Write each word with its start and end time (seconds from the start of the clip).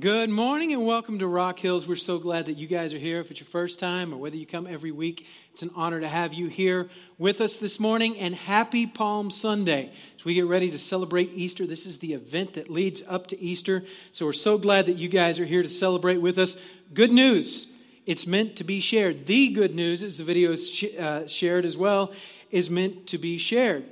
Good 0.00 0.30
morning 0.30 0.72
and 0.72 0.86
welcome 0.86 1.18
to 1.18 1.26
Rock 1.26 1.58
Hills. 1.58 1.86
We're 1.86 1.94
so 1.94 2.18
glad 2.18 2.46
that 2.46 2.56
you 2.56 2.66
guys 2.66 2.94
are 2.94 2.98
here. 2.98 3.20
If 3.20 3.30
it's 3.30 3.40
your 3.40 3.46
first 3.46 3.78
time 3.78 4.14
or 4.14 4.16
whether 4.16 4.34
you 4.34 4.46
come 4.46 4.66
every 4.66 4.92
week, 4.92 5.26
it's 5.52 5.60
an 5.60 5.70
honor 5.76 6.00
to 6.00 6.08
have 6.08 6.32
you 6.32 6.46
here 6.46 6.88
with 7.18 7.42
us 7.42 7.58
this 7.58 7.78
morning. 7.78 8.16
And 8.16 8.34
happy 8.34 8.86
Palm 8.86 9.30
Sunday. 9.30 9.92
As 10.16 10.24
we 10.24 10.32
get 10.32 10.46
ready 10.46 10.70
to 10.70 10.78
celebrate 10.78 11.32
Easter, 11.34 11.66
this 11.66 11.84
is 11.84 11.98
the 11.98 12.14
event 12.14 12.54
that 12.54 12.70
leads 12.70 13.02
up 13.06 13.26
to 13.26 13.38
Easter. 13.38 13.84
So 14.12 14.24
we're 14.24 14.32
so 14.32 14.56
glad 14.56 14.86
that 14.86 14.96
you 14.96 15.10
guys 15.10 15.38
are 15.38 15.44
here 15.44 15.62
to 15.62 15.68
celebrate 15.68 16.16
with 16.16 16.38
us. 16.38 16.58
Good 16.94 17.12
news. 17.12 17.70
It's 18.06 18.26
meant 18.26 18.56
to 18.56 18.64
be 18.64 18.80
shared. 18.80 19.26
The 19.26 19.48
good 19.48 19.74
news, 19.74 20.02
as 20.02 20.16
the 20.16 20.24
video 20.24 20.52
is 20.52 20.70
sh- 20.70 20.96
uh, 20.98 21.26
shared 21.26 21.66
as 21.66 21.76
well, 21.76 22.10
is 22.50 22.70
meant 22.70 23.08
to 23.08 23.18
be 23.18 23.36
shared. 23.36 23.84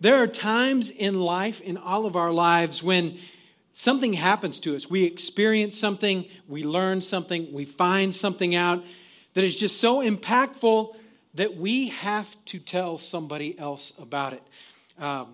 There 0.00 0.22
are 0.22 0.28
times 0.28 0.90
in 0.90 1.18
life, 1.18 1.60
in 1.60 1.76
all 1.76 2.06
of 2.06 2.14
our 2.14 2.30
lives, 2.30 2.80
when 2.80 3.18
something 3.78 4.12
happens 4.12 4.58
to 4.58 4.74
us. 4.74 4.90
We 4.90 5.04
experience 5.04 5.78
something, 5.78 6.24
we 6.48 6.64
learn 6.64 7.00
something, 7.00 7.52
we 7.52 7.64
find 7.64 8.12
something 8.12 8.56
out 8.56 8.84
that 9.34 9.44
is 9.44 9.54
just 9.54 9.78
so 9.78 10.00
impactful 10.00 10.96
that 11.34 11.56
we 11.56 11.90
have 11.90 12.28
to 12.46 12.58
tell 12.58 12.98
somebody 12.98 13.56
else 13.56 13.92
about 14.00 14.32
it. 14.32 14.42
Um, 14.98 15.28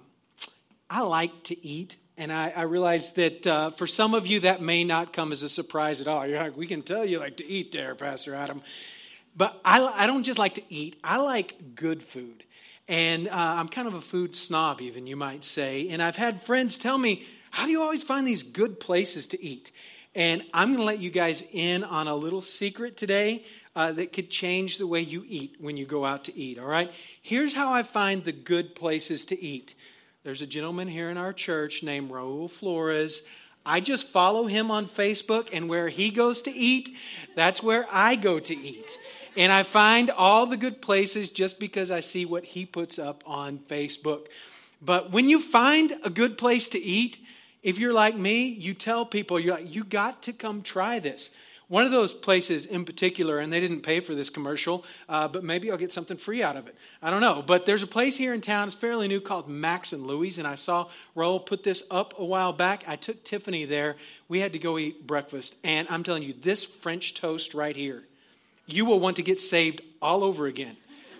I 0.91 1.00
like 1.00 1.42
to 1.45 1.66
eat, 1.66 1.96
and 2.19 2.30
I, 2.30 2.52
I 2.55 2.62
realize 2.62 3.12
that 3.12 3.46
uh, 3.46 3.70
for 3.70 3.86
some 3.86 4.12
of 4.12 4.27
you 4.27 4.41
that 4.41 4.61
may 4.61 4.84
not 4.84 5.14
come 5.14 5.33
as 5.33 5.42
a 5.42 5.48
surprise 5.48 6.02
at 6.02 6.06
all. 6.06 6.27
You're 6.27 6.38
like, 6.38 6.55
we 6.55 6.66
can 6.66 6.83
tell 6.83 7.06
you 7.06 7.20
like 7.20 7.38
to 7.38 7.48
eat 7.48 7.72
there, 7.72 7.95
Pastor 7.95 8.34
Adam. 8.34 8.61
But 9.34 9.58
I, 9.64 9.80
I 9.86 10.06
don't 10.06 10.22
just 10.22 10.38
like 10.38 10.56
to 10.56 10.62
eat, 10.69 11.00
I 11.02 11.16
like 11.16 11.74
good 11.74 12.02
food. 12.02 12.45
And 12.88 13.27
uh, 13.27 13.33
I'm 13.33 13.69
kind 13.69 13.88
of 13.88 13.95
a 13.95 14.02
food 14.02 14.36
snob, 14.36 14.83
even, 14.83 15.06
you 15.06 15.16
might 15.16 15.45
say. 15.45 15.88
And 15.88 16.02
I've 16.02 16.16
had 16.16 16.42
friends 16.42 16.77
tell 16.77 16.98
me, 16.98 17.24
how 17.54 17.66
do 17.66 17.70
you 17.70 17.80
always 17.80 18.02
find 18.02 18.26
these 18.26 18.42
good 18.42 18.80
places 18.80 19.28
to 19.28 19.40
eat? 19.40 19.70
And 20.12 20.42
I'm 20.52 20.70
going 20.70 20.78
to 20.78 20.84
let 20.84 20.98
you 20.98 21.08
guys 21.08 21.48
in 21.52 21.84
on 21.84 22.08
a 22.08 22.14
little 22.16 22.40
secret 22.40 22.96
today 22.96 23.44
uh, 23.77 23.92
that 23.92 24.12
could 24.12 24.28
change 24.28 24.78
the 24.78 24.88
way 24.88 25.00
you 25.00 25.24
eat 25.28 25.55
when 25.61 25.77
you 25.77 25.86
go 25.86 26.05
out 26.05 26.24
to 26.24 26.36
eat, 26.36 26.58
all 26.58 26.66
right? 26.66 26.91
Here's 27.22 27.55
how 27.55 27.72
I 27.72 27.84
find 27.84 28.24
the 28.24 28.33
good 28.33 28.74
places 28.74 29.24
to 29.27 29.41
eat. 29.41 29.74
There's 30.24 30.42
a 30.42 30.48
gentleman 30.48 30.88
here 30.88 31.11
in 31.11 31.16
our 31.16 31.33
church 31.33 31.84
named 31.84 32.11
Raul 32.11 32.50
Flores. 32.50 33.22
I 33.64 33.78
just 33.78 34.08
follow 34.08 34.46
him 34.46 34.72
on 34.72 34.86
Facebook, 34.86 35.50
and 35.52 35.68
where 35.68 35.89
he 35.89 36.11
goes 36.11 36.42
to 36.42 36.50
eat, 36.50 36.96
that's 37.36 37.62
where 37.62 37.86
I 37.89 38.16
go 38.16 38.41
to 38.41 38.56
eat. 38.56 38.98
And 39.36 39.52
I 39.52 39.62
find 39.62 40.11
all 40.11 40.46
the 40.46 40.56
good 40.56 40.83
places 40.83 41.30
just 41.30 41.61
because 41.61 41.92
I 41.92 42.00
see 42.00 42.27
what 42.27 42.44
he 42.44 42.66
puts 42.66 42.98
up 42.98 43.22
on 43.24 43.58
Facebook. 43.58 44.27
But 44.83 45.12
when 45.12 45.28
you 45.28 45.41
find 45.41 45.92
a 46.02 46.11
good 46.11 46.36
place 46.36 46.68
to 46.70 46.83
eat, 46.83 47.18
if 47.65 47.79
you're 47.79 47.95
like 47.95 48.15
me, 48.15 48.45
you 48.45 48.75
tell 48.75 49.07
people, 49.07 49.41
you're 49.41 49.55
like, 49.55 49.75
you 49.75 49.83
got 49.83 50.23
to 50.25 50.33
come 50.33 50.62
try 50.62 51.01
this. 51.01 51.31
One 51.69 51.87
of 51.87 51.93
those 51.93 52.12
places 52.12 52.67
in 52.67 52.84
particular, 52.84 53.39
and 53.39 53.51
they 53.51 53.59
didn't 53.59 53.81
pay 53.81 54.01
for 54.01 54.15
this 54.15 54.29
commercial, 54.29 54.84
uh, 55.09 55.29
but 55.29 55.43
maybe 55.43 55.70
I'll 55.70 55.79
get 55.79 55.91
something 55.91 56.19
free 56.19 56.42
out 56.42 56.59
of 56.59 56.67
it. 56.69 56.77
I 57.03 57.09
don't 57.09 57.23
know. 57.23 57.42
But 57.45 57.65
there's 57.65 57.83
a 57.83 57.87
place 57.87 58.19
here 58.19 58.35
in 58.35 58.42
town, 58.42 58.69
it's 58.69 58.77
fairly 58.77 59.09
new, 59.09 59.19
called 59.19 59.48
Max 59.48 59.95
and 59.95 60.07
Louie's, 60.07 60.37
and 60.37 60.47
I 60.47 60.57
saw 60.57 60.89
Raul 61.17 61.45
put 61.45 61.65
this 61.65 61.83
up 61.91 62.12
a 62.19 62.25
while 62.25 62.53
back. 62.53 62.85
I 62.87 62.97
took 62.97 63.25
Tiffany 63.25 63.65
there. 63.65 63.97
We 64.29 64.41
had 64.41 64.53
to 64.53 64.59
go 64.59 64.79
eat 64.79 65.07
breakfast, 65.07 65.57
and 65.65 65.89
I'm 65.89 66.03
telling 66.03 66.23
you, 66.23 66.35
this 66.35 66.67
French 66.67 67.15
toast 67.15 67.55
right 67.55 67.75
here, 67.75 68.03
you 68.67 68.85
will 68.85 69.01
want 69.01 69.17
to 69.17 69.23
get 69.23 69.41
saved 69.41 69.81
all 70.03 70.23
over 70.23 70.47
again 70.47 70.77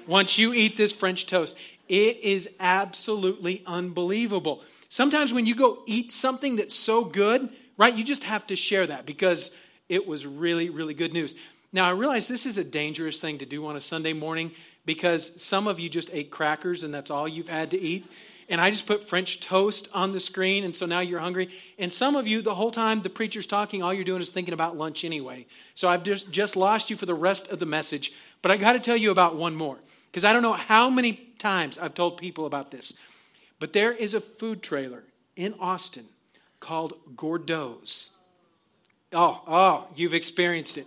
once 0.07 0.37
you 0.37 0.53
eat 0.53 0.77
this 0.77 0.93
French 0.93 1.27
toast. 1.27 1.57
It 1.89 2.19
is 2.19 2.51
absolutely 2.61 3.63
unbelievable. 3.67 4.63
Sometimes 4.95 5.33
when 5.33 5.45
you 5.45 5.57
go 5.57 5.83
eat 5.87 6.13
something 6.13 6.55
that's 6.55 6.73
so 6.73 7.03
good, 7.03 7.49
right, 7.77 7.97
you 7.97 8.05
just 8.05 8.23
have 8.23 8.47
to 8.47 8.55
share 8.55 8.87
that 8.87 9.07
because 9.07 9.51
it 9.89 10.07
was 10.07 10.25
really, 10.25 10.71
really 10.71 10.95
good 10.95 11.13
news. 11.13 11.35
Now, 11.73 11.89
I 11.89 11.91
realize 11.91 12.29
this 12.29 12.47
is 12.47 12.59
a 12.59 12.65
dangerous 12.65 13.19
thing 13.19 13.39
to 13.39 13.45
do 13.45 13.67
on 13.67 13.75
a 13.75 13.81
Sunday 13.81 14.13
morning 14.13 14.53
because 14.87 15.43
some 15.43 15.67
of 15.67 15.81
you 15.81 15.89
just 15.89 16.11
ate 16.13 16.31
crackers 16.31 16.85
and 16.85 16.95
that's 16.95 17.11
all 17.11 17.27
you've 17.27 17.49
had 17.49 17.73
to 17.73 17.77
eat. 17.81 18.07
And 18.49 18.61
I 18.61 18.71
just 18.71 18.87
put 18.87 19.03
French 19.03 19.41
toast 19.41 19.89
on 19.93 20.13
the 20.13 20.21
screen, 20.21 20.63
and 20.63 20.73
so 20.73 20.87
now 20.87 21.01
you're 21.01 21.19
hungry. 21.19 21.51
And 21.77 21.93
some 21.93 22.15
of 22.15 22.29
you, 22.29 22.41
the 22.41 22.55
whole 22.55 22.71
time 22.71 23.03
the 23.03 23.11
preacher's 23.11 23.49
talking, 23.49 23.83
all 23.83 23.93
you're 23.93 24.05
doing 24.05 24.23
is 24.23 24.29
thinking 24.29 24.55
about 24.55 24.77
lunch 24.77 25.05
anyway. 25.05 25.47
So 25.75 25.89
I've 25.89 26.05
just, 26.05 26.31
just 26.31 26.55
lost 26.55 26.89
you 26.89 26.95
for 26.95 27.07
the 27.07 27.15
rest 27.15 27.51
of 27.51 27.59
the 27.59 27.67
message. 27.67 28.13
But 28.43 28.53
I 28.53 28.59
got 28.59 28.75
to 28.75 28.79
tell 28.79 28.97
you 28.97 29.11
about 29.11 29.35
one 29.35 29.57
more 29.57 29.77
because 30.13 30.25
I 30.25 30.33
don't 30.33 30.45
know 30.45 30.53
how 30.53 30.89
many 30.89 31.15
times 31.41 31.79
I've 31.79 31.95
told 31.95 32.17
people 32.17 32.47
about 32.47 32.71
this. 32.71 32.95
But 33.65 33.73
there 33.73 33.93
is 33.93 34.13
a 34.13 34.21
food 34.21 34.63
trailer 34.63 35.03
in 35.37 35.55
Austin 35.59 36.05
called 36.61 36.93
Gourdough's. 37.17 38.11
Oh, 39.11 39.41
oh, 39.49 39.87
you've 39.97 40.13
experienced 40.13 40.77
it. 40.77 40.87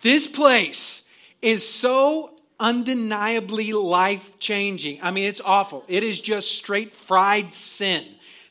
This 0.00 0.28
place 0.28 1.10
is 1.40 1.68
so 1.68 2.32
undeniably 2.60 3.72
life 3.72 4.38
changing. 4.38 5.00
I 5.02 5.10
mean, 5.10 5.24
it's 5.24 5.40
awful. 5.40 5.82
It 5.88 6.04
is 6.04 6.20
just 6.20 6.52
straight 6.52 6.94
fried 6.94 7.52
sin. 7.52 8.04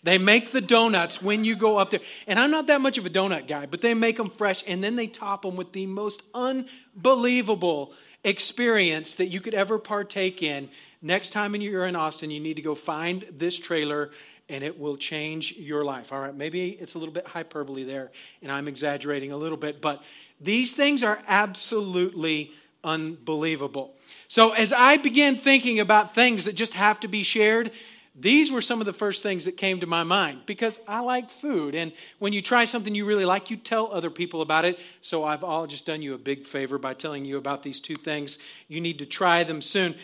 They 0.03 0.18
make 0.18 0.52
the 0.52 0.59
donuts 0.59 1.22
when 1.22 1.46
you 1.46 1.56
go 1.56 1.78
up 1.78 1.91
there. 1.91 2.02
And 2.28 2.38
I'm 2.38 2.52
not 2.52 2.68
that 2.68 2.81
much 2.81 2.97
of 2.97 3.06
a 3.06 3.09
donut 3.09 3.47
guy, 3.47 3.66
but 3.66 3.80
they 3.80 3.94
make 3.94 4.18
them 4.18 4.30
fresh 4.30 4.62
and 4.68 4.84
then 4.84 4.97
they 4.97 5.08
top 5.08 5.44
them 5.44 5.56
with 5.56 5.72
the 5.72 5.86
most 5.86 6.22
unbelievable 6.34 7.94
experience 8.24 9.16
that 9.16 9.28
you 9.28 9.42
could 9.42 9.54
ever 9.54 9.80
partake 9.80 10.44
in 10.44 10.70
Next 11.02 11.32
time 11.32 11.56
you're 11.56 11.88
in 11.88 11.96
Austin, 11.96 12.30
you 12.30 12.40
need 12.40 12.58
to 12.58 12.62
go 12.62 12.76
find 12.76 13.26
this 13.32 13.58
trailer 13.58 14.12
and 14.50 14.64
it 14.64 14.80
will 14.80 14.98
change 14.98 15.58
your 15.58 15.84
life. 15.84 16.14
All 16.14 16.20
right, 16.20 16.36
maybe 16.36 16.70
it's 16.70 16.94
a 16.94 17.00
little 17.00 17.14
bit 17.14 17.26
hyperbole 17.26 17.84
there 17.84 18.12
and 18.44 18.52
I'm 18.52 18.68
exaggerating 18.68 19.32
a 19.32 19.38
little 19.38 19.58
bit, 19.58 19.82
but 19.82 20.04
these 20.40 20.74
things 20.74 21.02
are 21.02 21.20
absolutely 21.28 22.52
unbelievable. 22.84 23.96
So 24.28 24.52
as 24.52 24.72
I 24.74 24.98
began 24.98 25.36
thinking 25.38 25.80
about 25.80 26.14
things 26.14 26.46
that 26.46 26.53
just 26.53 26.74
have 26.74 27.00
to 27.00 27.08
be 27.08 27.24
shared, 27.24 27.72
these 28.14 28.52
were 28.52 28.62
some 28.62 28.82
of 28.82 28.86
the 28.86 28.94
first 28.94 29.24
things 29.24 29.46
that 29.46 29.56
came 29.56 29.80
to 29.80 29.88
my 29.88 30.04
mind 30.04 30.42
because 30.46 30.80
I 30.88 31.00
like 31.00 31.30
food. 31.30 31.76
And 31.76 31.94
when 32.20 32.34
you 32.34 32.42
try 32.42 32.66
something 32.66 32.94
you 32.94 33.06
really 33.06 33.24
like, 33.24 33.50
you 33.50 33.56
tell 33.56 33.92
other 33.92 34.10
people 34.10 34.42
about 34.42 34.66
it. 34.66 34.80
So 35.02 35.24
I've 35.24 35.46
all 35.46 35.66
just 35.66 35.86
done 35.86 36.02
you 36.02 36.14
a 36.14 36.18
big 36.18 36.46
favor 36.46 36.78
by 36.78 36.94
telling 36.94 37.24
you 37.24 37.38
about 37.38 37.64
these 37.64 37.80
two 37.80 37.96
things. 37.96 38.38
You 38.68 38.82
need 38.82 39.00
to 39.00 39.06
try 39.06 39.44
them 39.46 39.62
soon. 39.62 39.96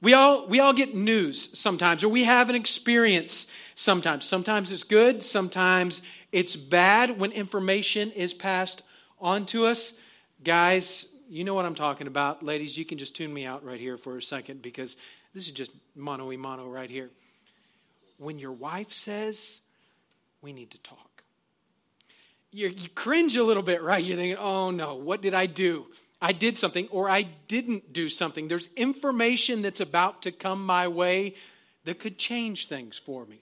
We 0.00 0.14
all, 0.14 0.48
we 0.48 0.58
all 0.58 0.72
get 0.72 0.96
news 0.96 1.56
sometimes, 1.56 2.02
or 2.02 2.08
we 2.08 2.24
have 2.24 2.50
an 2.50 2.56
experience 2.56 3.48
sometimes. 3.76 4.24
Sometimes 4.24 4.72
it's 4.72 4.82
good, 4.82 5.22
sometimes 5.22 6.02
it's 6.32 6.56
bad 6.56 7.20
when 7.20 7.30
information 7.30 8.10
is 8.10 8.34
passed 8.34 8.82
on 9.20 9.46
to 9.46 9.66
us. 9.66 10.00
Guys, 10.42 11.14
you 11.28 11.44
know 11.44 11.54
what 11.54 11.64
I'm 11.64 11.76
talking 11.76 12.08
about. 12.08 12.42
Ladies, 12.42 12.76
you 12.76 12.84
can 12.84 12.98
just 12.98 13.14
tune 13.14 13.32
me 13.32 13.46
out 13.46 13.64
right 13.64 13.78
here 13.78 13.96
for 13.96 14.16
a 14.16 14.22
second 14.22 14.60
because 14.60 14.96
this 15.34 15.46
is 15.46 15.52
just 15.52 15.70
mono 15.94 16.36
mono 16.36 16.66
right 16.66 16.90
here. 16.90 17.10
When 18.18 18.38
your 18.38 18.52
wife 18.52 18.92
says, 18.92 19.62
we 20.40 20.52
need 20.52 20.70
to 20.72 20.78
talk, 20.78 21.22
you 22.50 22.68
you 22.68 22.88
cringe 22.90 23.36
a 23.36 23.44
little 23.44 23.62
bit, 23.62 23.82
right? 23.82 24.02
You're 24.02 24.16
thinking, 24.16 24.38
oh 24.38 24.70
no, 24.70 24.94
what 24.94 25.22
did 25.22 25.34
I 25.34 25.46
do? 25.46 25.86
I 26.20 26.32
did 26.32 26.56
something 26.56 26.86
or 26.90 27.10
I 27.10 27.22
didn't 27.22 27.92
do 27.92 28.08
something. 28.08 28.46
There's 28.46 28.68
information 28.76 29.62
that's 29.62 29.80
about 29.80 30.22
to 30.22 30.32
come 30.32 30.64
my 30.64 30.86
way 30.86 31.34
that 31.84 31.98
could 31.98 32.16
change 32.16 32.68
things 32.68 32.96
for 32.96 33.26
me. 33.26 33.40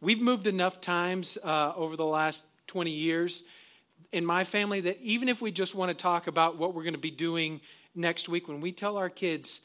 We've 0.00 0.20
moved 0.20 0.46
enough 0.46 0.80
times 0.80 1.36
uh, 1.44 1.72
over 1.76 1.96
the 1.96 2.06
last 2.06 2.44
20 2.68 2.90
years 2.90 3.44
in 4.12 4.24
my 4.24 4.44
family 4.44 4.80
that 4.82 5.00
even 5.00 5.28
if 5.28 5.42
we 5.42 5.50
just 5.50 5.74
want 5.74 5.90
to 5.90 6.02
talk 6.02 6.26
about 6.26 6.56
what 6.56 6.74
we're 6.74 6.84
going 6.84 6.94
to 6.94 6.98
be 6.98 7.10
doing 7.10 7.60
next 7.94 8.28
week, 8.28 8.48
when 8.48 8.60
we 8.60 8.72
tell 8.72 8.96
our 8.96 9.10
kids, 9.10 9.60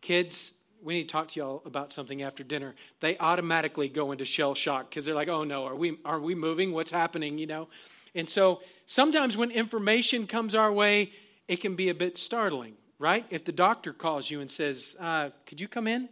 kids, 0.00 0.52
we 0.84 0.94
need 0.94 1.08
to 1.08 1.12
talk 1.12 1.28
to 1.28 1.40
y'all 1.40 1.62
about 1.64 1.92
something 1.92 2.22
after 2.22 2.44
dinner, 2.44 2.74
they 3.00 3.16
automatically 3.18 3.88
go 3.88 4.12
into 4.12 4.24
shell 4.24 4.54
shock 4.54 4.90
because 4.90 5.04
they're 5.04 5.14
like, 5.14 5.28
oh 5.28 5.42
no, 5.42 5.64
are 5.64 5.74
we, 5.74 5.98
are 6.04 6.20
we 6.20 6.34
moving? 6.34 6.72
What's 6.72 6.90
happening? 6.90 7.38
You 7.38 7.46
know? 7.46 7.68
And 8.14 8.28
so 8.28 8.60
sometimes 8.86 9.36
when 9.36 9.50
information 9.50 10.26
comes 10.26 10.54
our 10.54 10.70
way, 10.70 11.10
it 11.48 11.56
can 11.56 11.74
be 11.74 11.88
a 11.88 11.94
bit 11.94 12.18
startling, 12.18 12.74
right? 12.98 13.24
If 13.30 13.44
the 13.44 13.52
doctor 13.52 13.92
calls 13.92 14.30
you 14.30 14.40
and 14.40 14.50
says, 14.50 14.96
uh, 15.00 15.30
Could 15.46 15.60
you 15.60 15.68
come 15.68 15.86
in? 15.86 16.08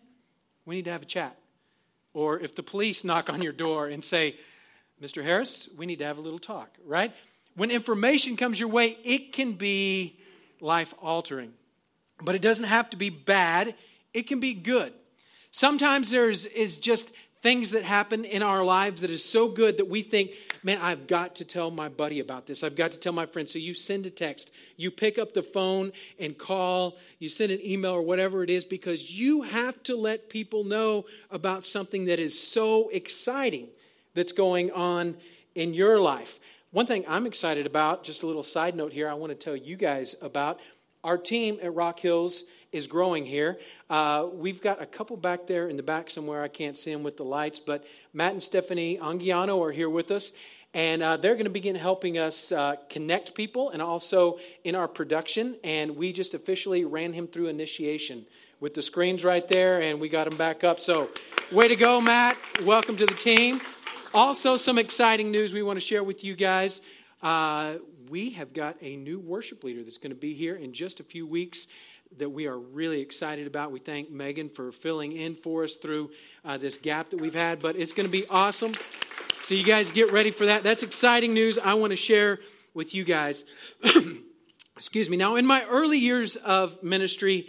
We 0.64 0.76
need 0.76 0.86
to 0.86 0.92
have 0.92 1.02
a 1.02 1.06
chat. 1.06 1.36
Or 2.14 2.40
if 2.40 2.54
the 2.54 2.62
police 2.62 3.04
knock 3.04 3.30
on 3.30 3.42
your 3.42 3.52
door 3.52 3.88
and 3.88 4.02
say, 4.02 4.36
Mr. 5.02 5.22
Harris, 5.22 5.68
we 5.76 5.84
need 5.84 5.98
to 5.98 6.04
have 6.04 6.18
a 6.18 6.20
little 6.20 6.38
talk, 6.38 6.70
right? 6.86 7.12
When 7.56 7.70
information 7.70 8.36
comes 8.36 8.58
your 8.58 8.68
way, 8.68 8.96
it 9.04 9.32
can 9.32 9.52
be 9.52 10.18
life 10.60 10.94
altering. 11.02 11.52
But 12.22 12.36
it 12.36 12.42
doesn't 12.42 12.66
have 12.66 12.90
to 12.90 12.96
be 12.96 13.10
bad, 13.10 13.74
it 14.14 14.26
can 14.26 14.40
be 14.40 14.54
good. 14.54 14.92
Sometimes 15.50 16.10
there's 16.10 16.46
is 16.46 16.78
just 16.78 17.12
things 17.42 17.72
that 17.72 17.82
happen 17.82 18.24
in 18.24 18.40
our 18.40 18.64
lives 18.64 19.00
that 19.00 19.10
is 19.10 19.24
so 19.24 19.48
good 19.48 19.76
that 19.76 19.88
we 19.88 20.00
think, 20.00 20.30
man, 20.62 20.78
I've 20.80 21.08
got 21.08 21.34
to 21.36 21.44
tell 21.44 21.72
my 21.72 21.88
buddy 21.88 22.20
about 22.20 22.46
this. 22.46 22.62
I've 22.62 22.76
got 22.76 22.92
to 22.92 22.98
tell 22.98 23.12
my 23.12 23.26
friend. 23.26 23.48
So 23.48 23.58
you 23.58 23.74
send 23.74 24.06
a 24.06 24.10
text, 24.10 24.52
you 24.76 24.92
pick 24.92 25.18
up 25.18 25.34
the 25.34 25.42
phone 25.42 25.92
and 26.20 26.38
call, 26.38 26.98
you 27.18 27.28
send 27.28 27.50
an 27.50 27.58
email 27.64 27.90
or 27.90 28.02
whatever 28.02 28.44
it 28.44 28.50
is 28.50 28.64
because 28.64 29.12
you 29.12 29.42
have 29.42 29.82
to 29.82 29.96
let 29.96 30.30
people 30.30 30.62
know 30.62 31.04
about 31.30 31.64
something 31.64 32.04
that 32.04 32.20
is 32.20 32.40
so 32.40 32.88
exciting 32.90 33.66
that's 34.14 34.32
going 34.32 34.70
on 34.70 35.16
in 35.56 35.74
your 35.74 36.00
life. 36.00 36.38
One 36.70 36.86
thing 36.86 37.04
I'm 37.08 37.26
excited 37.26 37.66
about, 37.66 38.04
just 38.04 38.22
a 38.22 38.26
little 38.26 38.44
side 38.44 38.76
note 38.76 38.92
here, 38.92 39.08
I 39.08 39.14
want 39.14 39.30
to 39.30 39.44
tell 39.44 39.56
you 39.56 39.76
guys 39.76 40.14
about. 40.22 40.60
Our 41.04 41.18
team 41.18 41.58
at 41.60 41.74
Rock 41.74 41.98
Hills 41.98 42.44
is 42.72 42.86
growing 42.86 43.24
here. 43.26 43.58
Uh, 43.88 44.26
we've 44.32 44.60
got 44.60 44.82
a 44.82 44.86
couple 44.86 45.16
back 45.16 45.46
there 45.46 45.68
in 45.68 45.76
the 45.76 45.82
back 45.82 46.10
somewhere. 46.10 46.42
I 46.42 46.48
can't 46.48 46.76
see 46.76 46.90
them 46.90 47.02
with 47.02 47.18
the 47.18 47.24
lights, 47.24 47.60
but 47.60 47.84
Matt 48.14 48.32
and 48.32 48.42
Stephanie 48.42 48.98
Angiano 48.98 49.60
are 49.62 49.70
here 49.70 49.90
with 49.90 50.10
us. 50.10 50.32
And 50.74 51.02
uh, 51.02 51.18
they're 51.18 51.34
going 51.34 51.44
to 51.44 51.50
begin 51.50 51.76
helping 51.76 52.16
us 52.16 52.50
uh, 52.50 52.76
connect 52.88 53.34
people 53.34 53.70
and 53.70 53.82
also 53.82 54.38
in 54.64 54.74
our 54.74 54.88
production. 54.88 55.56
And 55.62 55.96
we 55.96 56.14
just 56.14 56.32
officially 56.32 56.86
ran 56.86 57.12
him 57.12 57.26
through 57.26 57.48
initiation 57.48 58.24
with 58.58 58.72
the 58.72 58.82
screens 58.82 59.22
right 59.22 59.46
there, 59.48 59.82
and 59.82 60.00
we 60.00 60.08
got 60.08 60.26
him 60.26 60.36
back 60.36 60.64
up. 60.64 60.80
So, 60.80 61.10
way 61.50 61.68
to 61.68 61.76
go, 61.76 62.00
Matt. 62.00 62.38
Welcome 62.64 62.96
to 62.96 63.04
the 63.04 63.14
team. 63.14 63.60
Also, 64.14 64.56
some 64.56 64.78
exciting 64.78 65.30
news 65.30 65.52
we 65.52 65.62
want 65.62 65.76
to 65.76 65.84
share 65.84 66.04
with 66.04 66.22
you 66.22 66.36
guys. 66.36 66.80
Uh, 67.22 67.74
we 68.08 68.30
have 68.30 68.52
got 68.52 68.76
a 68.80 68.96
new 68.96 69.18
worship 69.18 69.64
leader 69.64 69.82
that's 69.82 69.98
going 69.98 70.12
to 70.12 70.18
be 70.18 70.32
here 70.32 70.54
in 70.54 70.72
just 70.72 71.00
a 71.00 71.04
few 71.04 71.26
weeks 71.26 71.66
that 72.18 72.28
we 72.28 72.46
are 72.46 72.58
really 72.58 73.00
excited 73.00 73.46
about. 73.46 73.72
We 73.72 73.78
thank 73.78 74.10
Megan 74.10 74.48
for 74.48 74.72
filling 74.72 75.12
in 75.12 75.34
for 75.34 75.64
us 75.64 75.76
through 75.76 76.10
uh, 76.44 76.58
this 76.58 76.76
gap 76.76 77.10
that 77.10 77.20
we've 77.20 77.34
had, 77.34 77.60
but 77.60 77.76
it's 77.76 77.92
going 77.92 78.06
to 78.06 78.12
be 78.12 78.26
awesome. 78.28 78.72
So, 79.42 79.54
you 79.54 79.64
guys 79.64 79.90
get 79.90 80.12
ready 80.12 80.30
for 80.30 80.46
that. 80.46 80.62
That's 80.62 80.82
exciting 80.82 81.34
news 81.34 81.58
I 81.58 81.74
want 81.74 81.90
to 81.90 81.96
share 81.96 82.38
with 82.74 82.94
you 82.94 83.04
guys. 83.04 83.44
Excuse 84.76 85.10
me. 85.10 85.16
Now, 85.16 85.36
in 85.36 85.46
my 85.46 85.64
early 85.64 85.98
years 85.98 86.36
of 86.36 86.82
ministry, 86.82 87.48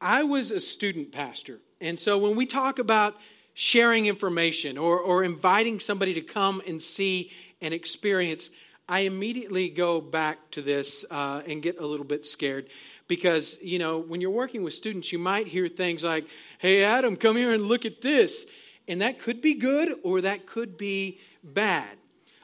I 0.00 0.22
was 0.24 0.50
a 0.50 0.60
student 0.60 1.12
pastor. 1.12 1.60
And 1.80 1.98
so, 1.98 2.18
when 2.18 2.36
we 2.36 2.46
talk 2.46 2.78
about 2.78 3.16
sharing 3.54 4.06
information 4.06 4.78
or, 4.78 4.98
or 4.98 5.24
inviting 5.24 5.80
somebody 5.80 6.14
to 6.14 6.20
come 6.20 6.62
and 6.66 6.80
see 6.80 7.30
and 7.60 7.74
experience, 7.74 8.50
I 8.88 9.00
immediately 9.00 9.68
go 9.68 10.00
back 10.00 10.50
to 10.50 10.62
this 10.62 11.04
uh, 11.10 11.42
and 11.46 11.62
get 11.62 11.78
a 11.78 11.86
little 11.86 12.04
bit 12.04 12.24
scared 12.24 12.68
because 13.10 13.60
you 13.60 13.80
know 13.80 13.98
when 13.98 14.20
you're 14.20 14.30
working 14.30 14.62
with 14.62 14.72
students 14.72 15.10
you 15.10 15.18
might 15.18 15.48
hear 15.48 15.66
things 15.66 16.04
like 16.04 16.24
hey 16.58 16.84
adam 16.84 17.16
come 17.16 17.36
here 17.36 17.52
and 17.52 17.66
look 17.66 17.84
at 17.84 18.00
this. 18.00 18.46
And 18.86 19.02
that 19.02 19.18
could 19.18 19.40
be 19.40 19.54
good 19.54 19.94
or 20.02 20.22
that 20.22 20.46
could 20.46 20.78
be 20.78 21.18
bad. 21.44 21.96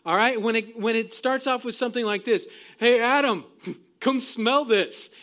All 0.04 0.14
right? 0.14 0.40
When 0.40 0.54
it 0.56 0.78
when 0.78 0.94
it 0.96 1.14
starts 1.14 1.46
off 1.46 1.64
with 1.64 1.76
something 1.76 2.04
like 2.04 2.24
this 2.24 2.48
hey 2.78 3.00
adam 3.00 3.44
come 4.00 4.18
smell 4.18 4.64
this. 4.64 5.14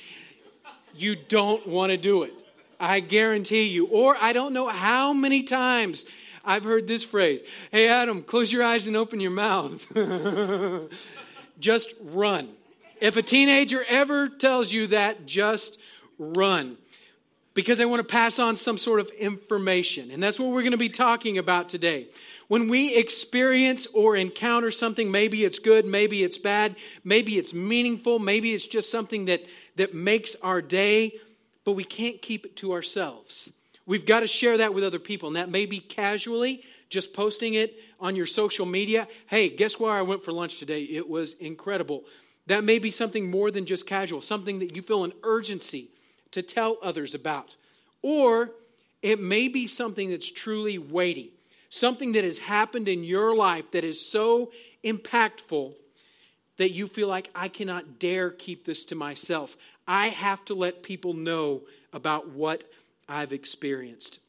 You 0.95 1.17
don't 1.17 1.67
want 1.67 1.91
to 1.91 1.97
do 1.97 2.23
it. 2.23 2.33
I 2.79 3.01
guarantee 3.01 3.63
you. 3.63 3.87
Or 3.87 4.15
i 4.19 4.31
don't 4.31 4.53
know 4.53 4.69
how 4.69 5.11
many 5.13 5.43
times 5.43 6.05
i've 6.45 6.63
heard 6.63 6.87
this 6.87 7.03
phrase 7.03 7.41
hey 7.71 7.87
adam 7.89 8.21
close 8.21 8.51
your 8.51 8.63
eyes 8.63 8.87
and 8.87 8.95
open 8.95 9.19
your 9.19 9.31
mouth. 9.31 9.91
Just 11.59 11.93
run 12.01 12.47
if 13.03 13.17
a 13.17 13.21
teenager 13.21 13.83
ever 13.89 14.29
tells 14.29 14.71
you 14.71 14.87
that, 14.87 15.25
just 15.25 15.77
run. 16.17 16.77
Because 17.53 17.77
they 17.77 17.85
want 17.85 17.99
to 17.99 18.07
pass 18.07 18.39
on 18.39 18.55
some 18.55 18.77
sort 18.77 19.01
of 19.01 19.09
information. 19.09 20.09
And 20.09 20.23
that's 20.23 20.39
what 20.39 20.51
we're 20.51 20.61
going 20.61 20.71
to 20.71 20.77
be 20.77 20.87
talking 20.87 21.37
about 21.37 21.67
today. 21.67 22.07
When 22.47 22.69
we 22.69 22.95
experience 22.95 23.87
or 23.87 24.15
encounter 24.15 24.71
something, 24.71 25.11
maybe 25.11 25.43
it's 25.43 25.59
good, 25.59 25.85
maybe 25.85 26.23
it's 26.23 26.37
bad, 26.37 26.77
maybe 27.03 27.37
it's 27.37 27.53
meaningful, 27.53 28.19
maybe 28.19 28.53
it's 28.53 28.65
just 28.65 28.89
something 28.89 29.25
that, 29.25 29.43
that 29.75 29.93
makes 29.93 30.35
our 30.35 30.61
day, 30.61 31.19
but 31.65 31.73
we 31.73 31.83
can't 31.83 32.21
keep 32.21 32.45
it 32.45 32.55
to 32.57 32.71
ourselves. 32.71 33.51
We've 33.85 34.05
got 34.05 34.21
to 34.21 34.27
share 34.27 34.59
that 34.59 34.73
with 34.73 34.85
other 34.85 34.99
people, 34.99 35.27
and 35.27 35.35
that 35.35 35.49
may 35.49 35.65
be 35.65 35.81
casually, 35.81 36.63
just 36.89 37.13
posting 37.13 37.55
it 37.55 37.75
on 37.99 38.15
your 38.15 38.27
social 38.27 38.65
media. 38.65 39.09
Hey, 39.27 39.49
guess 39.49 39.77
where 39.77 39.91
I 39.91 40.03
went 40.03 40.23
for 40.23 40.31
lunch 40.31 40.57
today? 40.59 40.83
It 40.83 41.09
was 41.09 41.33
incredible. 41.33 42.05
That 42.47 42.63
may 42.63 42.79
be 42.79 42.91
something 42.91 43.29
more 43.29 43.51
than 43.51 43.65
just 43.65 43.87
casual, 43.87 44.21
something 44.21 44.59
that 44.59 44.75
you 44.75 44.81
feel 44.81 45.03
an 45.03 45.13
urgency 45.23 45.87
to 46.31 46.41
tell 46.41 46.77
others 46.81 47.15
about. 47.15 47.55
Or 48.01 48.51
it 49.01 49.19
may 49.19 49.47
be 49.47 49.67
something 49.67 50.09
that's 50.09 50.29
truly 50.29 50.77
weighty, 50.77 51.31
something 51.69 52.13
that 52.13 52.23
has 52.23 52.37
happened 52.39 52.87
in 52.87 53.03
your 53.03 53.35
life 53.35 53.71
that 53.71 53.83
is 53.83 54.05
so 54.05 54.51
impactful 54.83 55.73
that 56.57 56.71
you 56.71 56.87
feel 56.87 57.07
like, 57.07 57.29
I 57.33 57.47
cannot 57.47 57.97
dare 57.97 58.29
keep 58.29 58.65
this 58.65 58.83
to 58.85 58.95
myself. 58.95 59.57
I 59.87 60.07
have 60.09 60.43
to 60.45 60.53
let 60.53 60.83
people 60.83 61.13
know 61.13 61.61
about 61.91 62.29
what 62.29 62.63
I've 63.09 63.33
experienced. 63.33 64.19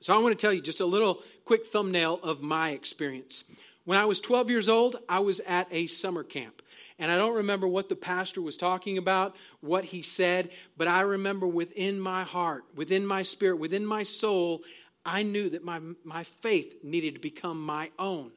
So 0.00 0.14
I 0.14 0.18
want 0.18 0.38
to 0.38 0.40
tell 0.40 0.52
you 0.52 0.60
just 0.60 0.80
a 0.80 0.86
little 0.86 1.22
quick 1.44 1.66
thumbnail 1.66 2.20
of 2.22 2.42
my 2.42 2.70
experience. 2.70 3.44
When 3.84 3.98
I 3.98 4.04
was 4.04 4.20
12 4.20 4.50
years 4.50 4.68
old, 4.68 4.96
I 5.08 5.20
was 5.20 5.40
at 5.40 5.68
a 5.70 5.86
summer 5.86 6.22
camp. 6.22 6.62
And 6.98 7.10
I 7.10 7.16
don't 7.16 7.36
remember 7.36 7.68
what 7.68 7.88
the 7.88 7.96
pastor 7.96 8.40
was 8.40 8.56
talking 8.56 8.96
about, 8.96 9.36
what 9.60 9.84
he 9.84 10.00
said, 10.00 10.50
but 10.76 10.88
I 10.88 11.02
remember 11.02 11.46
within 11.46 12.00
my 12.00 12.24
heart, 12.24 12.64
within 12.74 13.06
my 13.06 13.22
spirit, 13.22 13.58
within 13.58 13.84
my 13.84 14.02
soul, 14.02 14.62
I 15.04 15.22
knew 15.22 15.50
that 15.50 15.64
my, 15.64 15.80
my 16.04 16.24
faith 16.24 16.82
needed 16.82 17.14
to 17.14 17.20
become 17.20 17.64
my 17.64 17.90
own. 17.98 18.32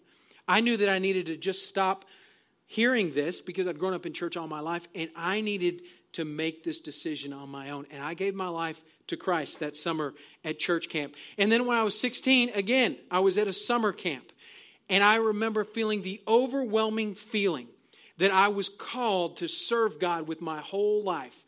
I 0.48 0.60
knew 0.60 0.78
that 0.78 0.90
I 0.90 1.00
needed 1.00 1.28
to 1.28 1.38
just 1.38 1.68
stop 1.68 2.06
hearing 2.66 3.14
this 3.14 3.40
because 3.40 3.66
I'd 3.66 3.80
grown 3.80 3.94
up 3.94 4.06
in 4.06 4.14
church 4.14 4.36
all 4.36 4.48
my 4.48 4.60
life, 4.60 4.88
and 4.94 5.10
I 5.16 5.42
needed 5.42 5.82
to 6.14 6.26
make 6.26 6.64
this 6.64 6.80
decision 6.80 7.34
on 7.34 7.50
my 7.50 7.70
own. 7.70 7.86
And 7.92 8.04
I 8.04 8.14
gave 8.14 8.36
my 8.36 8.50
life 8.50 8.82
to 9.08 9.18
Christ 9.18 9.60
that 9.60 9.76
summer 9.76 10.14
at 10.44 10.60
church 10.60 10.90
camp. 10.90 11.16
And 11.38 11.52
then 11.52 11.66
when 11.66 11.78
I 11.78 11.84
was 11.84 12.00
16, 12.00 12.50
again, 12.50 12.98
I 13.10 13.20
was 13.20 13.38
at 13.38 13.48
a 13.48 13.54
summer 13.54 13.92
camp. 13.92 14.32
And 14.90 15.04
I 15.04 15.16
remember 15.16 15.64
feeling 15.64 16.02
the 16.02 16.22
overwhelming 16.28 17.16
feeling 17.16 17.68
that 18.20 18.32
I 18.32 18.50
was 18.50 18.70
called 18.70 19.38
to 19.38 19.48
serve 19.48 20.00
God 20.00 20.28
with 20.28 20.42
my 20.42 20.60
whole 20.60 21.04
life, 21.04 21.44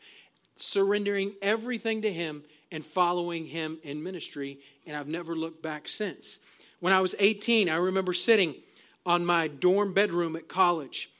surrendering 0.56 1.32
everything 1.40 2.02
to 2.02 2.12
Him 2.12 2.42
and 2.70 2.84
following 2.84 3.46
Him 3.46 3.78
in 3.84 4.02
ministry, 4.02 4.58
and 4.86 4.96
I've 4.96 5.08
never 5.08 5.36
looked 5.36 5.62
back 5.62 5.88
since. 5.88 6.40
When 6.80 6.92
I 6.92 7.00
was 7.00 7.14
18, 7.18 7.68
I 7.68 7.76
remember 7.76 8.12
sitting 8.12 8.56
on 9.04 9.24
my 9.24 9.48
dorm 9.48 9.92
bedroom 9.92 10.34
at 10.34 10.48
college. 10.48 11.10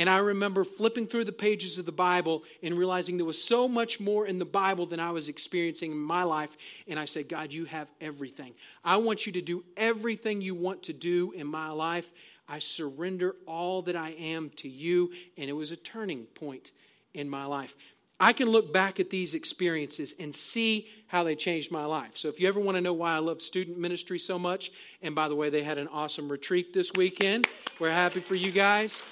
And 0.00 0.08
I 0.08 0.16
remember 0.20 0.64
flipping 0.64 1.06
through 1.06 1.26
the 1.26 1.32
pages 1.32 1.78
of 1.78 1.84
the 1.84 1.92
Bible 1.92 2.44
and 2.62 2.74
realizing 2.74 3.18
there 3.18 3.26
was 3.26 3.44
so 3.44 3.68
much 3.68 4.00
more 4.00 4.26
in 4.26 4.38
the 4.38 4.46
Bible 4.46 4.86
than 4.86 4.98
I 4.98 5.10
was 5.10 5.28
experiencing 5.28 5.92
in 5.92 5.98
my 5.98 6.22
life. 6.22 6.56
And 6.88 6.98
I 6.98 7.04
said, 7.04 7.28
God, 7.28 7.52
you 7.52 7.66
have 7.66 7.86
everything. 8.00 8.54
I 8.82 8.96
want 8.96 9.26
you 9.26 9.32
to 9.32 9.42
do 9.42 9.62
everything 9.76 10.40
you 10.40 10.54
want 10.54 10.84
to 10.84 10.94
do 10.94 11.32
in 11.32 11.46
my 11.46 11.68
life. 11.68 12.10
I 12.48 12.60
surrender 12.60 13.36
all 13.44 13.82
that 13.82 13.94
I 13.94 14.12
am 14.12 14.48
to 14.56 14.70
you. 14.70 15.12
And 15.36 15.50
it 15.50 15.52
was 15.52 15.70
a 15.70 15.76
turning 15.76 16.24
point 16.24 16.70
in 17.12 17.28
my 17.28 17.44
life. 17.44 17.76
I 18.20 18.32
can 18.32 18.48
look 18.48 18.72
back 18.72 19.00
at 19.00 19.10
these 19.10 19.34
experiences 19.34 20.14
and 20.20 20.34
see 20.34 20.88
how 21.06 21.24
they 21.24 21.34
changed 21.34 21.72
my 21.72 21.86
life. 21.86 22.16
So, 22.16 22.28
if 22.28 22.38
you 22.38 22.46
ever 22.46 22.60
want 22.60 22.76
to 22.76 22.80
know 22.80 22.92
why 22.92 23.14
I 23.14 23.18
love 23.18 23.40
student 23.40 23.78
ministry 23.78 24.18
so 24.18 24.38
much, 24.38 24.70
and 25.02 25.14
by 25.14 25.28
the 25.28 25.34
way, 25.34 25.50
they 25.50 25.62
had 25.62 25.78
an 25.78 25.88
awesome 25.88 26.30
retreat 26.30 26.72
this 26.72 26.92
weekend. 26.92 27.48
We're 27.78 27.90
happy 27.90 28.20
for 28.20 28.34
you 28.34 28.50
guys. 28.52 29.02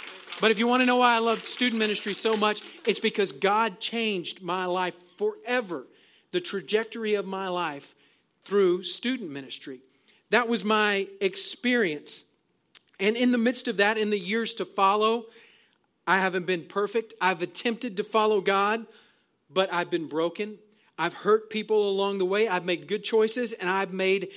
But 0.40 0.50
if 0.50 0.58
you 0.58 0.68
want 0.68 0.82
to 0.82 0.86
know 0.86 0.98
why 0.98 1.16
I 1.16 1.18
love 1.18 1.44
student 1.44 1.80
ministry 1.80 2.14
so 2.14 2.36
much, 2.36 2.62
it's 2.86 3.00
because 3.00 3.32
God 3.32 3.80
changed 3.80 4.42
my 4.42 4.66
life 4.66 4.94
forever, 5.16 5.86
the 6.30 6.40
trajectory 6.40 7.14
of 7.14 7.26
my 7.26 7.48
life 7.48 7.94
through 8.44 8.84
student 8.84 9.30
ministry. 9.30 9.80
That 10.30 10.48
was 10.48 10.62
my 10.62 11.08
experience 11.20 12.26
and 13.00 13.16
in 13.16 13.32
the 13.32 13.38
midst 13.38 13.68
of 13.68 13.76
that, 13.76 13.96
in 13.96 14.10
the 14.10 14.18
years 14.18 14.54
to 14.54 14.64
follow, 14.64 15.26
I 16.08 16.20
haven't 16.20 16.46
been 16.46 16.64
perfect. 16.64 17.12
I've 17.20 17.42
attempted 17.42 17.98
to 17.98 18.02
follow 18.02 18.40
God, 18.40 18.86
but 19.50 19.70
I've 19.70 19.90
been 19.90 20.08
broken. 20.08 20.58
I've 20.96 21.12
hurt 21.12 21.50
people 21.50 21.90
along 21.90 22.16
the 22.16 22.24
way. 22.24 22.48
I've 22.48 22.64
made 22.64 22.88
good 22.88 23.04
choices 23.04 23.52
and 23.52 23.68
I've 23.68 23.92
made 23.92 24.30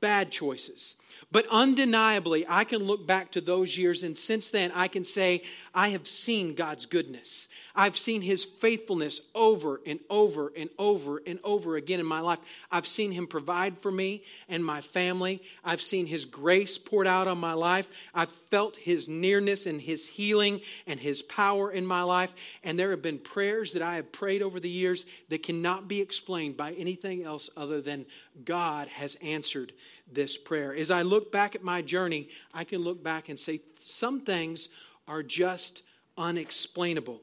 bad 0.00 0.30
choices. 0.30 0.94
But 1.32 1.48
undeniably, 1.50 2.46
I 2.48 2.62
can 2.62 2.84
look 2.84 3.08
back 3.08 3.32
to 3.32 3.40
those 3.40 3.76
years, 3.76 4.04
and 4.04 4.16
since 4.16 4.50
then, 4.50 4.70
I 4.72 4.86
can 4.86 5.02
say, 5.02 5.42
I 5.74 5.88
have 5.88 6.06
seen 6.06 6.54
God's 6.54 6.86
goodness. 6.86 7.48
I've 7.76 7.98
seen 7.98 8.22
His 8.22 8.42
faithfulness 8.44 9.20
over 9.34 9.82
and 9.84 10.00
over 10.08 10.50
and 10.56 10.70
over 10.78 11.20
and 11.26 11.38
over 11.44 11.76
again 11.76 12.00
in 12.00 12.06
my 12.06 12.20
life. 12.20 12.38
I've 12.72 12.86
seen 12.86 13.12
Him 13.12 13.26
provide 13.26 13.78
for 13.78 13.92
me 13.92 14.24
and 14.48 14.64
my 14.64 14.80
family. 14.80 15.42
I've 15.62 15.82
seen 15.82 16.06
His 16.06 16.24
grace 16.24 16.78
poured 16.78 17.06
out 17.06 17.26
on 17.26 17.38
my 17.38 17.52
life. 17.52 17.88
I've 18.14 18.32
felt 18.32 18.76
His 18.76 19.08
nearness 19.08 19.66
and 19.66 19.78
His 19.78 20.06
healing 20.06 20.62
and 20.86 20.98
His 20.98 21.20
power 21.20 21.70
in 21.70 21.86
my 21.86 22.02
life. 22.02 22.34
And 22.64 22.78
there 22.78 22.90
have 22.92 23.02
been 23.02 23.18
prayers 23.18 23.74
that 23.74 23.82
I 23.82 23.96
have 23.96 24.10
prayed 24.10 24.40
over 24.40 24.58
the 24.58 24.70
years 24.70 25.04
that 25.28 25.42
cannot 25.42 25.86
be 25.86 26.00
explained 26.00 26.56
by 26.56 26.72
anything 26.72 27.24
else 27.24 27.50
other 27.58 27.82
than 27.82 28.06
God 28.42 28.88
has 28.88 29.16
answered 29.16 29.74
this 30.10 30.38
prayer. 30.38 30.74
As 30.74 30.90
I 30.90 31.02
look 31.02 31.30
back 31.30 31.54
at 31.54 31.62
my 31.62 31.82
journey, 31.82 32.30
I 32.54 32.64
can 32.64 32.80
look 32.82 33.02
back 33.02 33.28
and 33.28 33.38
say 33.38 33.60
some 33.76 34.20
things 34.20 34.70
are 35.06 35.22
just 35.22 35.82
unexplainable. 36.16 37.20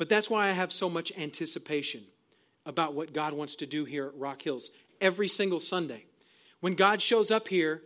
But 0.00 0.08
that's 0.08 0.30
why 0.30 0.48
I 0.48 0.52
have 0.52 0.72
so 0.72 0.88
much 0.88 1.12
anticipation 1.18 2.04
about 2.64 2.94
what 2.94 3.12
God 3.12 3.34
wants 3.34 3.56
to 3.56 3.66
do 3.66 3.84
here 3.84 4.06
at 4.06 4.16
Rock 4.16 4.40
Hills 4.40 4.70
every 4.98 5.28
single 5.28 5.60
Sunday. 5.60 6.06
When 6.60 6.74
God 6.74 7.02
shows 7.02 7.30
up 7.30 7.48
here, 7.48 7.82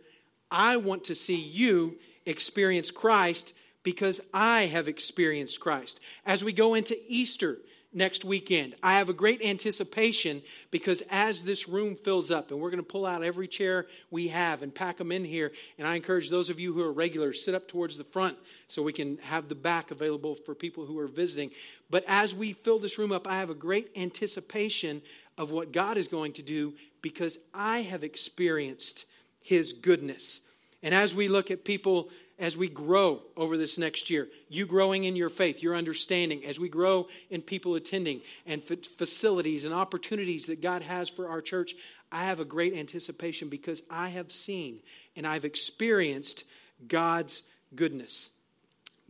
I 0.49 0.77
want 0.77 1.03
to 1.03 1.13
see 1.13 1.35
you 1.35 1.97
experience 2.25 2.89
Christ 2.89 3.53
because 3.83 4.21
I 4.33 4.67
have 4.67 4.87
experienced 4.87 5.59
Christ. 5.59 5.99
As 6.25 6.41
we 6.41 6.53
go 6.53 6.73
into 6.73 6.97
Easter, 7.05 7.57
next 7.95 8.25
weekend. 8.25 8.75
I 8.83 8.97
have 8.97 9.09
a 9.09 9.13
great 9.13 9.41
anticipation 9.43 10.43
because 10.69 11.01
as 11.09 11.43
this 11.43 11.69
room 11.69 11.95
fills 11.95 12.29
up, 12.29 12.51
and 12.51 12.59
we're 12.59 12.69
going 12.69 12.83
to 12.83 12.87
pull 12.87 13.05
out 13.05 13.23
every 13.23 13.47
chair 13.47 13.87
we 14.11 14.27
have 14.27 14.61
and 14.61 14.75
pack 14.75 14.97
them 14.97 15.11
in 15.11 15.23
here, 15.23 15.51
and 15.79 15.87
I 15.87 15.95
encourage 15.95 16.29
those 16.29 16.49
of 16.49 16.59
you 16.59 16.73
who 16.73 16.81
are 16.81 16.91
regulars, 16.91 17.43
sit 17.43 17.55
up 17.55 17.67
towards 17.67 17.97
the 17.97 18.03
front 18.03 18.37
so 18.67 18.83
we 18.83 18.93
can 18.93 19.17
have 19.19 19.47
the 19.47 19.55
back 19.55 19.91
available 19.91 20.35
for 20.35 20.53
people 20.53 20.85
who 20.85 20.99
are 20.99 21.07
visiting. 21.07 21.51
But 21.89 22.03
as 22.07 22.35
we 22.35 22.53
fill 22.53 22.79
this 22.79 22.99
room 22.99 23.11
up, 23.11 23.27
I 23.27 23.37
have 23.37 23.49
a 23.49 23.55
great 23.55 23.91
anticipation 23.95 25.01
of 25.37 25.51
what 25.51 25.71
God 25.71 25.97
is 25.97 26.07
going 26.07 26.33
to 26.33 26.41
do 26.41 26.73
because 27.01 27.39
I 27.53 27.81
have 27.83 28.03
experienced 28.03 29.05
His 29.41 29.73
goodness. 29.73 30.41
And 30.83 30.93
as 30.93 31.15
we 31.15 31.27
look 31.27 31.49
at 31.49 31.63
people 31.63 32.09
as 32.37 32.57
we 32.57 32.67
grow 32.67 33.21
over 33.37 33.57
this 33.57 33.77
next 33.77 34.09
year, 34.09 34.27
you 34.49 34.65
growing 34.65 35.05
in 35.05 35.15
your 35.15 35.29
faith, 35.29 35.63
your 35.63 35.75
understanding, 35.75 36.45
as 36.45 36.59
we 36.59 36.67
grow 36.67 37.07
in 37.29 37.41
people 37.41 37.75
attending 37.75 38.21
and 38.45 38.61
facilities 38.63 39.65
and 39.65 39.73
opportunities 39.73 40.47
that 40.47 40.61
God 40.61 40.81
has 40.81 41.09
for 41.09 41.29
our 41.29 41.41
church, 41.41 41.75
I 42.11 42.25
have 42.25 42.39
a 42.39 42.45
great 42.45 42.73
anticipation 42.73 43.49
because 43.49 43.83
I 43.89 44.09
have 44.09 44.31
seen 44.31 44.79
and 45.15 45.25
I've 45.25 45.45
experienced 45.45 46.43
God's 46.87 47.41
goodness. 47.73 48.31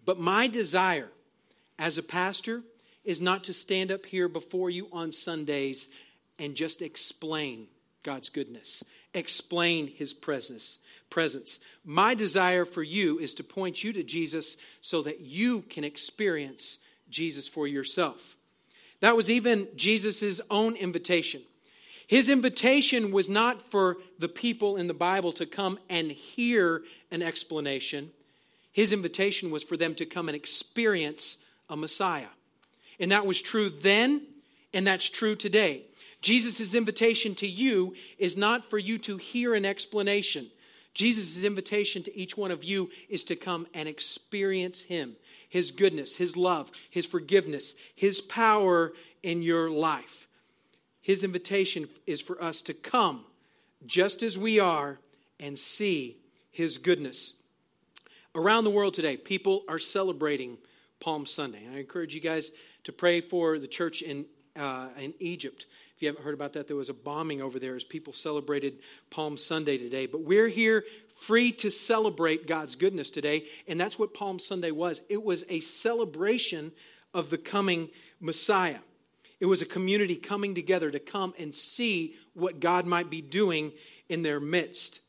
But 0.05 0.19
my 0.19 0.47
desire 0.47 1.09
as 1.79 1.97
a 1.97 2.03
pastor 2.03 2.61
is 3.03 3.21
not 3.21 3.45
to 3.45 3.53
stand 3.53 3.91
up 3.91 4.05
here 4.05 4.27
before 4.27 4.69
you 4.69 4.87
on 4.91 5.11
Sundays 5.11 5.89
and 6.37 6.55
just 6.55 6.81
explain 6.81 7.67
God's 8.05 8.29
goodness, 8.29 8.85
explain 9.13 9.87
his 9.87 10.13
presence 10.13 10.79
presence. 11.09 11.59
My 11.83 12.13
desire 12.13 12.65
for 12.65 12.83
you 12.83 13.19
is 13.19 13.33
to 13.35 13.43
point 13.43 13.83
you 13.83 13.93
to 13.93 14.03
Jesus 14.03 14.57
so 14.81 15.01
that 15.03 15.21
you 15.21 15.61
can 15.61 15.83
experience 15.83 16.79
Jesus 17.09 17.47
for 17.47 17.67
yourself. 17.67 18.35
That 18.99 19.15
was 19.15 19.29
even 19.29 19.67
Jesus' 19.75 20.41
own 20.49 20.75
invitation. 20.75 21.41
His 22.07 22.29
invitation 22.29 23.11
was 23.11 23.29
not 23.29 23.61
for 23.61 23.97
the 24.19 24.27
people 24.27 24.77
in 24.77 24.87
the 24.87 24.93
Bible 24.93 25.31
to 25.33 25.45
come 25.45 25.79
and 25.89 26.11
hear 26.11 26.83
an 27.11 27.21
explanation. 27.21 28.11
His 28.71 28.93
invitation 28.93 29.51
was 29.51 29.63
for 29.63 29.77
them 29.77 29.95
to 29.95 30.05
come 30.05 30.27
and 30.27 30.35
experience 30.35 31.37
a 31.69 31.75
Messiah. 31.75 32.27
And 32.99 33.11
that 33.11 33.25
was 33.25 33.41
true 33.41 33.69
then, 33.69 34.21
and 34.73 34.85
that's 34.85 35.09
true 35.09 35.35
today. 35.35 35.83
Jesus' 36.25 36.73
invitation 36.73 37.35
to 37.35 37.45
you 37.45 37.93
is 38.17 38.35
not 38.35 38.67
for 38.67 38.79
you 38.79 38.97
to 38.97 39.17
hear 39.17 39.53
an 39.53 39.63
explanation. 39.63 40.47
Jesus' 40.95 41.43
invitation 41.43 42.01
to 42.01 42.17
each 42.17 42.35
one 42.35 42.49
of 42.49 42.63
you 42.63 42.89
is 43.09 43.23
to 43.25 43.35
come 43.35 43.67
and 43.75 43.87
experience 43.87 44.81
Him, 44.81 45.17
His 45.47 45.69
goodness, 45.69 46.15
His 46.15 46.35
love, 46.35 46.71
His 46.89 47.05
forgiveness, 47.05 47.75
His 47.93 48.21
power 48.21 48.93
in 49.21 49.43
your 49.43 49.69
life. 49.69 50.27
His 50.99 51.23
invitation 51.23 51.89
is 52.07 52.23
for 52.23 52.43
us 52.43 52.63
to 52.63 52.73
come 52.73 53.25
just 53.85 54.23
as 54.23 54.35
we 54.35 54.59
are 54.59 54.97
and 55.39 55.59
see 55.59 56.17
His 56.49 56.79
goodness. 56.79 57.35
Around 58.33 58.63
the 58.63 58.71
world 58.71 58.95
today, 58.95 59.15
people 59.15 59.61
are 59.69 59.77
celebrating 59.77 60.57
Palm 60.99 61.27
Sunday. 61.27 61.67
I 61.71 61.77
encourage 61.77 62.15
you 62.15 62.21
guys 62.21 62.49
to 62.85 62.91
pray 62.91 63.21
for 63.21 63.59
the 63.59 63.67
church 63.67 64.01
in, 64.01 64.25
uh, 64.55 64.87
in 64.97 65.13
Egypt 65.19 65.67
you 66.05 66.11
haven't 66.11 66.23
heard 66.23 66.35
about 66.35 66.53
that, 66.53 66.67
there 66.67 66.75
was 66.75 66.89
a 66.89 66.93
bombing 66.93 67.41
over 67.41 67.57
there 67.57 67.75
as 67.75 67.83
people 67.83 68.13
celebrated 68.13 68.77
Palm 69.09 69.37
Sunday 69.37 69.77
today. 69.77 70.05
But 70.05 70.21
we're 70.21 70.47
here 70.47 70.83
free 71.19 71.51
to 71.53 71.71
celebrate 71.71 72.45
God's 72.45 72.75
goodness 72.75 73.09
today, 73.09 73.45
and 73.67 73.81
that's 73.81 73.97
what 73.97 74.13
Palm 74.13 74.37
Sunday 74.37 74.69
was. 74.69 75.01
It 75.09 75.23
was 75.23 75.45
a 75.49 75.61
celebration 75.61 76.71
of 77.11 77.31
the 77.31 77.39
coming 77.39 77.89
Messiah. 78.19 78.79
It 79.39 79.47
was 79.47 79.63
a 79.63 79.65
community 79.65 80.15
coming 80.15 80.53
together 80.53 80.91
to 80.91 80.99
come 80.99 81.33
and 81.39 81.53
see 81.55 82.13
what 82.35 82.59
God 82.59 82.85
might 82.85 83.09
be 83.09 83.21
doing 83.21 83.71
in 84.07 84.21
their 84.21 84.39
midst. 84.39 85.01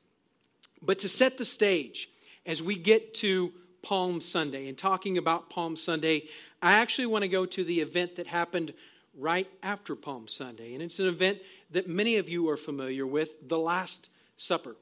But 0.81 1.01
to 1.01 1.11
set 1.11 1.37
the 1.37 1.45
stage, 1.45 2.09
as 2.47 2.63
we 2.63 2.77
get 2.77 3.13
to 3.15 3.53
Palm 3.83 4.23
Sunday 4.23 4.69
and 4.69 4.79
talking 4.79 5.19
about 5.19 5.51
Palm 5.51 5.77
Sunday, 5.77 6.25
I 6.63 6.75
actually 6.75 7.07
want 7.07 7.23
to 7.23 7.29
go 7.29 7.45
to 7.45 7.65
the 7.65 7.81
event 7.81 8.17
that 8.17 8.27
happened 8.27 8.73
right 9.19 9.49
after 9.63 9.95
Palm 9.95 10.29
Sunday. 10.29 10.75
And 10.75 10.83
it's 10.83 10.99
an 10.99 11.09
event 11.09 11.39
that 11.71 11.89
many 11.89 12.17
of 12.17 12.29
you 12.29 12.49
are 12.49 12.57
familiar 12.57 13.07
with 13.07 13.49
the 13.49 13.59
Last 13.59 14.09
Supper. 14.37 14.77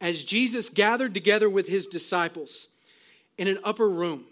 As 0.00 0.24
Jesus 0.24 0.68
gathered 0.68 1.14
together 1.14 1.48
with 1.48 1.68
his 1.68 1.86
disciples 1.86 2.68
in 3.36 3.48
an 3.48 3.58
upper 3.64 3.88
room, 3.88 4.24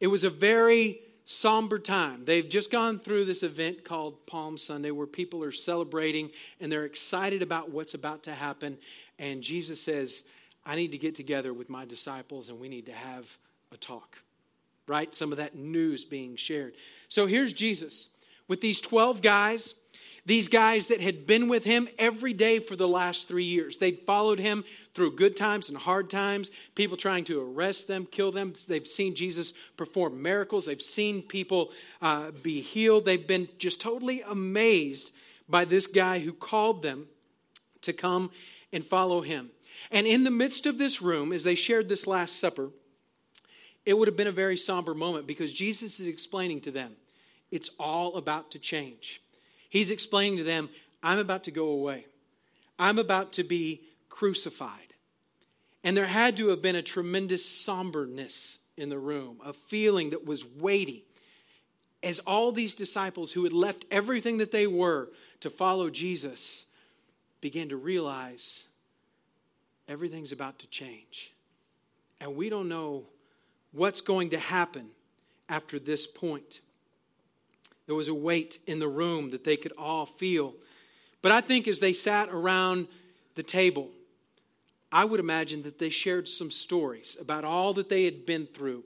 it 0.00 0.06
was 0.08 0.24
a 0.24 0.30
very 0.30 1.00
somber 1.24 1.78
time. 1.78 2.24
They've 2.24 2.48
just 2.48 2.70
gone 2.70 2.98
through 2.98 3.24
this 3.24 3.42
event 3.42 3.84
called 3.84 4.26
Palm 4.26 4.58
Sunday 4.58 4.90
where 4.90 5.06
people 5.06 5.42
are 5.44 5.52
celebrating 5.52 6.30
and 6.60 6.70
they're 6.70 6.84
excited 6.84 7.42
about 7.42 7.70
what's 7.70 7.94
about 7.94 8.24
to 8.24 8.34
happen. 8.34 8.78
And 9.18 9.42
Jesus 9.42 9.80
says, 9.80 10.26
I 10.64 10.76
need 10.76 10.92
to 10.92 10.98
get 10.98 11.14
together 11.14 11.52
with 11.52 11.70
my 11.70 11.84
disciples 11.84 12.48
and 12.48 12.60
we 12.60 12.68
need 12.68 12.86
to 12.86 12.92
have 12.92 13.38
a 13.72 13.76
talk, 13.76 14.18
right? 14.86 15.14
Some 15.14 15.32
of 15.32 15.38
that 15.38 15.54
news 15.54 16.04
being 16.04 16.36
shared. 16.36 16.74
So 17.08 17.26
here's 17.26 17.52
Jesus 17.52 18.08
with 18.48 18.60
these 18.60 18.80
12 18.80 19.22
guys, 19.22 19.74
these 20.24 20.48
guys 20.48 20.86
that 20.88 21.00
had 21.00 21.26
been 21.26 21.48
with 21.48 21.64
him 21.64 21.88
every 21.98 22.32
day 22.32 22.60
for 22.60 22.76
the 22.76 22.86
last 22.86 23.26
three 23.26 23.44
years. 23.44 23.78
They'd 23.78 24.00
followed 24.06 24.38
him 24.38 24.64
through 24.94 25.16
good 25.16 25.36
times 25.36 25.68
and 25.68 25.76
hard 25.76 26.10
times, 26.10 26.50
people 26.74 26.96
trying 26.96 27.24
to 27.24 27.40
arrest 27.40 27.88
them, 27.88 28.06
kill 28.06 28.30
them. 28.30 28.52
They've 28.68 28.86
seen 28.86 29.14
Jesus 29.16 29.52
perform 29.76 30.22
miracles, 30.22 30.66
they've 30.66 30.80
seen 30.80 31.22
people 31.22 31.72
uh, 32.00 32.30
be 32.42 32.60
healed. 32.60 33.04
They've 33.04 33.26
been 33.26 33.48
just 33.58 33.80
totally 33.80 34.22
amazed 34.22 35.12
by 35.48 35.64
this 35.64 35.86
guy 35.86 36.20
who 36.20 36.32
called 36.32 36.82
them 36.82 37.08
to 37.82 37.92
come 37.92 38.30
and 38.72 38.84
follow 38.84 39.22
him. 39.22 39.50
And 39.90 40.06
in 40.06 40.24
the 40.24 40.30
midst 40.30 40.66
of 40.66 40.78
this 40.78 41.02
room, 41.02 41.32
as 41.32 41.44
they 41.44 41.54
shared 41.54 41.88
this 41.88 42.06
Last 42.06 42.38
Supper, 42.38 42.70
it 43.84 43.98
would 43.98 44.06
have 44.06 44.16
been 44.16 44.28
a 44.28 44.32
very 44.32 44.56
somber 44.56 44.94
moment 44.94 45.26
because 45.26 45.52
Jesus 45.52 45.98
is 45.98 46.06
explaining 46.06 46.60
to 46.62 46.70
them 46.70 46.92
it's 47.52 47.70
all 47.78 48.16
about 48.16 48.50
to 48.52 48.58
change. 48.58 49.22
He's 49.68 49.90
explaining 49.90 50.38
to 50.38 50.44
them, 50.44 50.70
I'm 51.02 51.18
about 51.18 51.44
to 51.44 51.50
go 51.50 51.68
away. 51.68 52.06
I'm 52.78 52.98
about 52.98 53.34
to 53.34 53.44
be 53.44 53.82
crucified. 54.08 54.94
And 55.84 55.96
there 55.96 56.06
had 56.06 56.36
to 56.38 56.48
have 56.48 56.62
been 56.62 56.76
a 56.76 56.82
tremendous 56.82 57.44
somberness 57.44 58.58
in 58.76 58.88
the 58.88 58.98
room, 58.98 59.38
a 59.44 59.52
feeling 59.52 60.10
that 60.10 60.26
was 60.26 60.44
weighty. 60.44 61.04
As 62.02 62.18
all 62.20 62.50
these 62.50 62.74
disciples 62.74 63.32
who 63.32 63.44
had 63.44 63.52
left 63.52 63.84
everything 63.90 64.38
that 64.38 64.50
they 64.50 64.66
were 64.66 65.10
to 65.40 65.50
follow 65.50 65.90
Jesus 65.90 66.66
began 67.40 67.68
to 67.68 67.76
realize 67.76 68.66
everything's 69.88 70.32
about 70.32 70.58
to 70.60 70.66
change. 70.68 71.32
And 72.20 72.36
we 72.36 72.48
don't 72.48 72.68
know 72.68 73.04
what's 73.72 74.00
going 74.00 74.30
to 74.30 74.38
happen 74.38 74.88
after 75.48 75.78
this 75.78 76.06
point. 76.06 76.60
There 77.86 77.94
was 77.94 78.08
a 78.08 78.14
weight 78.14 78.58
in 78.66 78.78
the 78.78 78.88
room 78.88 79.30
that 79.30 79.44
they 79.44 79.56
could 79.56 79.72
all 79.76 80.06
feel. 80.06 80.54
But 81.20 81.32
I 81.32 81.40
think 81.40 81.68
as 81.68 81.80
they 81.80 81.92
sat 81.92 82.28
around 82.28 82.88
the 83.34 83.42
table, 83.42 83.90
I 84.90 85.04
would 85.04 85.20
imagine 85.20 85.62
that 85.62 85.78
they 85.78 85.90
shared 85.90 86.28
some 86.28 86.50
stories 86.50 87.16
about 87.20 87.44
all 87.44 87.72
that 87.74 87.88
they 87.88 88.04
had 88.04 88.26
been 88.26 88.46
through 88.46 88.84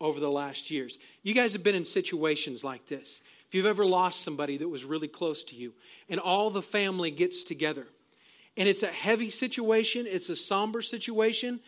over 0.00 0.20
the 0.20 0.30
last 0.30 0.70
years. 0.70 0.98
You 1.22 1.34
guys 1.34 1.52
have 1.52 1.62
been 1.62 1.74
in 1.74 1.84
situations 1.84 2.64
like 2.64 2.86
this. 2.86 3.22
If 3.48 3.54
you've 3.54 3.66
ever 3.66 3.84
lost 3.84 4.22
somebody 4.22 4.58
that 4.58 4.68
was 4.68 4.84
really 4.84 5.08
close 5.08 5.42
to 5.44 5.56
you, 5.56 5.72
and 6.08 6.20
all 6.20 6.50
the 6.50 6.62
family 6.62 7.10
gets 7.10 7.42
together, 7.42 7.86
and 8.56 8.68
it's 8.68 8.82
a 8.82 8.88
heavy 8.88 9.30
situation, 9.30 10.06
it's 10.08 10.28
a 10.28 10.36
somber 10.36 10.82
situation, 10.82 11.60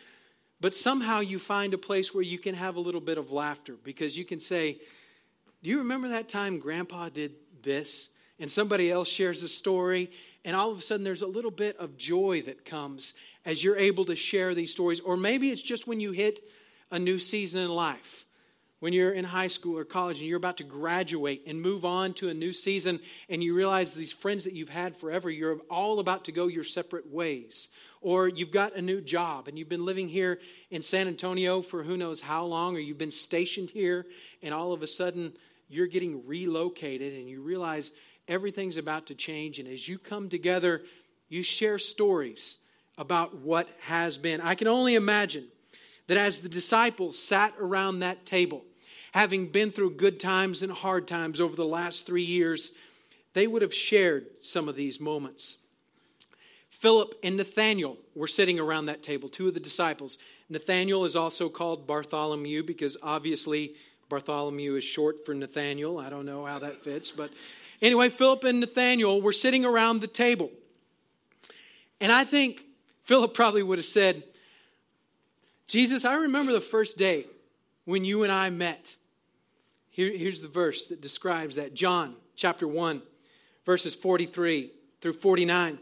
but 0.61 0.73
somehow 0.73 1.19
you 1.19 1.39
find 1.39 1.73
a 1.73 1.77
place 1.77 2.13
where 2.13 2.23
you 2.23 2.37
can 2.37 2.55
have 2.55 2.75
a 2.75 2.79
little 2.79 3.01
bit 3.01 3.17
of 3.17 3.31
laughter 3.31 3.75
because 3.83 4.17
you 4.17 4.23
can 4.23 4.39
say, 4.39 4.77
do 5.63 5.69
you 5.69 5.79
remember 5.79 6.09
that 6.09 6.29
time 6.29 6.59
grandpa 6.59 7.09
did 7.09 7.33
this? 7.61 8.09
And 8.39 8.51
somebody 8.51 8.91
else 8.91 9.07
shares 9.07 9.43
a 9.43 9.47
story, 9.47 10.11
and 10.43 10.55
all 10.55 10.71
of 10.71 10.79
a 10.79 10.81
sudden 10.81 11.03
there's 11.03 11.21
a 11.21 11.27
little 11.27 11.51
bit 11.51 11.77
of 11.77 11.97
joy 11.97 12.41
that 12.45 12.65
comes 12.65 13.13
as 13.45 13.63
you're 13.63 13.77
able 13.77 14.05
to 14.05 14.15
share 14.15 14.53
these 14.53 14.71
stories. 14.71 14.99
Or 14.99 15.15
maybe 15.15 15.49
it's 15.49 15.61
just 15.61 15.87
when 15.87 15.99
you 15.99 16.11
hit 16.11 16.41
a 16.91 16.99
new 16.99 17.19
season 17.19 17.63
in 17.63 17.69
life, 17.69 18.25
when 18.79 18.91
you're 18.91 19.13
in 19.13 19.23
high 19.23 19.47
school 19.47 19.77
or 19.77 19.85
college 19.85 20.19
and 20.19 20.27
you're 20.27 20.37
about 20.37 20.57
to 20.57 20.63
graduate 20.65 21.43
and 21.47 21.61
move 21.61 21.85
on 21.85 22.13
to 22.15 22.27
a 22.27 22.33
new 22.33 22.51
season, 22.51 22.99
and 23.29 23.41
you 23.41 23.53
realize 23.53 23.93
these 23.93 24.11
friends 24.11 24.43
that 24.43 24.53
you've 24.53 24.67
had 24.67 24.97
forever, 24.97 25.29
you're 25.29 25.59
all 25.69 25.99
about 25.99 26.25
to 26.25 26.33
go 26.33 26.47
your 26.47 26.65
separate 26.65 27.09
ways. 27.09 27.69
Or 28.01 28.27
you've 28.27 28.51
got 28.51 28.75
a 28.75 28.81
new 28.81 28.99
job 28.99 29.47
and 29.47 29.57
you've 29.57 29.69
been 29.69 29.85
living 29.85 30.09
here 30.09 30.39
in 30.69 30.81
San 30.81 31.07
Antonio 31.07 31.61
for 31.61 31.83
who 31.83 31.95
knows 31.95 32.19
how 32.19 32.43
long, 32.43 32.75
or 32.75 32.79
you've 32.79 32.97
been 32.97 33.11
stationed 33.11 33.69
here, 33.69 34.05
and 34.41 34.53
all 34.53 34.73
of 34.73 34.83
a 34.83 34.87
sudden, 34.87 35.31
you're 35.69 35.87
getting 35.87 36.25
relocated 36.25 37.13
and 37.13 37.29
you 37.29 37.41
realize 37.41 37.91
everything's 38.27 38.77
about 38.77 39.07
to 39.07 39.15
change. 39.15 39.59
And 39.59 39.67
as 39.67 39.87
you 39.87 39.97
come 39.97 40.29
together, 40.29 40.83
you 41.29 41.43
share 41.43 41.79
stories 41.79 42.57
about 42.97 43.35
what 43.37 43.67
has 43.81 44.17
been. 44.17 44.41
I 44.41 44.55
can 44.55 44.67
only 44.67 44.95
imagine 44.95 45.47
that 46.07 46.17
as 46.17 46.41
the 46.41 46.49
disciples 46.49 47.17
sat 47.17 47.53
around 47.59 47.99
that 47.99 48.25
table, 48.25 48.63
having 49.13 49.47
been 49.47 49.71
through 49.71 49.95
good 49.95 50.19
times 50.19 50.61
and 50.61 50.71
hard 50.71 51.07
times 51.07 51.39
over 51.39 51.55
the 51.55 51.65
last 51.65 52.05
three 52.05 52.23
years, 52.23 52.71
they 53.33 53.47
would 53.47 53.61
have 53.61 53.73
shared 53.73 54.27
some 54.41 54.69
of 54.69 54.75
these 54.75 54.99
moments. 54.99 55.57
Philip 56.69 57.15
and 57.23 57.37
Nathaniel 57.37 57.97
were 58.13 58.27
sitting 58.27 58.59
around 58.59 58.87
that 58.87 59.01
table, 59.01 59.29
two 59.29 59.47
of 59.47 59.53
the 59.53 59.59
disciples. 59.59 60.17
Nathaniel 60.49 61.05
is 61.05 61.15
also 61.15 61.47
called 61.47 61.87
Bartholomew 61.87 62.63
because 62.63 62.97
obviously 63.01 63.75
Bartholomew 64.13 64.75
is 64.75 64.83
short 64.83 65.25
for 65.25 65.33
Nathaniel. 65.33 65.97
I 65.97 66.11
don't 66.11 66.27
know 66.27 66.45
how 66.45 66.59
that 66.59 66.83
fits, 66.83 67.09
but 67.09 67.31
anyway, 67.81 68.09
Philip 68.09 68.43
and 68.43 68.59
Nathaniel 68.59 69.19
were 69.19 69.33
sitting 69.33 69.65
around 69.65 70.01
the 70.01 70.07
table. 70.07 70.51
And 71.99 72.11
I 72.11 72.23
think 72.23 72.61
Philip 73.05 73.33
probably 73.33 73.63
would 73.63 73.79
have 73.79 73.85
said, 73.85 74.21
Jesus, 75.65 76.05
I 76.05 76.13
remember 76.13 76.51
the 76.51 76.61
first 76.61 76.95
day 76.95 77.25
when 77.85 78.05
you 78.05 78.21
and 78.21 78.31
I 78.31 78.51
met. 78.51 78.97
Here, 79.89 80.15
here's 80.15 80.41
the 80.41 80.47
verse 80.47 80.85
that 80.85 81.01
describes 81.01 81.55
that 81.55 81.73
John 81.73 82.13
chapter 82.35 82.67
1, 82.67 83.01
verses 83.65 83.95
43 83.95 84.69
through 85.01 85.13
49. 85.13 85.79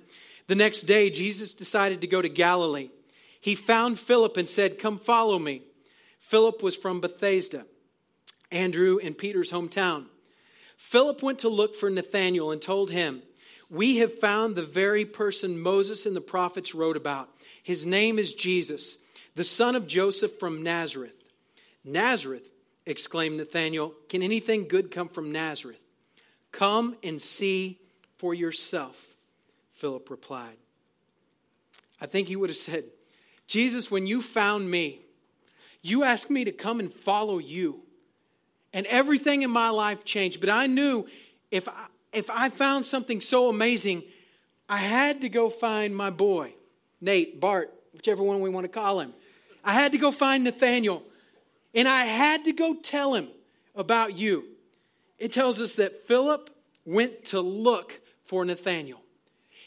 The 0.48 0.56
next 0.56 0.84
day, 0.84 1.10
Jesus 1.10 1.54
decided 1.54 2.00
to 2.00 2.08
go 2.08 2.22
to 2.22 2.30
Galilee. 2.30 2.92
He 3.42 3.56
found 3.56 4.00
Philip 4.00 4.38
and 4.38 4.48
said, 4.48 4.80
Come 4.80 5.00
follow 5.00 5.38
me. 5.38 5.64
Philip 6.22 6.64
was 6.64 6.78
from 6.78 7.02
Bethsaida, 7.02 7.66
Andrew 8.52 9.00
and 9.02 9.18
Peter's 9.18 9.52
hometown. 9.52 10.06
Philip 10.78 11.22
went 11.22 11.40
to 11.40 11.50
look 11.50 11.76
for 11.76 11.90
Nathanael 11.90 12.52
and 12.52 12.62
told 12.62 12.92
him, 12.92 13.22
We 13.70 13.98
have 13.98 14.14
found 14.14 14.56
the 14.56 14.64
very 14.64 15.06
person 15.06 15.60
Moses 15.60 16.06
and 16.06 16.16
the 16.16 16.22
prophets 16.22 16.76
wrote 16.76 16.98
about. 16.98 17.30
His 17.64 17.86
name 17.86 18.18
is 18.18 18.34
Jesus, 18.34 18.98
the 19.36 19.44
son 19.44 19.76
of 19.76 19.88
Joseph 19.88 20.40
from 20.40 20.64
Nazareth. 20.64 21.14
Nazareth, 21.84 22.50
exclaimed 22.86 23.38
Nathanael, 23.38 23.94
can 24.10 24.24
anything 24.24 24.68
good 24.68 24.92
come 24.92 25.08
from 25.08 25.32
Nazareth? 25.32 25.82
Come 26.52 26.96
and 27.04 27.22
see 27.22 27.80
for 28.18 28.34
yourself, 28.34 29.16
Philip 29.74 30.10
replied. 30.10 30.58
I 32.00 32.08
think 32.08 32.28
he 32.28 32.36
would 32.36 32.50
have 32.50 32.58
said, 32.58 32.86
Jesus, 33.48 33.92
when 33.92 34.08
you 34.08 34.22
found 34.22 34.70
me, 34.70 35.02
you 35.82 36.04
asked 36.04 36.30
me 36.30 36.44
to 36.46 36.52
come 36.52 36.80
and 36.80 36.94
follow 36.94 37.38
you. 37.38 37.82
And 38.74 38.86
everything 38.88 39.42
in 39.42 39.52
my 39.52 39.70
life 39.70 40.06
changed. 40.06 40.40
But 40.40 40.50
I 40.50 40.66
knew 40.66 41.08
if 41.50 41.68
I, 41.68 41.88
if 42.14 42.30
I 42.30 42.50
found 42.50 42.86
something 42.86 43.22
so 43.22 43.50
amazing, 43.50 44.04
I 44.70 44.78
had 44.78 45.22
to 45.22 45.30
go 45.30 45.50
find 45.50 45.96
my 45.96 46.10
boy, 46.10 46.54
Nate, 47.02 47.40
Bart, 47.40 47.74
whichever 47.94 48.24
one 48.24 48.40
we 48.40 48.50
want 48.50 48.64
to 48.64 48.70
call 48.70 49.00
him. 49.00 49.14
I 49.64 49.74
had 49.74 49.92
to 49.92 49.98
go 49.98 50.12
find 50.12 50.44
Nathaniel. 50.44 51.04
And 51.74 51.88
I 51.88 52.06
had 52.06 52.46
to 52.46 52.54
go 52.54 52.76
tell 52.76 53.14
him 53.14 53.28
about 53.76 54.18
you. 54.18 54.46
It 55.18 55.32
tells 55.32 55.62
us 55.62 55.76
that 55.76 56.08
Philip 56.08 56.50
went 56.86 57.26
to 57.26 57.42
look 57.42 58.00
for 58.26 58.44
Nathaniel. 58.44 59.00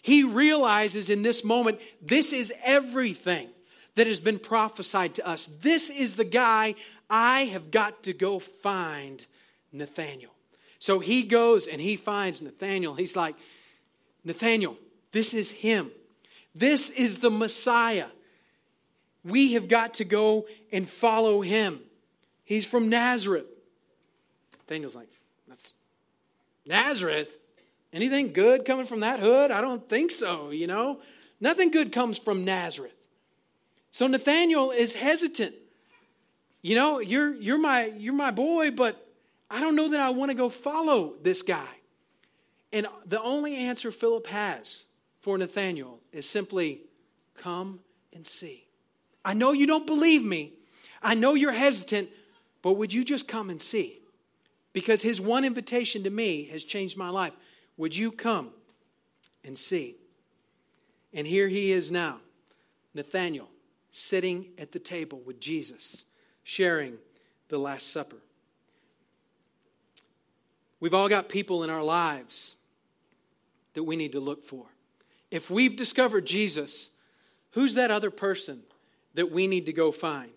He 0.02 0.24
realizes 0.24 1.08
in 1.08 1.22
this 1.22 1.44
moment, 1.44 1.80
this 2.02 2.32
is 2.32 2.52
everything 2.64 3.48
that 3.94 4.06
has 4.06 4.20
been 4.20 4.38
prophesied 4.38 5.14
to 5.14 5.26
us. 5.26 5.46
This 5.46 5.88
is 5.88 6.16
the 6.16 6.24
guy 6.24 6.74
I 7.08 7.44
have 7.44 7.70
got 7.70 8.04
to 8.04 8.12
go 8.12 8.38
find 8.38 9.24
Nathanael. 9.72 10.30
So 10.78 10.98
he 10.98 11.22
goes 11.22 11.66
and 11.66 11.80
he 11.80 11.96
finds 11.96 12.42
Nathanael. 12.42 12.94
He's 12.94 13.16
like, 13.16 13.36
Nathanael, 14.24 14.76
this 15.12 15.34
is 15.34 15.50
him. 15.50 15.90
This 16.54 16.90
is 16.90 17.18
the 17.18 17.30
Messiah. 17.30 18.06
We 19.24 19.54
have 19.54 19.68
got 19.68 19.94
to 19.94 20.04
go 20.04 20.46
and 20.72 20.88
follow 20.88 21.40
him. 21.40 21.80
He's 22.44 22.66
from 22.66 22.90
Nazareth. 22.90 23.46
Nathanael's 24.58 24.94
like, 24.94 25.08
that's 25.48 25.74
Nazareth? 26.66 27.36
Anything 27.92 28.32
good 28.32 28.64
coming 28.64 28.86
from 28.86 29.00
that 29.00 29.20
hood? 29.20 29.50
I 29.50 29.60
don't 29.60 29.88
think 29.88 30.10
so, 30.10 30.50
you 30.50 30.66
know? 30.66 31.00
Nothing 31.40 31.70
good 31.70 31.92
comes 31.92 32.18
from 32.18 32.44
Nazareth. 32.44 32.92
So 33.90 34.06
Nathanael 34.06 34.70
is 34.70 34.94
hesitant. 34.94 35.54
You 36.64 36.74
know, 36.74 36.98
you're, 36.98 37.34
you're, 37.34 37.58
my, 37.58 37.92
you're 37.98 38.14
my 38.14 38.30
boy, 38.30 38.70
but 38.70 39.06
I 39.50 39.60
don't 39.60 39.76
know 39.76 39.90
that 39.90 40.00
I 40.00 40.08
want 40.08 40.30
to 40.30 40.34
go 40.34 40.48
follow 40.48 41.12
this 41.22 41.42
guy. 41.42 41.68
And 42.72 42.86
the 43.04 43.20
only 43.20 43.54
answer 43.54 43.90
Philip 43.90 44.26
has 44.28 44.86
for 45.20 45.36
Nathanael 45.36 45.98
is 46.10 46.26
simply, 46.26 46.80
come 47.34 47.80
and 48.14 48.26
see. 48.26 48.64
I 49.22 49.34
know 49.34 49.52
you 49.52 49.66
don't 49.66 49.86
believe 49.86 50.24
me. 50.24 50.54
I 51.02 51.12
know 51.12 51.34
you're 51.34 51.52
hesitant, 51.52 52.08
but 52.62 52.78
would 52.78 52.94
you 52.94 53.04
just 53.04 53.28
come 53.28 53.50
and 53.50 53.60
see? 53.60 53.98
Because 54.72 55.02
his 55.02 55.20
one 55.20 55.44
invitation 55.44 56.02
to 56.04 56.10
me 56.10 56.44
has 56.44 56.64
changed 56.64 56.96
my 56.96 57.10
life. 57.10 57.34
Would 57.76 57.94
you 57.94 58.10
come 58.10 58.52
and 59.44 59.58
see? 59.58 59.96
And 61.12 61.26
here 61.26 61.46
he 61.46 61.72
is 61.72 61.92
now, 61.92 62.20
Nathanael, 62.94 63.50
sitting 63.92 64.46
at 64.56 64.72
the 64.72 64.78
table 64.78 65.20
with 65.26 65.40
Jesus, 65.40 66.06
sharing 66.44 66.98
the 67.48 67.58
Last 67.58 67.90
Supper. 67.90 68.18
We've 70.78 70.94
all 70.94 71.08
got 71.08 71.28
people 71.28 71.64
in 71.64 71.70
our 71.70 71.82
lives 71.82 72.56
that 73.72 73.84
we 73.84 73.96
need 73.96 74.12
to 74.12 74.20
look 74.20 74.44
for. 74.44 74.66
If 75.30 75.50
we've 75.50 75.76
discovered 75.76 76.26
Jesus, 76.26 76.90
who's 77.52 77.74
that 77.74 77.90
other 77.90 78.10
person 78.10 78.62
that 79.14 79.32
we 79.32 79.46
need 79.46 79.66
to 79.66 79.72
go 79.72 79.90
find? 79.90 80.30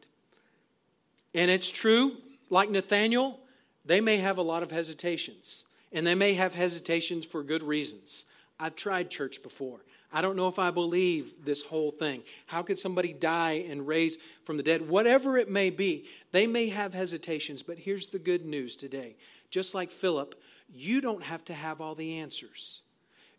And 1.34 1.52
it's 1.52 1.70
true, 1.70 2.17
like 2.50 2.70
Nathaniel, 2.70 3.39
they 3.86 4.02
may 4.02 4.17
have 4.17 4.38
a 4.38 4.41
lot 4.41 4.63
of 4.63 4.72
hesitations, 4.72 5.65
and 5.91 6.08
they 6.08 6.15
may 6.15 6.34
have 6.34 6.56
hesitations 6.56 7.26
for 7.26 7.43
good 7.43 7.63
reasons. 7.63 8.26
I've 8.60 8.76
tried 8.76 9.10
church 9.10 9.43
before. 9.43 9.80
I 10.12 10.22
don't 10.22 10.38
know 10.38 10.48
if 10.48 10.58
I 10.58 10.72
believe 10.72 11.34
this 11.43 11.63
whole 11.63 11.91
thing. 11.91 12.24
How 12.46 12.63
could 12.63 12.80
somebody 12.80 13.12
die 13.13 13.65
and 13.70 13.88
raise 13.88 14.17
from 14.46 14.58
the 14.58 14.63
dead? 14.63 14.88
Whatever 14.88 15.38
it 15.38 15.50
may 15.50 15.70
be, 15.70 16.06
they 16.32 16.48
may 16.48 16.70
have 16.70 16.93
hesitations, 16.93 17.62
but 17.62 17.78
here's 17.78 18.08
the 18.08 18.20
good 18.20 18.46
news 18.46 18.76
today. 18.76 19.15
Just 19.50 19.76
like 19.76 19.91
Philip, 19.91 20.36
you 20.74 21.02
don't 21.02 21.24
have 21.24 21.43
to 21.46 21.54
have 21.54 21.82
all 21.82 21.93
the 21.93 22.20
answers. 22.20 22.82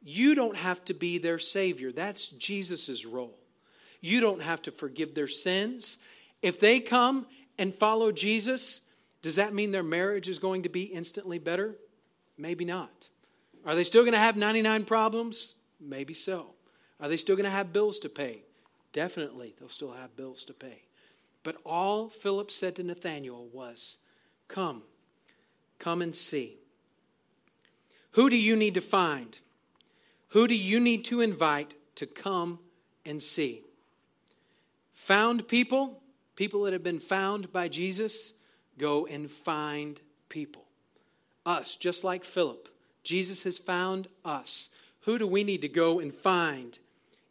You 0.04 0.34
don't 0.34 0.56
have 0.56 0.84
to 0.86 0.94
be 0.94 1.18
their 1.18 1.38
Savior. 1.38 1.90
That's 1.90 2.28
Jesus' 2.28 3.04
role. 3.04 3.38
You 4.00 4.20
don't 4.20 4.42
have 4.42 4.62
to 4.62 4.70
forgive 4.70 5.14
their 5.14 5.28
sins. 5.28 5.98
If 6.42 6.60
they 6.60 6.80
come 6.80 7.26
and 7.58 7.74
follow 7.74 8.12
Jesus, 8.12 8.82
does 9.22 9.36
that 9.36 9.54
mean 9.54 9.72
their 9.72 9.82
marriage 9.82 10.28
is 10.28 10.38
going 10.38 10.62
to 10.62 10.68
be 10.68 10.82
instantly 10.82 11.38
better? 11.38 11.74
Maybe 12.36 12.64
not. 12.64 13.08
Are 13.64 13.74
they 13.74 13.84
still 13.84 14.02
going 14.02 14.12
to 14.12 14.18
have 14.18 14.36
99 14.36 14.84
problems? 14.84 15.54
Maybe 15.80 16.14
so. 16.14 16.54
Are 17.00 17.08
they 17.08 17.16
still 17.16 17.36
going 17.36 17.44
to 17.44 17.50
have 17.50 17.72
bills 17.72 17.98
to 18.00 18.08
pay? 18.08 18.42
Definitely, 18.92 19.54
they'll 19.58 19.68
still 19.68 19.92
have 19.92 20.16
bills 20.16 20.44
to 20.46 20.54
pay. 20.54 20.82
But 21.42 21.56
all 21.64 22.08
Philip 22.08 22.50
said 22.50 22.76
to 22.76 22.82
Nathanael 22.82 23.48
was, 23.52 23.98
Come, 24.48 24.82
come 25.78 26.02
and 26.02 26.14
see. 26.14 26.56
Who 28.12 28.30
do 28.30 28.36
you 28.36 28.56
need 28.56 28.74
to 28.74 28.80
find? 28.80 29.38
Who 30.28 30.48
do 30.48 30.54
you 30.54 30.80
need 30.80 31.04
to 31.06 31.20
invite 31.20 31.74
to 31.96 32.06
come 32.06 32.58
and 33.04 33.22
see? 33.22 33.62
Found 34.94 35.46
people 35.46 36.02
people 36.38 36.62
that 36.62 36.72
have 36.72 36.84
been 36.84 37.00
found 37.00 37.52
by 37.52 37.66
Jesus, 37.66 38.32
go 38.78 39.06
and 39.06 39.28
find 39.28 40.00
people. 40.28 40.62
Us, 41.44 41.74
just 41.74 42.04
like 42.04 42.22
Philip. 42.22 42.68
Jesus 43.08 43.42
has 43.44 43.56
found 43.56 44.06
us. 44.22 44.68
Who 45.06 45.16
do 45.18 45.26
we 45.26 45.42
need 45.42 45.62
to 45.62 45.68
go 45.68 45.98
and 45.98 46.12
find 46.12 46.78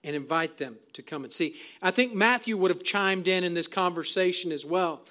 and 0.03 0.15
invite 0.15 0.57
them 0.57 0.77
to 0.93 1.03
come 1.03 1.23
and 1.23 1.31
see? 1.31 1.55
I 1.83 1.91
think 1.91 2.15
Matthew 2.15 2.57
would 2.57 2.71
have 2.71 2.81
chimed 2.81 3.27
in 3.27 3.43
in 3.43 3.53
this 3.53 3.67
conversation 3.67 4.51
as 4.51 4.65
well. 4.65 5.01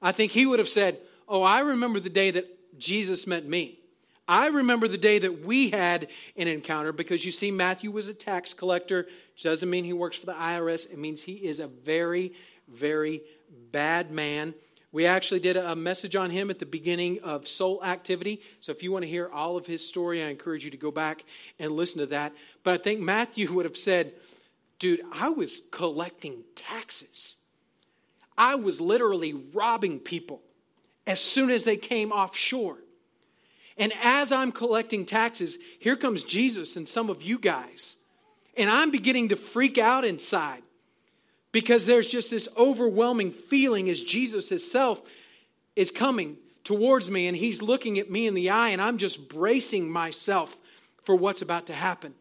I 0.00 0.12
think 0.12 0.30
he 0.30 0.46
would 0.46 0.60
have 0.60 0.68
said, 0.68 1.00
Oh, 1.26 1.42
I 1.42 1.62
remember 1.62 1.98
the 1.98 2.10
day 2.10 2.30
that 2.30 2.78
Jesus 2.78 3.26
met 3.26 3.44
me. 3.44 3.80
I 4.28 4.46
remember 4.46 4.86
the 4.86 4.98
day 4.98 5.18
that 5.18 5.44
we 5.44 5.70
had 5.70 6.06
an 6.36 6.46
encounter 6.46 6.92
because 6.92 7.24
you 7.24 7.32
see, 7.32 7.50
Matthew 7.50 7.90
was 7.90 8.06
a 8.06 8.14
tax 8.14 8.54
collector. 8.54 9.08
Doesn't 9.42 9.68
mean 9.68 9.82
he 9.82 9.92
works 9.92 10.16
for 10.16 10.26
the 10.26 10.32
IRS, 10.32 10.92
it 10.92 10.98
means 11.00 11.22
he 11.22 11.32
is 11.32 11.58
a 11.58 11.66
very, 11.66 12.34
very 12.68 13.22
bad 13.72 14.12
man. 14.12 14.54
We 14.90 15.04
actually 15.04 15.40
did 15.40 15.56
a 15.56 15.76
message 15.76 16.16
on 16.16 16.30
him 16.30 16.48
at 16.48 16.58
the 16.58 16.66
beginning 16.66 17.20
of 17.20 17.46
Soul 17.46 17.84
Activity. 17.84 18.40
So 18.60 18.72
if 18.72 18.82
you 18.82 18.90
want 18.90 19.02
to 19.02 19.08
hear 19.08 19.28
all 19.28 19.56
of 19.56 19.66
his 19.66 19.86
story, 19.86 20.22
I 20.22 20.28
encourage 20.28 20.64
you 20.64 20.70
to 20.70 20.78
go 20.78 20.90
back 20.90 21.24
and 21.58 21.72
listen 21.72 21.98
to 21.98 22.06
that. 22.06 22.32
But 22.64 22.80
I 22.80 22.82
think 22.82 23.00
Matthew 23.00 23.52
would 23.54 23.66
have 23.66 23.76
said, 23.76 24.12
Dude, 24.78 25.00
I 25.12 25.30
was 25.30 25.62
collecting 25.72 26.44
taxes. 26.54 27.36
I 28.36 28.54
was 28.54 28.80
literally 28.80 29.32
robbing 29.32 29.98
people 29.98 30.40
as 31.06 31.20
soon 31.20 31.50
as 31.50 31.64
they 31.64 31.76
came 31.76 32.12
offshore. 32.12 32.78
And 33.76 33.92
as 34.02 34.30
I'm 34.30 34.52
collecting 34.52 35.04
taxes, 35.04 35.58
here 35.80 35.96
comes 35.96 36.22
Jesus 36.22 36.76
and 36.76 36.86
some 36.86 37.10
of 37.10 37.22
you 37.22 37.38
guys. 37.38 37.96
And 38.56 38.70
I'm 38.70 38.90
beginning 38.90 39.30
to 39.30 39.36
freak 39.36 39.78
out 39.78 40.04
inside 40.04 40.62
because 41.52 41.86
there's 41.86 42.08
just 42.08 42.30
this 42.30 42.48
overwhelming 42.56 43.32
feeling 43.32 43.88
as 43.88 44.02
Jesus 44.02 44.48
himself 44.48 45.02
is 45.76 45.90
coming 45.90 46.36
towards 46.64 47.10
me 47.10 47.26
and 47.26 47.36
he's 47.36 47.62
looking 47.62 47.98
at 47.98 48.10
me 48.10 48.26
in 48.26 48.34
the 48.34 48.50
eye 48.50 48.70
and 48.70 48.82
I'm 48.82 48.98
just 48.98 49.28
bracing 49.28 49.90
myself 49.90 50.56
for 51.04 51.14
what's 51.14 51.42
about 51.42 51.66
to 51.66 51.74
happen. 51.74 52.14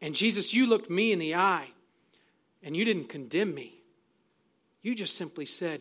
And 0.00 0.14
Jesus, 0.14 0.52
you 0.52 0.66
looked 0.66 0.90
me 0.90 1.12
in 1.12 1.18
the 1.18 1.36
eye 1.36 1.68
and 2.62 2.76
you 2.76 2.84
didn't 2.84 3.08
condemn 3.08 3.54
me. 3.54 3.74
You 4.82 4.94
just 4.94 5.16
simply 5.16 5.46
said, 5.46 5.80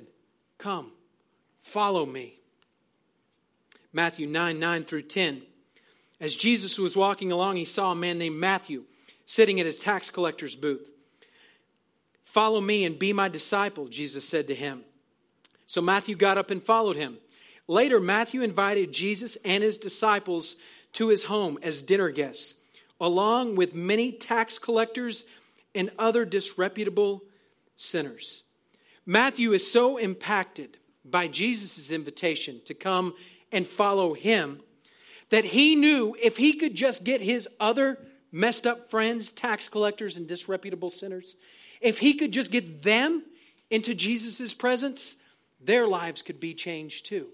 Come, 0.58 0.92
follow 1.62 2.06
me. 2.06 2.36
Matthew 3.92 4.28
9 4.28 4.60
9 4.60 4.84
through 4.84 5.04
10. 5.04 5.42
As 6.20 6.36
Jesus 6.36 6.80
was 6.80 6.96
walking 6.96 7.32
along, 7.32 7.58
he 7.58 7.66
saw 7.66 7.92
a 7.92 7.96
man 7.96 8.18
named 8.18 8.38
Matthew 8.38 8.84
sitting 9.26 9.60
at 9.60 9.66
his 9.66 9.78
tax 9.78 10.10
collector's 10.10 10.56
booth. 10.56 10.88
Follow 12.34 12.62
me 12.62 12.84
and 12.84 12.98
be 12.98 13.14
my 13.14 13.30
disciple, 13.30 13.88
Jesus 13.88 14.28
said 14.28 14.48
to 14.48 14.56
him. 14.56 14.84
So 15.68 15.84
Matthew 15.84 16.16
got 16.16 16.40
up 16.40 16.50
and 16.50 16.64
followed 16.64 16.96
him. 16.96 17.20
Later, 17.68 18.00
Matthew 18.00 18.42
invited 18.42 18.92
Jesus 18.92 19.36
and 19.46 19.64
his 19.64 19.78
disciples 19.78 20.56
to 20.94 21.10
his 21.10 21.26
home 21.26 21.60
as 21.62 21.80
dinner 21.80 22.10
guests, 22.10 22.56
along 23.00 23.54
with 23.54 23.76
many 23.76 24.12
tax 24.12 24.58
collectors 24.58 25.26
and 25.76 25.92
other 26.00 26.26
disreputable 26.26 27.22
sinners. 27.78 28.42
Matthew 29.06 29.54
is 29.54 29.72
so 29.72 29.98
impacted 29.98 30.78
by 31.06 31.28
Jesus' 31.28 31.92
invitation 31.92 32.62
to 32.66 32.74
come 32.74 33.14
and 33.52 33.68
follow 33.68 34.16
him 34.16 34.60
that 35.30 35.46
he 35.46 35.76
knew 35.76 36.18
if 36.20 36.38
he 36.38 36.54
could 36.54 36.74
just 36.74 37.04
get 37.04 37.22
his 37.22 37.48
other 37.60 38.00
messed 38.32 38.66
up 38.66 38.90
friends, 38.90 39.32
tax 39.32 39.68
collectors, 39.70 40.18
and 40.18 40.28
disreputable 40.28 40.90
sinners, 40.90 41.36
if 41.84 42.00
he 42.00 42.14
could 42.14 42.32
just 42.32 42.52
get 42.52 42.82
them 42.82 43.24
into 43.70 43.94
Jesus' 43.94 44.54
presence, 44.54 45.18
their 45.62 45.88
lives 45.88 46.22
could 46.22 46.40
be 46.40 46.54
changed 46.54 47.06
too. 47.06 47.28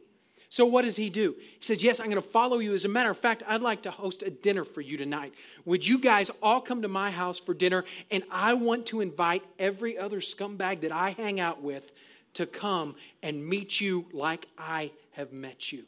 So, 0.52 0.66
what 0.66 0.82
does 0.82 0.96
he 0.96 1.12
do? 1.12 1.36
He 1.38 1.64
says, 1.64 1.84
Yes, 1.84 2.00
I'm 2.00 2.08
going 2.08 2.16
to 2.16 2.28
follow 2.28 2.58
you. 2.58 2.74
As 2.74 2.84
a 2.84 2.90
matter 2.90 3.12
of 3.12 3.18
fact, 3.18 3.44
I'd 3.48 3.62
like 3.62 3.84
to 3.84 3.92
host 3.92 4.24
a 4.24 4.32
dinner 4.32 4.64
for 4.64 4.82
you 4.82 4.98
tonight. 4.98 5.34
Would 5.66 5.86
you 5.86 6.00
guys 6.00 6.32
all 6.42 6.60
come 6.60 6.82
to 6.82 6.88
my 6.88 7.12
house 7.12 7.40
for 7.40 7.54
dinner? 7.54 7.86
And 8.10 8.24
I 8.32 8.56
want 8.56 8.88
to 8.88 9.02
invite 9.02 9.44
every 9.60 9.98
other 9.98 10.20
scumbag 10.20 10.82
that 10.82 10.92
I 10.92 11.12
hang 11.12 11.40
out 11.40 11.62
with 11.62 11.92
to 12.34 12.48
come 12.48 12.96
and 13.22 13.48
meet 13.48 13.80
you 13.80 14.06
like 14.12 14.48
I 14.58 14.92
have 15.12 15.32
met 15.32 15.72
you. 15.72 15.84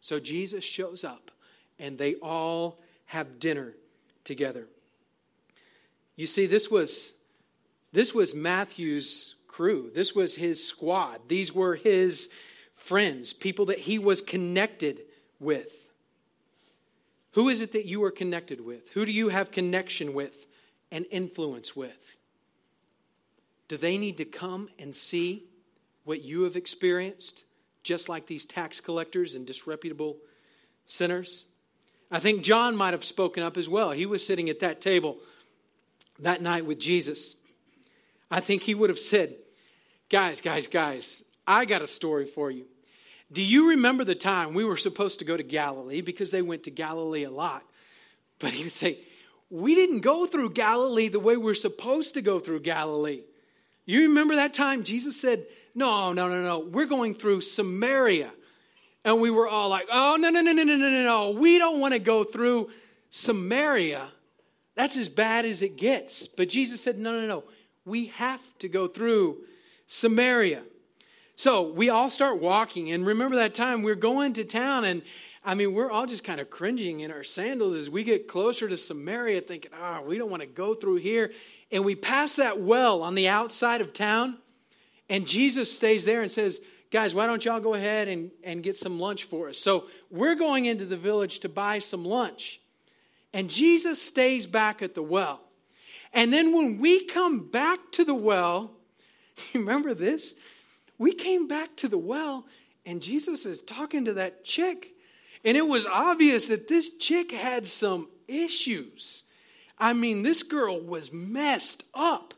So, 0.00 0.18
Jesus 0.18 0.64
shows 0.64 1.04
up, 1.04 1.30
and 1.78 1.96
they 1.96 2.16
all 2.16 2.80
have 3.06 3.38
dinner 3.38 3.72
together. 4.24 4.66
You 6.16 6.26
see, 6.26 6.46
this 6.46 6.68
was, 6.68 7.12
this 7.92 8.14
was 8.14 8.34
Matthew's 8.34 9.34
crew, 9.46 9.90
this 9.94 10.14
was 10.14 10.34
his 10.36 10.66
squad, 10.66 11.20
these 11.28 11.54
were 11.54 11.76
his 11.76 12.30
friends, 12.74 13.32
people 13.32 13.66
that 13.66 13.80
he 13.80 13.98
was 13.98 14.20
connected 14.20 15.00
with. 15.38 15.72
Who 17.32 17.48
is 17.48 17.60
it 17.60 17.72
that 17.72 17.86
you 17.86 18.02
are 18.04 18.10
connected 18.10 18.60
with? 18.60 18.90
Who 18.90 19.04
do 19.04 19.12
you 19.12 19.28
have 19.28 19.50
connection 19.50 20.14
with 20.14 20.46
and 20.90 21.06
influence 21.10 21.74
with? 21.74 22.16
Do 23.68 23.76
they 23.76 23.96
need 23.96 24.18
to 24.18 24.24
come 24.24 24.68
and 24.78 24.94
see 24.94 25.44
what 26.04 26.22
you 26.22 26.42
have 26.42 26.56
experienced, 26.56 27.44
just 27.82 28.08
like 28.08 28.26
these 28.26 28.44
tax 28.44 28.80
collectors 28.80 29.34
and 29.34 29.46
disreputable 29.46 30.18
sinners? 30.86 31.46
I 32.10 32.18
think 32.18 32.42
John 32.42 32.76
might 32.76 32.92
have 32.92 33.04
spoken 33.04 33.42
up 33.42 33.56
as 33.56 33.68
well. 33.68 33.92
He 33.92 34.04
was 34.04 34.26
sitting 34.26 34.50
at 34.50 34.60
that 34.60 34.82
table 34.82 35.16
that 36.18 36.42
night 36.42 36.66
with 36.66 36.78
Jesus. 36.78 37.36
I 38.32 38.40
think 38.40 38.62
he 38.62 38.74
would 38.74 38.88
have 38.88 38.98
said, 38.98 39.34
Guys, 40.08 40.40
guys, 40.40 40.66
guys, 40.66 41.24
I 41.46 41.66
got 41.66 41.82
a 41.82 41.86
story 41.86 42.26
for 42.26 42.50
you. 42.50 42.64
Do 43.30 43.42
you 43.42 43.70
remember 43.70 44.04
the 44.04 44.14
time 44.14 44.52
we 44.52 44.64
were 44.64 44.76
supposed 44.76 45.18
to 45.20 45.24
go 45.24 45.36
to 45.36 45.42
Galilee 45.42 46.00
because 46.00 46.30
they 46.30 46.42
went 46.42 46.64
to 46.64 46.70
Galilee 46.70 47.24
a 47.24 47.30
lot? 47.30 47.62
But 48.38 48.50
he 48.50 48.64
would 48.64 48.72
say, 48.72 48.98
We 49.50 49.74
didn't 49.74 50.00
go 50.00 50.26
through 50.26 50.50
Galilee 50.50 51.08
the 51.08 51.20
way 51.20 51.36
we're 51.36 51.54
supposed 51.54 52.14
to 52.14 52.22
go 52.22 52.40
through 52.40 52.60
Galilee. 52.60 53.22
You 53.84 54.08
remember 54.08 54.36
that 54.36 54.54
time 54.54 54.82
Jesus 54.82 55.20
said, 55.20 55.44
No, 55.74 56.12
no, 56.14 56.28
no, 56.28 56.42
no, 56.42 56.58
we're 56.58 56.86
going 56.86 57.14
through 57.14 57.42
Samaria. 57.42 58.30
And 59.04 59.20
we 59.20 59.30
were 59.30 59.48
all 59.48 59.68
like, 59.68 59.88
Oh, 59.92 60.16
no, 60.18 60.30
no, 60.30 60.40
no, 60.40 60.52
no, 60.52 60.64
no, 60.64 60.76
no, 60.76 61.04
no. 61.04 61.30
We 61.32 61.58
don't 61.58 61.80
want 61.80 61.92
to 61.92 62.00
go 62.00 62.24
through 62.24 62.70
Samaria. 63.10 64.08
That's 64.74 64.96
as 64.96 65.10
bad 65.10 65.44
as 65.44 65.60
it 65.60 65.76
gets. 65.76 66.26
But 66.26 66.48
Jesus 66.48 66.82
said, 66.82 66.98
No, 66.98 67.18
no, 67.20 67.26
no. 67.26 67.44
We 67.84 68.06
have 68.06 68.42
to 68.58 68.68
go 68.68 68.86
through 68.86 69.38
Samaria. 69.86 70.62
So 71.36 71.62
we 71.62 71.88
all 71.88 72.10
start 72.10 72.40
walking. 72.40 72.92
And 72.92 73.06
remember 73.06 73.36
that 73.36 73.54
time 73.54 73.82
we're 73.82 73.94
going 73.94 74.34
to 74.34 74.44
town, 74.44 74.84
and 74.84 75.02
I 75.44 75.54
mean, 75.54 75.74
we're 75.74 75.90
all 75.90 76.06
just 76.06 76.24
kind 76.24 76.40
of 76.40 76.50
cringing 76.50 77.00
in 77.00 77.10
our 77.10 77.24
sandals 77.24 77.74
as 77.74 77.90
we 77.90 78.04
get 78.04 78.28
closer 78.28 78.68
to 78.68 78.76
Samaria, 78.76 79.40
thinking, 79.40 79.72
oh, 79.80 80.02
we 80.02 80.18
don't 80.18 80.30
want 80.30 80.42
to 80.42 80.46
go 80.46 80.74
through 80.74 80.96
here. 80.96 81.32
And 81.70 81.84
we 81.84 81.94
pass 81.94 82.36
that 82.36 82.60
well 82.60 83.02
on 83.02 83.14
the 83.14 83.28
outside 83.28 83.80
of 83.80 83.92
town, 83.92 84.38
and 85.08 85.26
Jesus 85.26 85.74
stays 85.74 86.04
there 86.04 86.22
and 86.22 86.30
says, 86.30 86.60
Guys, 86.92 87.14
why 87.14 87.26
don't 87.26 87.42
y'all 87.42 87.58
go 87.58 87.72
ahead 87.72 88.06
and, 88.06 88.30
and 88.44 88.62
get 88.62 88.76
some 88.76 89.00
lunch 89.00 89.24
for 89.24 89.48
us? 89.48 89.58
So 89.58 89.86
we're 90.10 90.34
going 90.34 90.66
into 90.66 90.84
the 90.84 90.96
village 90.96 91.38
to 91.38 91.48
buy 91.48 91.78
some 91.78 92.04
lunch. 92.04 92.60
And 93.32 93.48
Jesus 93.48 94.00
stays 94.00 94.46
back 94.46 94.82
at 94.82 94.94
the 94.94 95.02
well. 95.02 95.40
And 96.12 96.32
then 96.32 96.54
when 96.54 96.78
we 96.78 97.04
come 97.04 97.48
back 97.48 97.78
to 97.92 98.04
the 98.04 98.14
well, 98.14 98.72
remember 99.54 99.94
this? 99.94 100.34
we 101.02 101.12
came 101.12 101.48
back 101.48 101.74
to 101.76 101.88
the 101.88 101.98
well 101.98 102.46
and 102.86 103.02
Jesus 103.02 103.44
is 103.44 103.60
talking 103.60 104.06
to 104.06 104.14
that 104.14 104.44
chick. 104.44 104.88
And 105.44 105.56
it 105.56 105.66
was 105.66 105.86
obvious 105.86 106.48
that 106.48 106.68
this 106.68 106.96
chick 106.96 107.32
had 107.32 107.66
some 107.66 108.08
issues. 108.28 109.24
I 109.78 109.92
mean, 109.92 110.22
this 110.22 110.44
girl 110.44 110.80
was 110.80 111.12
messed 111.12 111.82
up. 111.94 112.34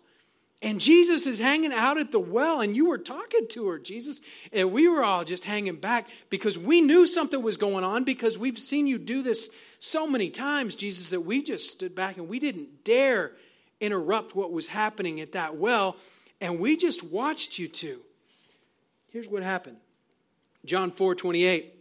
And 0.63 0.81
Jesus 0.81 1.27
is 1.27 1.39
hanging 1.39 1.75
out 1.75 1.99
at 1.99 2.11
the 2.11 2.19
well, 2.19 2.63
and 2.63 2.75
you 2.75 2.89
were 2.89 2.97
talking 2.97 3.47
to 3.49 3.69
her, 3.69 3.79
Jesus. 3.79 4.23
And 4.51 4.73
we 4.73 4.89
were 4.89 5.05
all 5.05 5.23
just 5.23 5.45
hanging 5.45 5.77
back 5.77 6.09
because 6.31 6.59
we 6.59 6.81
knew 6.81 7.07
something 7.07 7.43
was 7.43 7.59
going 7.59 7.85
on 7.85 8.05
because 8.05 8.39
we've 8.39 8.59
seen 8.59 8.87
you 8.87 8.97
do 8.97 9.21
this 9.21 9.51
so 9.79 10.07
many 10.07 10.31
times, 10.31 10.75
Jesus, 10.75 11.11
that 11.11 11.21
we 11.21 11.43
just 11.43 11.71
stood 11.71 11.95
back 11.95 12.17
and 12.17 12.31
we 12.31 12.39
didn't 12.39 12.83
dare 12.83 13.33
interrupt 13.81 14.35
what 14.35 14.53
was 14.53 14.67
happening 14.67 15.21
at 15.21 15.33
that 15.33 15.57
well. 15.57 15.97
And 16.41 16.61
we 16.61 16.77
just 16.77 17.03
watched 17.03 17.59
you 17.59 17.69
two. 17.69 18.01
Here's 19.11 19.29
what 19.29 19.43
happened 19.43 19.77
John 20.65 20.91
4 20.91 21.15
28. 21.15 21.73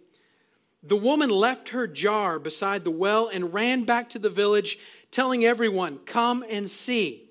The 0.86 0.98
woman 0.98 1.30
left 1.30 1.70
her 1.70 1.88
jar 1.88 2.40
beside 2.40 2.84
the 2.84 2.92
well 2.92 3.30
and 3.30 3.54
ran 3.54 3.84
back 3.84 4.10
to 4.12 4.20
the 4.20 4.30
village, 4.30 4.78
telling 5.12 5.46
everyone, 5.46 6.00
Come 6.06 6.44
and 6.50 6.70
see. 6.70 7.30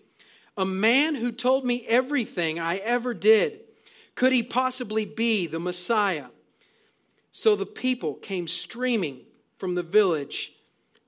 A 0.56 0.66
man 0.66 1.14
who 1.14 1.32
told 1.32 1.64
me 1.64 1.84
everything 1.88 2.58
I 2.58 2.76
ever 2.76 3.14
did. 3.14 3.60
Could 4.14 4.32
he 4.32 4.42
possibly 4.42 5.06
be 5.06 5.46
the 5.46 5.60
Messiah? 5.60 6.26
So 7.32 7.56
the 7.56 7.66
people 7.66 8.14
came 8.14 8.46
streaming 8.46 9.20
from 9.56 9.74
the 9.74 9.82
village 9.82 10.52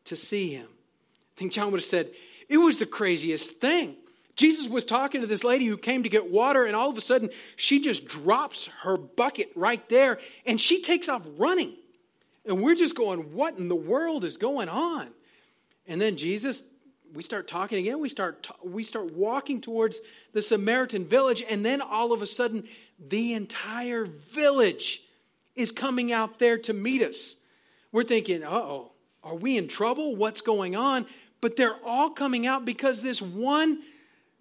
to 0.04 0.16
see 0.16 0.54
him. 0.54 0.66
I 0.66 1.32
think 1.36 1.52
John 1.52 1.70
would 1.70 1.80
have 1.80 1.84
said, 1.84 2.10
It 2.48 2.59
was 2.59 2.78
the 2.78 2.87
craziest 2.87 3.52
thing. 3.52 3.96
Jesus 4.37 4.68
was 4.68 4.85
talking 4.85 5.20
to 5.20 5.26
this 5.26 5.44
lady 5.44 5.66
who 5.66 5.76
came 5.76 6.02
to 6.02 6.09
get 6.09 6.30
water, 6.30 6.64
and 6.64 6.74
all 6.74 6.90
of 6.90 6.98
a 6.98 7.00
sudden, 7.00 7.30
she 7.57 7.80
just 7.80 8.07
drops 8.07 8.66
her 8.83 8.96
bucket 8.96 9.50
right 9.54 9.87
there 9.88 10.18
and 10.44 10.61
she 10.61 10.83
takes 10.83 11.09
off 11.09 11.22
running. 11.37 11.74
And 12.44 12.61
we're 12.61 12.74
just 12.74 12.96
going, 12.96 13.35
What 13.35 13.59
in 13.59 13.68
the 13.68 13.76
world 13.76 14.24
is 14.24 14.37
going 14.37 14.68
on? 14.68 15.09
And 15.87 16.00
then 16.00 16.16
Jesus, 16.16 16.62
we 17.14 17.22
start 17.22 17.46
talking 17.46 17.78
again. 17.78 18.00
We 18.00 18.09
start, 18.09 18.48
we 18.62 18.83
start 18.83 19.12
walking 19.12 19.61
towards 19.61 20.00
the 20.33 20.42
Samaritan 20.42 21.04
village, 21.04 21.44
and 21.48 21.64
then 21.64 21.80
all 21.80 22.12
of 22.12 22.20
a 22.20 22.26
sudden, 22.26 22.64
the 22.98 23.35
entire 23.35 24.04
village 24.04 25.02
is 25.54 25.70
coming 25.70 26.12
out 26.12 26.38
there 26.38 26.59
to 26.59 26.72
meet 26.72 27.02
us. 27.02 27.37
We're 27.92 28.04
thinking, 28.04 28.42
uh 28.42 28.50
oh, 28.50 28.92
are 29.22 29.37
we 29.37 29.57
in 29.57 29.68
trouble? 29.68 30.16
What's 30.16 30.40
going 30.40 30.74
on? 30.74 31.07
But 31.44 31.57
they're 31.57 31.76
all 31.85 32.09
coming 32.09 32.46
out 32.46 32.64
because 32.64 33.02
this 33.02 33.20
one 33.20 33.83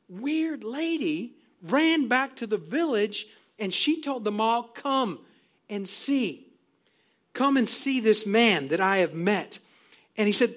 weird 0.08 0.64
lady 0.64 1.34
ran 1.62 2.08
back 2.08 2.38
to 2.38 2.48
the 2.48 2.58
village 2.58 3.28
and 3.60 3.74
she 3.74 4.00
told 4.00 4.24
them 4.24 4.40
all, 4.40 4.64
Come 4.64 5.20
and 5.70 5.86
see. 5.86 6.48
Come 7.34 7.58
and 7.58 7.68
see 7.68 8.00
this 8.00 8.26
man 8.26 8.70
that 8.70 8.80
I 8.80 9.00
have 9.00 9.14
met. 9.14 9.60
And 10.16 10.28
he 10.28 10.32
said, 10.32 10.56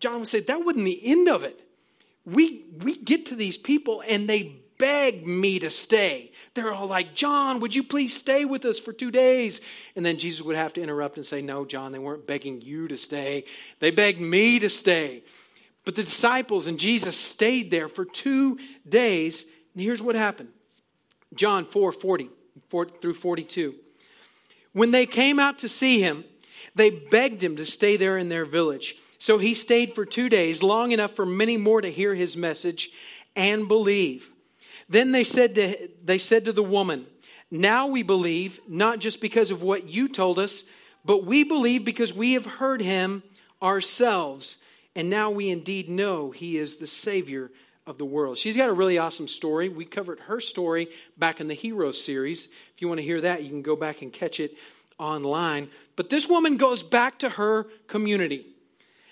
John 0.00 0.20
would 0.20 0.28
say, 0.28 0.40
That 0.40 0.64
wasn't 0.64 0.86
the 0.86 0.98
end 1.04 1.28
of 1.28 1.44
it. 1.44 1.60
We, 2.24 2.64
we 2.78 2.96
get 2.96 3.26
to 3.26 3.34
these 3.34 3.58
people 3.58 4.02
and 4.08 4.26
they 4.26 4.62
beg 4.78 5.26
me 5.26 5.58
to 5.58 5.68
stay. 5.70 6.32
They're 6.54 6.72
all 6.72 6.86
like, 6.86 7.14
John, 7.14 7.60
would 7.60 7.74
you 7.74 7.82
please 7.82 8.16
stay 8.16 8.46
with 8.46 8.64
us 8.64 8.78
for 8.78 8.94
two 8.94 9.10
days? 9.10 9.60
And 9.94 10.06
then 10.06 10.16
Jesus 10.16 10.40
would 10.40 10.56
have 10.56 10.72
to 10.72 10.82
interrupt 10.82 11.18
and 11.18 11.26
say, 11.26 11.42
No, 11.42 11.66
John, 11.66 11.92
they 11.92 11.98
weren't 11.98 12.26
begging 12.26 12.62
you 12.62 12.88
to 12.88 12.96
stay. 12.96 13.44
They 13.78 13.90
begged 13.90 14.22
me 14.22 14.58
to 14.58 14.70
stay. 14.70 15.24
But 15.84 15.96
the 15.96 16.04
disciples 16.04 16.66
and 16.66 16.78
Jesus 16.78 17.16
stayed 17.16 17.70
there 17.70 17.88
for 17.88 18.04
two 18.04 18.58
days. 18.88 19.46
And 19.74 19.82
here's 19.82 20.02
what 20.02 20.14
happened 20.14 20.50
John 21.34 21.64
4 21.64 21.92
40 21.92 22.30
through 23.00 23.14
42. 23.14 23.74
When 24.72 24.90
they 24.90 25.06
came 25.06 25.38
out 25.38 25.58
to 25.60 25.68
see 25.68 26.00
him, 26.00 26.24
they 26.74 26.90
begged 26.90 27.42
him 27.42 27.56
to 27.56 27.66
stay 27.66 27.96
there 27.96 28.16
in 28.16 28.28
their 28.28 28.44
village. 28.44 28.96
So 29.18 29.38
he 29.38 29.54
stayed 29.54 29.94
for 29.94 30.04
two 30.04 30.28
days, 30.28 30.62
long 30.62 30.92
enough 30.92 31.14
for 31.14 31.26
many 31.26 31.56
more 31.56 31.80
to 31.80 31.90
hear 31.90 32.14
his 32.14 32.36
message 32.36 32.90
and 33.36 33.68
believe. 33.68 34.30
Then 34.88 35.12
they 35.12 35.24
said 35.24 35.54
to, 35.54 35.88
they 36.02 36.18
said 36.18 36.44
to 36.46 36.52
the 36.52 36.62
woman, 36.62 37.06
Now 37.50 37.86
we 37.86 38.02
believe, 38.02 38.60
not 38.66 38.98
just 38.98 39.20
because 39.20 39.50
of 39.50 39.62
what 39.62 39.88
you 39.88 40.08
told 40.08 40.38
us, 40.38 40.64
but 41.04 41.24
we 41.24 41.44
believe 41.44 41.84
because 41.84 42.14
we 42.14 42.32
have 42.32 42.46
heard 42.46 42.80
him 42.80 43.22
ourselves. 43.62 44.58
And 44.94 45.08
now 45.08 45.30
we 45.30 45.48
indeed 45.48 45.88
know 45.88 46.30
he 46.30 46.58
is 46.58 46.76
the 46.76 46.86
Savior 46.86 47.50
of 47.86 47.98
the 47.98 48.04
world. 48.04 48.38
She's 48.38 48.56
got 48.56 48.68
a 48.68 48.72
really 48.72 48.98
awesome 48.98 49.26
story. 49.26 49.68
We 49.68 49.84
covered 49.84 50.20
her 50.20 50.40
story 50.40 50.88
back 51.16 51.40
in 51.40 51.48
the 51.48 51.54
Hero 51.54 51.90
series. 51.90 52.46
If 52.74 52.80
you 52.82 52.88
want 52.88 53.00
to 53.00 53.04
hear 53.04 53.20
that, 53.22 53.42
you 53.42 53.48
can 53.48 53.62
go 53.62 53.74
back 53.74 54.02
and 54.02 54.12
catch 54.12 54.38
it 54.38 54.56
online. 54.98 55.68
But 55.96 56.10
this 56.10 56.28
woman 56.28 56.56
goes 56.56 56.82
back 56.82 57.18
to 57.20 57.28
her 57.30 57.64
community. 57.88 58.46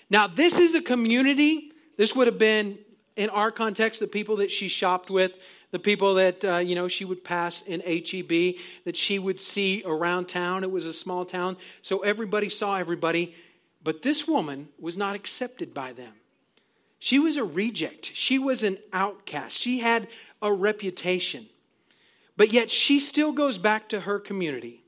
Now, 0.09 0.27
this 0.27 0.57
is 0.57 0.75
a 0.75 0.81
community, 0.81 1.71
this 1.97 2.15
would 2.15 2.27
have 2.27 2.37
been, 2.37 2.77
in 3.15 3.29
our 3.29 3.51
context, 3.51 3.99
the 3.99 4.07
people 4.07 4.37
that 4.37 4.51
she 4.51 4.67
shopped 4.67 5.09
with, 5.09 5.37
the 5.71 5.79
people 5.79 6.15
that, 6.15 6.43
uh, 6.43 6.57
you 6.57 6.75
know, 6.75 6.87
she 6.87 7.05
would 7.05 7.23
pass 7.23 7.61
in 7.61 7.79
HEB, 7.81 8.55
that 8.85 8.95
she 8.95 9.19
would 9.19 9.39
see 9.39 9.83
around 9.85 10.27
town. 10.27 10.63
It 10.63 10.71
was 10.71 10.85
a 10.85 10.93
small 10.93 11.25
town, 11.25 11.57
so 11.81 11.99
everybody 11.99 12.49
saw 12.49 12.75
everybody. 12.75 13.35
But 13.83 14.01
this 14.01 14.27
woman 14.27 14.69
was 14.79 14.97
not 14.97 15.15
accepted 15.15 15.73
by 15.73 15.93
them. 15.93 16.13
She 16.99 17.17
was 17.17 17.35
a 17.35 17.43
reject. 17.43 18.11
She 18.13 18.37
was 18.37 18.61
an 18.61 18.77
outcast. 18.93 19.57
She 19.57 19.79
had 19.79 20.07
a 20.41 20.53
reputation. 20.53 21.47
But 22.37 22.53
yet 22.53 22.69
she 22.69 22.99
still 22.99 23.31
goes 23.31 23.57
back 23.57 23.89
to 23.89 24.01
her 24.01 24.19
community 24.19 24.83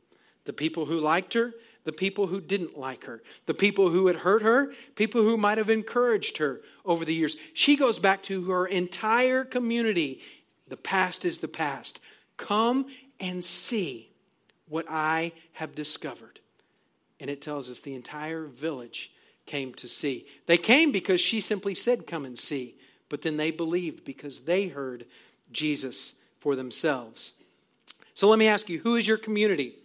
the 0.46 0.54
people 0.54 0.86
who 0.86 1.00
liked 1.00 1.34
her, 1.34 1.54
the 1.86 1.92
people 1.92 2.28
who 2.28 2.42
didn't 2.42 2.78
like 2.78 3.06
her, 3.06 3.22
the 3.46 3.54
people 3.54 3.90
who 3.90 4.08
had 4.08 4.18
hurt 4.18 4.42
her, 4.42 4.74
people 4.96 5.22
who 5.22 5.38
might 5.38 5.58
have 5.58 5.70
encouraged 5.70 6.38
her 6.38 6.60
over 6.86 7.06
the 7.06 7.14
years. 7.14 7.38
She 7.54 7.76
goes 7.76 8.00
back 8.00 8.24
to 8.24 8.50
her 8.52 8.66
entire 8.66 9.44
community. 9.44 10.22
The 10.68 10.78
past 10.78 11.26
is 11.26 11.40
the 11.40 11.48
past. 11.48 12.00
Come 12.38 12.88
and 13.20 13.44
see 13.44 14.12
what 14.68 14.86
I 14.90 15.34
have 15.54 15.76
discovered. 15.76 16.40
And 17.24 17.32
it 17.32 17.42
tells 17.42 17.70
us 17.70 17.80
the 17.80 17.96
entire 17.96 18.48
village 18.48 19.10
came 19.46 19.74
to 19.76 19.88
see. 19.88 20.26
They 20.46 20.58
came 20.58 20.92
because 20.92 21.22
she 21.22 21.40
simply 21.40 21.74
said, 21.74 22.06
Come 22.06 22.26
and 22.26 22.38
see. 22.38 22.76
But 23.08 23.22
then 23.22 23.38
they 23.38 23.50
believed 23.50 24.04
because 24.04 24.40
they 24.40 24.68
heard 24.68 25.06
Jesus 25.50 26.16
for 26.42 26.58
themselves. 26.58 27.32
So 28.14 28.28
let 28.28 28.40
me 28.40 28.50
ask 28.50 28.68
you 28.68 28.80
who 28.80 28.98
is 28.98 29.08
your 29.08 29.16
community? 29.16 29.76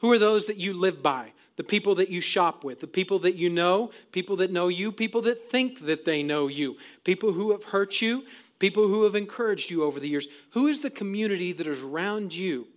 Who 0.00 0.12
are 0.12 0.18
those 0.18 0.44
that 0.44 0.58
you 0.58 0.74
live 0.74 1.02
by? 1.02 1.32
The 1.56 1.64
people 1.64 1.94
that 1.94 2.10
you 2.10 2.20
shop 2.20 2.64
with, 2.64 2.80
the 2.80 2.86
people 2.86 3.20
that 3.20 3.34
you 3.34 3.48
know, 3.48 3.90
people 4.12 4.36
that 4.36 4.52
know 4.52 4.68
you, 4.68 4.92
people 4.92 5.22
that 5.22 5.50
think 5.50 5.86
that 5.86 6.04
they 6.04 6.22
know 6.22 6.48
you, 6.48 6.76
people 7.02 7.32
who 7.32 7.52
have 7.52 7.64
hurt 7.64 8.02
you, 8.02 8.24
people 8.58 8.88
who 8.88 9.04
have 9.04 9.14
encouraged 9.14 9.70
you 9.70 9.84
over 9.84 9.98
the 9.98 10.08
years. 10.08 10.28
Who 10.50 10.66
is 10.66 10.80
the 10.80 10.90
community 10.90 11.54
that 11.54 11.66
is 11.66 11.80
around 11.80 12.34
you 12.34 12.68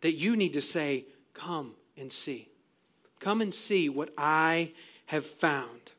that 0.00 0.14
you 0.14 0.34
need 0.34 0.54
to 0.54 0.60
say, 0.60 1.04
Come 1.34 1.76
and 1.96 2.12
see? 2.12 2.48
Come 3.22 3.40
and 3.40 3.54
see 3.54 3.88
what 3.88 4.12
I 4.18 4.72
have 5.06 5.24
found. 5.24 5.92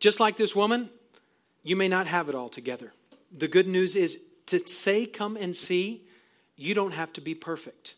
Just 0.00 0.18
like 0.18 0.36
this 0.36 0.56
woman, 0.56 0.90
you 1.62 1.76
may 1.76 1.86
not 1.86 2.08
have 2.08 2.28
it 2.28 2.34
all 2.34 2.48
together. 2.48 2.92
The 3.36 3.46
good 3.46 3.68
news 3.68 3.94
is 3.94 4.18
to 4.46 4.66
say, 4.66 5.06
come 5.06 5.36
and 5.36 5.54
see, 5.54 6.02
you 6.56 6.74
don't 6.74 6.92
have 6.92 7.12
to 7.12 7.20
be 7.20 7.36
perfect. 7.36 7.94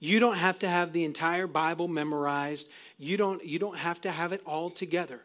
You 0.00 0.18
don't 0.18 0.38
have 0.38 0.58
to 0.58 0.68
have 0.68 0.92
the 0.92 1.04
entire 1.04 1.46
Bible 1.46 1.86
memorized. 1.86 2.68
You 2.98 3.16
don't, 3.16 3.44
you 3.44 3.60
don't 3.60 3.78
have 3.78 4.00
to 4.00 4.10
have 4.10 4.32
it 4.32 4.42
all 4.44 4.68
together. 4.68 5.20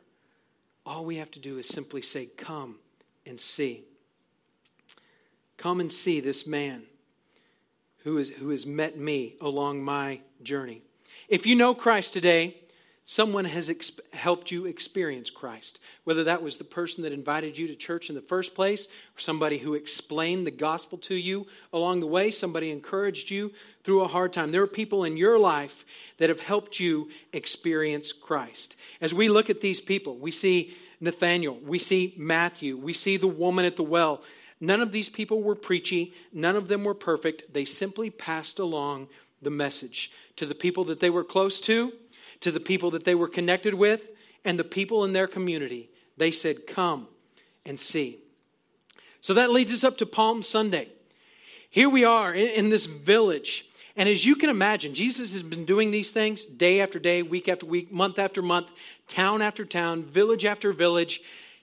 All 0.85 1.05
we 1.05 1.15
have 1.15 1.31
to 1.31 1.39
do 1.39 1.57
is 1.57 1.67
simply 1.67 2.03
say, 2.03 2.27
Come 2.37 2.75
and 3.25 3.39
see. 3.39 3.83
Come 5.57 5.79
and 5.79 5.91
see 5.91 6.19
this 6.19 6.45
man 6.45 6.83
who, 8.03 8.19
is, 8.19 8.29
who 8.29 8.49
has 8.49 8.67
met 8.67 8.95
me 8.95 9.35
along 9.41 9.83
my 9.83 10.21
journey. 10.43 10.83
If 11.31 11.45
you 11.45 11.55
know 11.55 11.73
Christ 11.73 12.11
today, 12.11 12.57
someone 13.05 13.45
has 13.45 13.71
helped 14.11 14.51
you 14.51 14.65
experience 14.65 15.29
Christ. 15.29 15.79
Whether 16.03 16.25
that 16.25 16.43
was 16.43 16.57
the 16.57 16.65
person 16.65 17.03
that 17.03 17.13
invited 17.13 17.57
you 17.57 17.67
to 17.67 17.75
church 17.75 18.09
in 18.09 18.15
the 18.15 18.21
first 18.21 18.53
place, 18.53 18.87
or 18.87 19.19
somebody 19.19 19.57
who 19.57 19.73
explained 19.73 20.45
the 20.45 20.51
gospel 20.51 20.97
to 20.97 21.15
you 21.15 21.47
along 21.71 22.01
the 22.01 22.05
way, 22.05 22.31
somebody 22.31 22.69
encouraged 22.69 23.29
you 23.29 23.53
through 23.85 24.01
a 24.01 24.09
hard 24.09 24.33
time. 24.33 24.51
There 24.51 24.61
are 24.61 24.67
people 24.67 25.05
in 25.05 25.15
your 25.15 25.39
life 25.39 25.85
that 26.17 26.27
have 26.27 26.41
helped 26.41 26.81
you 26.81 27.09
experience 27.31 28.11
Christ. 28.11 28.75
As 28.99 29.13
we 29.13 29.29
look 29.29 29.49
at 29.49 29.61
these 29.61 29.79
people, 29.79 30.17
we 30.17 30.31
see 30.31 30.75
Nathaniel, 30.99 31.57
we 31.65 31.79
see 31.79 32.13
Matthew, 32.17 32.75
we 32.75 32.91
see 32.91 33.15
the 33.15 33.25
woman 33.27 33.63
at 33.63 33.77
the 33.77 33.83
well. 33.83 34.21
None 34.59 34.81
of 34.81 34.91
these 34.91 35.07
people 35.07 35.41
were 35.41 35.55
preachy, 35.55 36.13
none 36.33 36.57
of 36.57 36.67
them 36.67 36.83
were 36.83 36.93
perfect. 36.93 37.53
They 37.53 37.63
simply 37.63 38.09
passed 38.09 38.59
along 38.59 39.07
the 39.41 39.49
message 39.49 40.11
to 40.35 40.45
the 40.45 40.55
people 40.55 40.83
that 40.85 40.99
they 40.99 41.09
were 41.09 41.23
close 41.23 41.59
to 41.61 41.91
to 42.41 42.51
the 42.51 42.59
people 42.59 42.91
that 42.91 43.05
they 43.05 43.15
were 43.15 43.27
connected 43.27 43.73
with 43.73 44.09
and 44.43 44.59
the 44.59 44.63
people 44.63 45.05
in 45.05 45.13
their 45.13 45.27
community. 45.27 45.89
They 46.17 46.31
said, 46.31 46.67
Come 46.67 47.07
and 47.65 47.79
see. 47.79 48.19
So 49.21 49.35
that 49.35 49.51
leads 49.51 49.71
us 49.71 49.83
up 49.83 49.97
to 49.99 50.05
Palm 50.05 50.43
Sunday. 50.43 50.89
Here 51.69 51.89
we 51.89 52.03
are 52.03 52.33
in, 52.33 52.69
this 52.69 52.87
village. 52.87 53.65
And 53.95 54.09
as 54.09 54.25
you 54.25 54.35
can 54.35 54.49
imagine, 54.49 54.93
Jesus 54.93 55.33
has 55.33 55.43
been 55.43 55.63
doing 55.63 55.91
these 55.91 56.11
things 56.11 56.43
day 56.43 56.81
after 56.81 56.97
day, 56.97 57.21
week 57.21 57.47
after 57.47 57.65
week, 57.65 57.91
month 57.91 58.19
after 58.19 58.41
month, 58.41 58.71
town 59.07 59.41
after 59.41 59.63
town, 59.63 60.03
village 60.03 60.43
after 60.43 60.73
village 60.73 61.21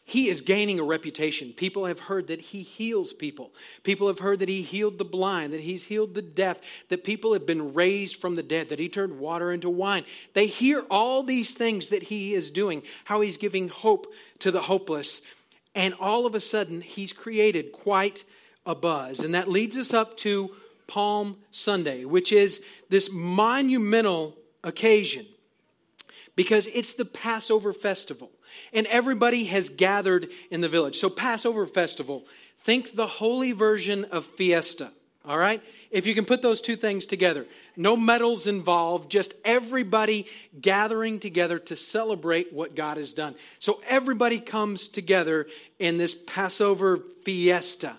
he 0.08 0.30
is 0.30 0.40
gaining 0.40 0.80
a 0.80 0.84
reputation. 0.84 1.52
People 1.52 1.84
have 1.84 2.00
heard 2.00 2.28
that 2.28 2.40
he 2.40 2.62
heals 2.62 3.12
people. 3.12 3.52
People 3.82 4.06
have 4.06 4.20
heard 4.20 4.38
that 4.38 4.48
he 4.48 4.62
healed 4.62 4.96
the 4.96 5.04
blind, 5.04 5.52
that 5.52 5.60
he's 5.60 5.84
healed 5.84 6.14
the 6.14 6.22
deaf, 6.22 6.58
that 6.88 7.04
people 7.04 7.34
have 7.34 7.44
been 7.44 7.74
raised 7.74 8.18
from 8.18 8.34
the 8.34 8.42
dead, 8.42 8.70
that 8.70 8.78
he 8.78 8.88
turned 8.88 9.18
water 9.18 9.52
into 9.52 9.68
wine. 9.68 10.06
They 10.32 10.46
hear 10.46 10.82
all 10.90 11.22
these 11.22 11.52
things 11.52 11.90
that 11.90 12.04
he 12.04 12.32
is 12.32 12.50
doing, 12.50 12.84
how 13.04 13.20
he's 13.20 13.36
giving 13.36 13.68
hope 13.68 14.10
to 14.38 14.50
the 14.50 14.62
hopeless. 14.62 15.20
And 15.74 15.92
all 16.00 16.24
of 16.24 16.34
a 16.34 16.40
sudden, 16.40 16.80
he's 16.80 17.12
created 17.12 17.72
quite 17.72 18.24
a 18.64 18.74
buzz. 18.74 19.20
And 19.20 19.34
that 19.34 19.50
leads 19.50 19.76
us 19.76 19.92
up 19.92 20.16
to 20.18 20.56
Palm 20.86 21.36
Sunday, 21.50 22.06
which 22.06 22.32
is 22.32 22.64
this 22.88 23.10
monumental 23.12 24.38
occasion 24.64 25.26
because 26.34 26.66
it's 26.68 26.94
the 26.94 27.04
Passover 27.04 27.74
festival 27.74 28.30
and 28.72 28.86
everybody 28.86 29.44
has 29.44 29.68
gathered 29.68 30.28
in 30.50 30.60
the 30.60 30.68
village. 30.68 30.96
So, 30.96 31.08
Passover 31.08 31.66
festival, 31.66 32.24
think 32.60 32.94
the 32.94 33.06
holy 33.06 33.52
version 33.52 34.04
of 34.06 34.24
fiesta, 34.24 34.90
all 35.24 35.38
right? 35.38 35.62
If 35.90 36.06
you 36.06 36.14
can 36.14 36.24
put 36.24 36.42
those 36.42 36.60
two 36.60 36.76
things 36.76 37.06
together, 37.06 37.46
no 37.76 37.96
medals 37.96 38.46
involved, 38.46 39.10
just 39.10 39.34
everybody 39.44 40.26
gathering 40.60 41.20
together 41.20 41.58
to 41.60 41.76
celebrate 41.76 42.52
what 42.52 42.74
God 42.74 42.96
has 42.96 43.12
done. 43.12 43.34
So, 43.58 43.80
everybody 43.86 44.40
comes 44.40 44.88
together 44.88 45.46
in 45.78 45.98
this 45.98 46.14
Passover 46.14 46.98
fiesta. 47.24 47.98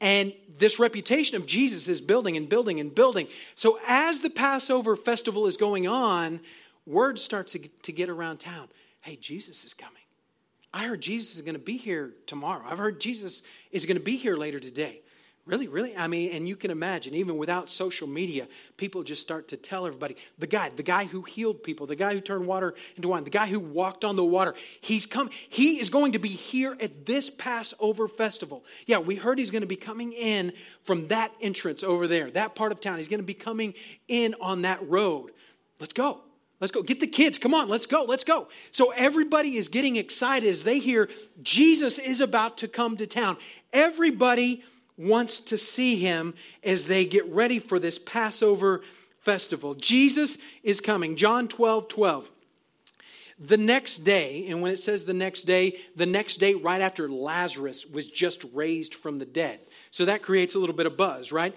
And 0.00 0.32
this 0.58 0.78
reputation 0.78 1.36
of 1.36 1.46
Jesus 1.46 1.88
is 1.88 2.00
building 2.00 2.36
and 2.36 2.48
building 2.48 2.78
and 2.80 2.94
building. 2.94 3.28
So, 3.54 3.78
as 3.86 4.20
the 4.20 4.30
Passover 4.30 4.96
festival 4.96 5.46
is 5.46 5.56
going 5.56 5.86
on, 5.86 6.40
word 6.86 7.18
starts 7.18 7.56
to 7.82 7.92
get 7.92 8.08
around 8.08 8.38
town 8.38 8.68
hey, 9.00 9.16
Jesus 9.16 9.64
is 9.64 9.74
coming. 9.74 10.02
I 10.72 10.84
heard 10.84 11.00
Jesus 11.00 11.36
is 11.36 11.42
going 11.42 11.54
to 11.54 11.60
be 11.60 11.76
here 11.76 12.12
tomorrow. 12.26 12.64
I've 12.68 12.78
heard 12.78 13.00
Jesus 13.00 13.42
is 13.72 13.86
going 13.86 13.96
to 13.96 14.02
be 14.02 14.16
here 14.16 14.36
later 14.36 14.60
today. 14.60 15.00
Really, 15.48 15.66
really? 15.66 15.96
I 15.96 16.08
mean, 16.08 16.32
and 16.32 16.46
you 16.46 16.56
can 16.56 16.70
imagine, 16.70 17.14
even 17.14 17.38
without 17.38 17.70
social 17.70 18.06
media, 18.06 18.46
people 18.76 19.02
just 19.02 19.22
start 19.22 19.48
to 19.48 19.56
tell 19.56 19.86
everybody 19.86 20.18
the 20.38 20.46
guy, 20.46 20.68
the 20.68 20.82
guy 20.82 21.04
who 21.04 21.22
healed 21.22 21.62
people, 21.62 21.86
the 21.86 21.96
guy 21.96 22.12
who 22.12 22.20
turned 22.20 22.46
water 22.46 22.74
into 22.96 23.08
wine, 23.08 23.24
the 23.24 23.30
guy 23.30 23.46
who 23.46 23.58
walked 23.58 24.04
on 24.04 24.14
the 24.14 24.24
water, 24.24 24.52
he's 24.82 25.06
come, 25.06 25.30
he 25.48 25.80
is 25.80 25.88
going 25.88 26.12
to 26.12 26.18
be 26.18 26.28
here 26.28 26.76
at 26.80 27.06
this 27.06 27.30
Passover 27.30 28.08
festival. 28.08 28.62
Yeah, 28.84 28.98
we 28.98 29.14
heard 29.14 29.38
he's 29.38 29.50
going 29.50 29.62
to 29.62 29.66
be 29.66 29.76
coming 29.76 30.12
in 30.12 30.52
from 30.82 31.08
that 31.08 31.32
entrance 31.40 31.82
over 31.82 32.06
there, 32.06 32.30
that 32.32 32.54
part 32.54 32.70
of 32.70 32.82
town. 32.82 32.98
He's 32.98 33.08
going 33.08 33.20
to 33.20 33.26
be 33.26 33.32
coming 33.32 33.72
in 34.06 34.34
on 34.42 34.62
that 34.62 34.86
road. 34.86 35.30
Let's 35.80 35.94
go. 35.94 36.20
Let's 36.60 36.72
go. 36.72 36.82
Get 36.82 37.00
the 37.00 37.06
kids. 37.06 37.38
Come 37.38 37.54
on, 37.54 37.68
let's 37.68 37.86
go. 37.86 38.04
Let's 38.04 38.24
go. 38.24 38.48
So 38.72 38.90
everybody 38.90 39.56
is 39.56 39.68
getting 39.68 39.96
excited 39.96 40.48
as 40.48 40.64
they 40.64 40.78
hear 40.78 41.08
Jesus 41.42 41.98
is 41.98 42.20
about 42.20 42.58
to 42.58 42.68
come 42.68 42.96
to 42.96 43.06
town. 43.06 43.36
Everybody 43.72 44.64
wants 44.96 45.38
to 45.38 45.56
see 45.56 45.96
him 45.96 46.34
as 46.64 46.86
they 46.86 47.04
get 47.04 47.26
ready 47.32 47.60
for 47.60 47.78
this 47.78 47.98
Passover 47.98 48.82
festival. 49.20 49.74
Jesus 49.74 50.38
is 50.64 50.80
coming. 50.80 51.14
John 51.14 51.46
12 51.46 51.88
12. 51.88 52.30
The 53.40 53.56
next 53.56 53.98
day, 53.98 54.46
and 54.48 54.60
when 54.60 54.72
it 54.72 54.80
says 54.80 55.04
the 55.04 55.14
next 55.14 55.42
day, 55.42 55.78
the 55.94 56.06
next 56.06 56.38
day 56.38 56.54
right 56.54 56.80
after 56.80 57.08
Lazarus 57.08 57.86
was 57.86 58.10
just 58.10 58.44
raised 58.52 58.96
from 58.96 59.20
the 59.20 59.24
dead. 59.24 59.60
So 59.92 60.06
that 60.06 60.22
creates 60.22 60.56
a 60.56 60.58
little 60.58 60.74
bit 60.74 60.86
of 60.86 60.96
buzz, 60.96 61.30
right? 61.30 61.54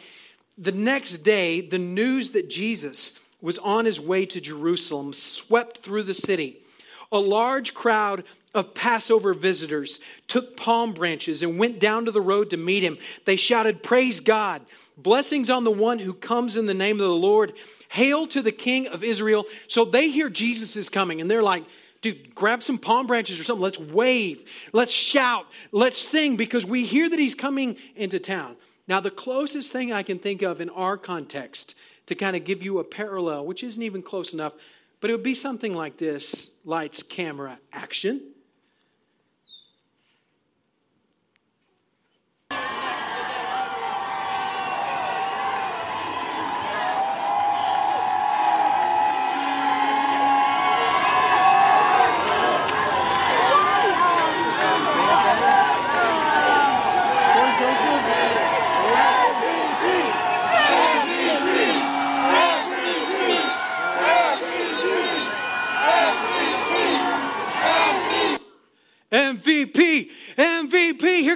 The 0.60 0.72
next 0.72 1.24
day, 1.24 1.62
the 1.62 1.80
news 1.80 2.32
that 2.32 2.52
Jesus 2.52 3.21
was 3.42 3.58
on 3.60 3.86
his 3.86 4.00
way 4.00 4.26
to 4.28 4.42
Jerusalem 4.42 5.14
swept 5.14 5.80
through 5.80 6.04
the 6.04 6.14
city. 6.14 6.58
A 7.12 7.20
large 7.20 7.74
crowd 7.74 8.24
of 8.54 8.74
Passover 8.74 9.34
visitors 9.34 10.00
took 10.28 10.58
palm 10.58 10.94
branches 10.94 11.42
and 11.42 11.58
went 11.58 11.80
down 11.80 12.06
to 12.06 12.12
the 12.12 12.22
road 12.22 12.50
to 12.50 12.58
meet 12.58 12.84
him. 12.84 12.98
They 13.26 13.36
shouted, 13.36 13.84
Praise 13.84 14.20
God! 14.20 14.62
Blessings 14.98 15.50
on 15.50 15.64
the 15.64 15.72
one 15.72 16.00
who 16.00 16.14
comes 16.14 16.58
in 16.58 16.66
the 16.66 16.74
name 16.74 17.00
of 17.00 17.08
the 17.08 17.16
Lord. 17.16 17.54
Hail 17.90 18.28
to 18.28 18.42
the 18.42 18.52
King 18.52 18.88
of 18.88 19.04
Israel. 19.04 19.46
So 19.68 19.84
they 19.84 20.10
hear 20.10 20.30
Jesus 20.30 20.76
is 20.76 20.90
coming 20.90 21.20
and 21.20 21.30
they're 21.30 21.44
like, 21.44 21.64
dude, 22.02 22.36
grab 22.36 22.64
some 22.64 22.78
palm 22.78 23.08
branches 23.08 23.40
or 23.40 23.44
something. 23.44 23.64
Let's 23.64 23.80
wave. 23.80 24.46
Let's 24.74 24.92
shout. 24.92 25.46
Let's 25.72 25.98
sing 25.98 26.36
because 26.36 26.66
we 26.66 26.84
hear 26.84 27.10
that 27.10 27.20
he's 27.20 27.36
coming 27.36 27.78
into 27.96 28.20
town. 28.20 28.56
Now, 28.88 29.00
the 29.00 29.12
closest 29.12 29.72
thing 29.72 29.94
I 29.94 30.04
can 30.04 30.20
think 30.20 30.42
of 30.42 30.60
in 30.60 30.70
our 30.70 30.98
context 30.98 31.76
to 32.12 32.16
kind 32.16 32.36
of 32.36 32.44
give 32.44 32.62
you 32.62 32.80
a 32.80 32.84
parallel, 32.84 33.46
which 33.46 33.64
isn't 33.64 33.82
even 33.82 34.02
close 34.02 34.34
enough, 34.34 34.52
but 35.00 35.10
it 35.10 35.14
would 35.14 35.24
be 35.24 35.34
something 35.34 35.74
like 35.74 35.96
this 35.96 36.52
lights, 36.66 37.02
camera, 37.02 37.58
action. 37.72 38.22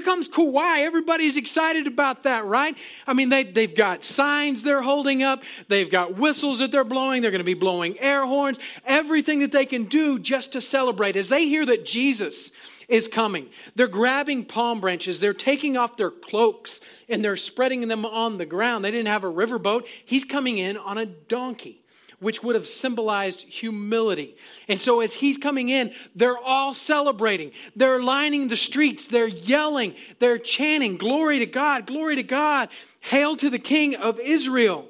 Comes 0.02 0.30
Kawhi. 0.30 0.80
Everybody's 0.80 1.38
excited 1.38 1.88
about 1.88 2.24
that, 2.24 2.46
right? 2.46 2.78
I 3.06 3.13
mean, 3.13 3.30
they, 3.30 3.44
they've 3.44 3.76
got 3.76 4.04
signs 4.04 4.63
they're 4.63 4.82
holding 4.82 5.24
up, 5.24 5.44
they've 5.68 5.89
got 5.89 6.18
whistles 6.18 6.60
that 6.60 6.72
they're 6.72 6.84
blowing, 6.84 7.22
they're 7.22 7.32
going 7.32 7.39
to 7.39 7.46
be 7.46 7.54
blowing 7.54 7.98
air 8.00 8.26
horns, 8.26 8.60
everything 8.86 9.39
that 9.39 9.52
they 9.52 9.65
can 9.65 9.86
do 9.86 10.20
just 10.20 10.54
to 10.54 10.62
celebrate. 10.62 11.15
As 11.15 11.30
they 11.30 11.48
hear 11.48 11.65
that 11.65 11.86
Jesus 11.86 12.52
is 12.88 13.08
coming, 13.08 13.50
they're 13.76 13.88
grabbing 13.88 14.46
palm 14.46 14.80
branches, 14.80 15.20
they're 15.20 15.34
taking 15.34 15.78
off 15.78 15.98
their 15.98 16.12
cloaks, 16.12 16.82
and 17.10 17.24
they're 17.24 17.36
spreading 17.36 17.88
them 17.88 18.06
on 18.06 18.38
the 18.38 18.46
ground. 18.46 18.86
They 18.86 18.91
didn't 18.91 19.08
have 19.08 19.24
a 19.24 19.32
riverboat, 19.32 19.88
he's 20.06 20.26
coming 20.26 20.58
in 20.58 20.78
on 20.78 20.98
a 20.98 21.06
donkey 21.06 21.85
which 22.26 22.42
would 22.42 22.56
have 22.56 22.66
symbolized 22.66 23.42
humility. 23.42 24.36
And 24.68 24.82
so 24.82 25.02
as 25.02 25.14
he's 25.14 25.38
coming 25.38 25.70
in, 25.70 25.94
they're 26.16 26.40
all 26.40 26.74
celebrating. 26.74 27.52
They're 27.76 28.02
lining 28.02 28.48
the 28.48 28.58
streets. 28.58 29.06
They're 29.06 29.28
yelling. 29.28 29.94
They're 30.18 30.40
chanting, 30.40 30.98
Glory 30.98 31.38
to 31.38 31.46
God, 31.46 31.86
glory 31.86 32.16
to 32.16 32.24
God. 32.24 32.70
Hail 33.00 33.36
to 33.36 33.52
the 33.52 33.60
King 33.60 33.96
of 33.96 34.20
Israel. 34.20 34.88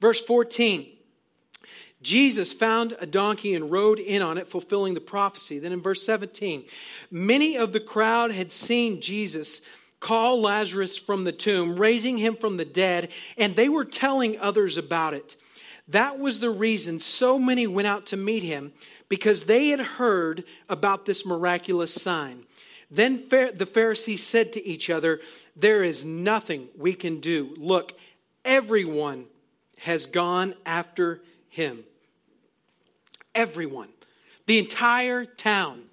Verse 0.00 0.20
14. 0.20 0.88
Jesus 2.02 2.52
found 2.52 2.96
a 2.98 3.06
donkey 3.06 3.54
and 3.54 3.70
rode 3.70 4.00
in 4.00 4.20
on 4.20 4.36
it, 4.36 4.48
fulfilling 4.48 4.94
the 4.94 5.00
prophecy. 5.00 5.60
Then 5.60 5.70
in 5.70 5.80
verse 5.80 6.04
17, 6.04 6.64
many 7.08 7.56
of 7.56 7.72
the 7.72 7.78
crowd 7.78 8.32
had 8.32 8.50
seen 8.50 9.00
Jesus 9.00 9.60
call 10.00 10.40
Lazarus 10.40 10.98
from 10.98 11.22
the 11.22 11.30
tomb, 11.30 11.76
raising 11.76 12.18
him 12.18 12.34
from 12.34 12.56
the 12.56 12.64
dead, 12.64 13.12
and 13.38 13.54
they 13.54 13.68
were 13.68 13.84
telling 13.84 14.40
others 14.40 14.76
about 14.76 15.14
it. 15.14 15.36
That 15.92 16.18
was 16.18 16.40
the 16.40 16.50
reason 16.50 17.00
so 17.00 17.38
many 17.38 17.66
went 17.66 17.86
out 17.86 18.06
to 18.06 18.16
meet 18.16 18.42
him 18.42 18.72
because 19.08 19.44
they 19.44 19.68
had 19.68 19.80
heard 19.80 20.44
about 20.68 21.04
this 21.04 21.26
miraculous 21.26 21.94
sign. 21.94 22.44
Then 22.90 23.24
the 23.28 23.68
Pharisees 23.70 24.24
said 24.24 24.54
to 24.54 24.66
each 24.66 24.88
other, 24.88 25.20
There 25.54 25.84
is 25.84 26.04
nothing 26.04 26.68
we 26.78 26.94
can 26.94 27.20
do. 27.20 27.54
Look, 27.58 27.92
everyone 28.42 29.26
has 29.80 30.06
gone 30.06 30.54
after 30.64 31.20
him. 31.50 31.84
Everyone. 33.34 33.88
The 34.46 34.58
entire 34.58 35.26
town 35.26 35.84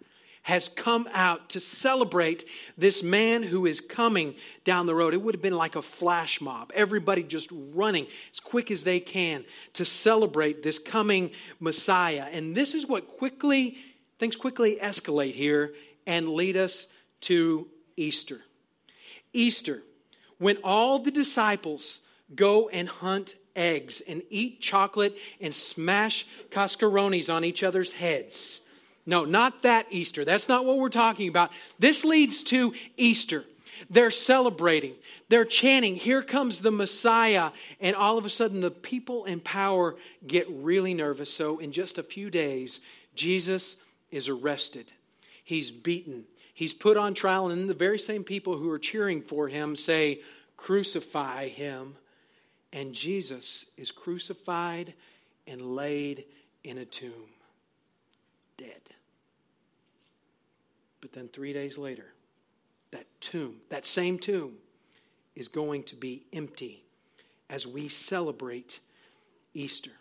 has 0.50 0.68
come 0.68 1.08
out 1.14 1.50
to 1.50 1.60
celebrate 1.60 2.44
this 2.76 3.04
man 3.04 3.44
who 3.44 3.68
is 3.68 3.80
coming 3.80 4.34
down 4.64 4.88
the 4.88 4.96
road. 4.96 5.14
It 5.14 5.22
would 5.22 5.36
have 5.36 5.44
been 5.44 5.56
like 5.56 5.76
a 5.76 5.82
flash 5.84 6.42
mob, 6.42 6.72
everybody 6.74 7.22
just 7.22 7.50
running 7.52 8.08
as 8.34 8.40
quick 8.40 8.72
as 8.72 8.84
they 8.84 9.00
can 9.00 9.46
to 9.74 9.86
celebrate 9.86 10.64
this 10.64 10.80
coming 10.80 11.30
Messiah. 11.60 12.26
And 12.32 12.56
this 12.56 12.74
is 12.74 12.88
what 12.88 13.08
quickly, 13.08 13.78
things 14.18 14.36
quickly 14.36 14.80
escalate 14.82 15.36
here 15.36 15.76
and 16.08 16.30
lead 16.30 16.58
us 16.58 16.88
to 17.22 17.68
Easter. 17.96 18.42
Easter, 19.34 19.84
when 20.40 20.58
all 20.64 20.98
the 20.98 21.12
disciples 21.12 22.02
go 22.34 22.70
and 22.70 22.90
hunt 22.90 23.36
eggs 23.56 24.02
and 24.02 24.24
eat 24.32 24.62
chocolate 24.62 25.16
and 25.40 25.54
smash 25.54 26.26
cascarones 26.50 27.32
on 27.32 27.46
each 27.46 27.62
other's 27.62 27.92
heads 27.92 28.62
no, 29.06 29.26
not 29.26 29.64
that 29.64 29.88
Easter. 29.90 30.26
That's 30.26 30.48
not 30.48 30.66
what 30.66 30.78
we're 30.78 30.90
talking 30.90 31.30
about. 31.30 31.52
This 31.80 32.06
leads 32.06 32.44
to 32.44 32.74
Easter. 32.98 33.44
They're 33.90 34.12
celebrating, 34.12 34.94
they're 35.30 35.46
chanting, 35.46 35.96
Here 35.96 36.22
comes 36.22 36.60
the 36.60 36.72
Messiah. 36.72 37.52
And 37.80 37.96
all 37.96 38.18
of 38.18 38.26
a 38.26 38.30
sudden, 38.30 38.62
the 38.62 38.72
people 38.72 39.26
in 39.26 39.40
power 39.40 39.96
get 40.28 40.48
really 40.50 40.94
nervous. 40.94 41.34
So, 41.34 41.60
in 41.60 41.72
just 41.72 41.98
a 41.98 42.04
few 42.04 42.30
days, 42.30 42.82
Jesus 43.16 43.78
is 44.12 44.28
arrested, 44.28 44.92
he's 45.44 45.72
beaten, 45.72 46.26
he's 46.54 46.74
put 46.74 46.98
on 46.98 47.14
trial. 47.14 47.50
And 47.50 47.70
the 47.70 47.74
very 47.74 48.00
same 48.00 48.24
people 48.24 48.58
who 48.58 48.70
are 48.70 48.80
cheering 48.80 49.22
for 49.22 49.48
him 49.48 49.76
say, 49.76 50.20
Crucify 50.58 51.48
him. 51.48 51.96
And 52.72 52.94
Jesus 52.94 53.66
is 53.78 53.90
crucified 53.90 54.94
and 55.48 55.76
laid 55.76 56.26
in 56.64 56.78
a 56.78 56.86
tomb, 56.86 57.12
dead. 58.60 58.82
But 61.02 61.14
then 61.14 61.30
three 61.30 61.54
days 61.54 61.78
later, 61.78 62.06
that 62.92 63.06
tomb, 63.22 63.58
that 63.70 63.86
same 63.86 64.20
tomb, 64.20 64.56
is 65.36 65.48
going 65.48 65.84
to 65.84 65.96
be 65.96 66.24
empty 66.34 66.84
as 67.50 67.66
we 67.66 67.88
celebrate 67.88 68.80
Easter. 69.54 69.92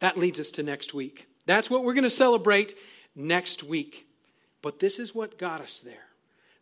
That 0.00 0.18
leads 0.18 0.38
us 0.38 0.50
to 0.52 0.62
next 0.62 0.92
week. 0.92 1.26
That's 1.46 1.70
what 1.70 1.84
we're 1.84 1.94
going 1.94 2.04
to 2.04 2.10
celebrate 2.10 2.76
next 3.16 3.62
week. 3.62 4.06
But 4.60 4.78
this 4.78 4.98
is 4.98 5.14
what 5.14 5.38
got 5.38 5.60
us 5.60 5.80
there. 5.80 6.08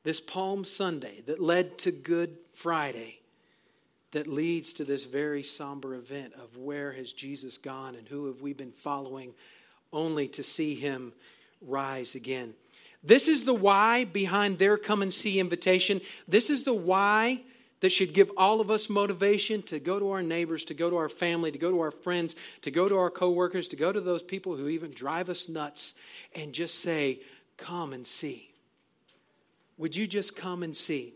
This 0.04 0.20
Palm 0.20 0.64
Sunday 0.64 1.22
that 1.26 1.40
led 1.40 1.78
to 1.78 1.90
Good 1.90 2.36
Friday, 2.54 3.20
that 4.12 4.26
leads 4.26 4.72
to 4.74 4.84
this 4.84 5.04
very 5.04 5.42
somber 5.42 5.94
event 5.94 6.34
of 6.34 6.56
where 6.56 6.92
has 6.92 7.12
Jesus 7.12 7.58
gone 7.58 7.94
and 7.94 8.06
who 8.06 8.26
have 8.26 8.40
we 8.40 8.52
been 8.52 8.72
following 8.72 9.32
only 9.92 10.28
to 10.28 10.42
see 10.42 10.74
him 10.74 11.12
rise 11.60 12.14
again. 12.14 12.54
This 13.02 13.28
is 13.28 13.44
the 13.44 13.54
why 13.54 14.04
behind 14.04 14.58
their 14.58 14.76
come 14.76 15.02
and 15.02 15.12
see 15.12 15.40
invitation. 15.40 16.00
This 16.28 16.50
is 16.50 16.62
the 16.62 16.74
why 16.74 17.42
that 17.80 17.90
should 17.90 18.14
give 18.14 18.30
all 18.36 18.60
of 18.60 18.70
us 18.70 18.88
motivation 18.88 19.60
to 19.62 19.80
go 19.80 19.98
to 19.98 20.10
our 20.12 20.22
neighbors, 20.22 20.64
to 20.66 20.74
go 20.74 20.88
to 20.88 20.96
our 20.96 21.08
family, 21.08 21.50
to 21.50 21.58
go 21.58 21.70
to 21.70 21.80
our 21.80 21.90
friends, 21.90 22.36
to 22.62 22.70
go 22.70 22.86
to 22.86 22.96
our 22.96 23.10
coworkers, 23.10 23.66
to 23.68 23.76
go 23.76 23.90
to 23.90 24.00
those 24.00 24.22
people 24.22 24.56
who 24.56 24.68
even 24.68 24.92
drive 24.92 25.28
us 25.28 25.48
nuts 25.48 25.94
and 26.34 26.52
just 26.52 26.78
say, 26.80 27.20
Come 27.58 27.92
and 27.92 28.06
see. 28.06 28.50
Would 29.78 29.94
you 29.94 30.06
just 30.06 30.36
come 30.36 30.62
and 30.62 30.76
see? 30.76 31.12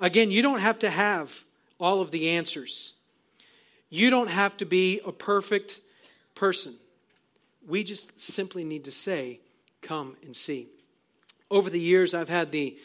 Again, 0.00 0.30
you 0.30 0.40
don't 0.40 0.60
have 0.60 0.78
to 0.80 0.90
have 0.90 1.44
all 1.78 2.00
of 2.00 2.10
the 2.10 2.30
answers. 2.30 2.94
You 3.90 4.10
don't 4.10 4.30
have 4.30 4.56
to 4.58 4.64
be 4.64 5.00
a 5.04 5.12
perfect 5.12 5.80
person. 6.34 6.74
We 7.66 7.84
just 7.84 8.20
simply 8.20 8.64
need 8.64 8.84
to 8.84 8.92
say, 8.92 9.40
Come 9.82 10.16
and 10.24 10.34
see. 10.34 10.68
Over 11.50 11.68
the 11.68 11.80
years, 11.80 12.14
I've 12.14 12.30
had 12.30 12.50
the 12.50 12.78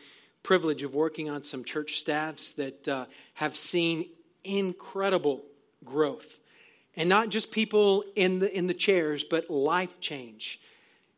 privilege 0.43 0.83
of 0.83 0.93
working 0.93 1.29
on 1.29 1.43
some 1.43 1.63
church 1.63 1.99
staffs 1.99 2.51
that 2.53 2.87
uh, 2.87 3.05
have 3.35 3.55
seen 3.55 4.05
incredible 4.43 5.43
growth. 5.85 6.39
And 6.95 7.07
not 7.07 7.29
just 7.29 7.51
people 7.51 8.03
in 8.15 8.39
the, 8.39 8.55
in 8.55 8.67
the 8.67 8.73
chairs, 8.73 9.23
but 9.23 9.49
life 9.49 9.99
change, 10.01 10.59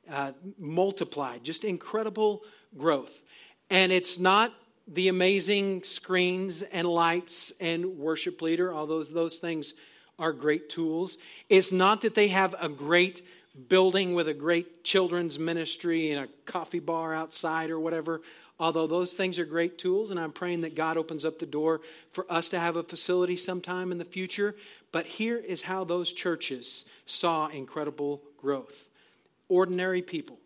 uh, 0.09 0.34
multiplied, 0.59 1.43
just 1.43 1.64
incredible 1.64 2.43
growth. 2.78 3.22
And 3.70 3.91
it's 3.91 4.20
not 4.20 4.53
the 4.88 5.07
amazing 5.07 5.84
screens 5.84 6.62
and 6.62 6.88
lights 6.88 7.53
and 7.59 7.97
worship 7.97 8.41
leader, 8.41 8.74
although 8.74 9.03
those 9.03 9.38
things 9.38 9.74
are 10.20 10.34
great 10.34 10.70
tools. 10.70 11.18
It's 11.49 11.72
not 11.72 12.01
that 12.01 12.14
they 12.14 12.28
have 12.28 12.53
a 12.59 12.70
great 12.70 13.22
building 13.68 14.14
with 14.14 14.28
a 14.28 14.34
great 14.34 14.84
children's 14.84 15.38
ministry 15.38 16.12
and 16.12 16.26
a 16.26 16.30
coffee 16.45 16.80
bar 16.80 17.14
outside 17.14 17.70
or 17.70 17.80
whatever, 17.80 18.22
Although 18.62 18.86
those 18.86 19.14
things 19.14 19.39
are 19.39 19.45
great 19.45 19.80
tools, 19.80 20.12
and 20.12 20.20
I'm 20.20 20.32
praying 20.32 20.62
that 20.62 20.76
God 20.76 20.95
opens 20.95 21.26
up 21.26 21.39
the 21.39 21.47
door 21.47 21.82
for 22.12 22.32
us 22.32 22.49
to 22.49 22.60
have 22.60 22.76
a 22.76 22.84
facility 22.84 23.36
sometime 23.36 23.91
in 23.91 23.97
the 23.97 24.06
future. 24.06 24.56
But 24.91 25.08
here 25.08 25.38
is 25.38 25.64
how 25.64 25.84
those 25.84 26.14
churches 26.14 26.86
saw 27.08 27.47
incredible 27.47 28.22
growth 28.38 28.88
ordinary 29.49 30.04
people, 30.04 30.38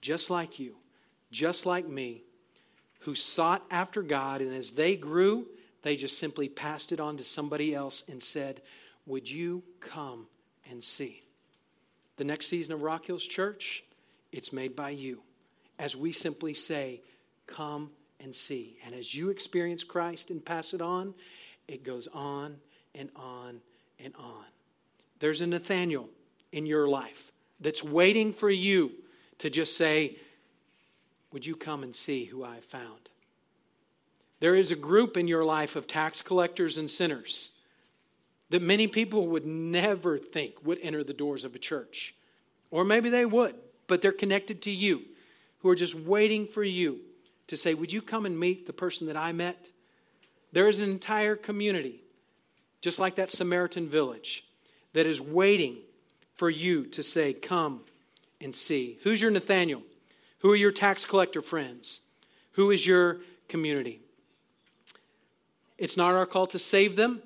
just 0.00 0.30
like 0.30 0.58
you, 0.58 0.74
just 1.30 1.64
like 1.64 1.86
me, 1.86 2.22
who 3.00 3.14
sought 3.14 3.64
after 3.70 4.02
God, 4.02 4.40
and 4.40 4.52
as 4.52 4.72
they 4.72 4.96
grew, 4.96 5.46
they 5.82 5.94
just 5.94 6.18
simply 6.18 6.48
passed 6.48 6.90
it 6.90 6.98
on 6.98 7.18
to 7.18 7.24
somebody 7.24 7.72
else 7.72 8.02
and 8.08 8.20
said, 8.20 8.60
Would 9.06 9.30
you 9.30 9.62
come 9.78 10.26
and 10.68 10.82
see? 10.82 11.23
The 12.16 12.24
next 12.24 12.46
season 12.46 12.74
of 12.74 12.82
Rock 12.82 13.06
Hills 13.06 13.26
Church, 13.26 13.82
it's 14.32 14.52
made 14.52 14.76
by 14.76 14.90
you. 14.90 15.20
As 15.78 15.96
we 15.96 16.12
simply 16.12 16.54
say, 16.54 17.00
Come 17.46 17.90
and 18.20 18.34
see. 18.34 18.78
And 18.86 18.94
as 18.94 19.14
you 19.14 19.28
experience 19.28 19.84
Christ 19.84 20.30
and 20.30 20.42
pass 20.42 20.72
it 20.72 20.80
on, 20.80 21.14
it 21.68 21.84
goes 21.84 22.08
on 22.08 22.56
and 22.94 23.10
on 23.16 23.60
and 24.02 24.14
on. 24.18 24.44
There's 25.18 25.40
a 25.40 25.46
Nathaniel 25.46 26.08
in 26.52 26.64
your 26.64 26.88
life 26.88 27.32
that's 27.60 27.84
waiting 27.84 28.32
for 28.32 28.48
you 28.48 28.92
to 29.38 29.50
just 29.50 29.76
say, 29.76 30.16
Would 31.32 31.44
you 31.44 31.56
come 31.56 31.82
and 31.82 31.94
see 31.94 32.24
who 32.24 32.44
I 32.44 32.54
have 32.56 32.64
found? 32.64 33.10
There 34.40 34.54
is 34.54 34.70
a 34.70 34.76
group 34.76 35.16
in 35.16 35.28
your 35.28 35.44
life 35.44 35.76
of 35.76 35.86
tax 35.86 36.22
collectors 36.22 36.78
and 36.78 36.90
sinners 36.90 37.52
that 38.54 38.62
many 38.62 38.86
people 38.86 39.26
would 39.26 39.44
never 39.44 40.16
think 40.16 40.64
would 40.64 40.78
enter 40.80 41.02
the 41.02 41.12
doors 41.12 41.42
of 41.42 41.56
a 41.56 41.58
church. 41.58 42.14
Or 42.70 42.84
maybe 42.84 43.10
they 43.10 43.26
would, 43.26 43.56
but 43.88 44.00
they're 44.00 44.12
connected 44.12 44.62
to 44.62 44.70
you, 44.70 45.02
who 45.58 45.70
are 45.70 45.74
just 45.74 45.96
waiting 45.96 46.46
for 46.46 46.62
you 46.62 47.00
to 47.48 47.56
say, 47.56 47.74
Would 47.74 47.92
you 47.92 48.00
come 48.00 48.26
and 48.26 48.38
meet 48.38 48.68
the 48.68 48.72
person 48.72 49.08
that 49.08 49.16
I 49.16 49.32
met? 49.32 49.70
There 50.52 50.68
is 50.68 50.78
an 50.78 50.88
entire 50.88 51.34
community, 51.34 52.00
just 52.80 53.00
like 53.00 53.16
that 53.16 53.28
Samaritan 53.28 53.88
village, 53.88 54.44
that 54.92 55.04
is 55.04 55.20
waiting 55.20 55.78
for 56.36 56.48
you 56.48 56.86
to 56.90 57.02
say, 57.02 57.32
Come 57.32 57.80
and 58.40 58.54
see. 58.54 59.00
Who's 59.02 59.20
your 59.20 59.32
Nathaniel? 59.32 59.82
Who 60.42 60.52
are 60.52 60.54
your 60.54 60.70
tax 60.70 61.04
collector 61.04 61.42
friends? 61.42 62.02
Who 62.52 62.70
is 62.70 62.86
your 62.86 63.16
community? 63.48 63.98
It's 65.76 65.96
not 65.96 66.14
our 66.14 66.24
call 66.24 66.46
to 66.46 66.60
save 66.60 66.94
them. 66.94 67.20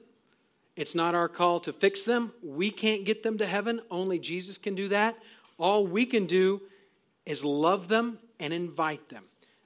It's 0.79 0.95
not 0.95 1.16
our 1.16 1.29
call 1.29 1.59
to 1.61 1.72
fix 1.72 2.05
them. 2.05 2.33
We 2.41 2.70
can't 2.70 3.05
get 3.05 3.24
them 3.24 3.39
to 3.39 3.47
heaven. 3.47 3.81
Only 3.91 4.20
Jesus 4.20 4.59
can 4.59 4.76
do 4.76 4.87
that. 4.91 5.16
All 5.59 5.85
we 5.85 6.07
can 6.07 6.26
do 6.26 6.62
is 7.26 7.45
love 7.45 7.89
them 7.89 8.18
and 8.39 8.53
invite 8.53 9.09
them. 9.09 9.24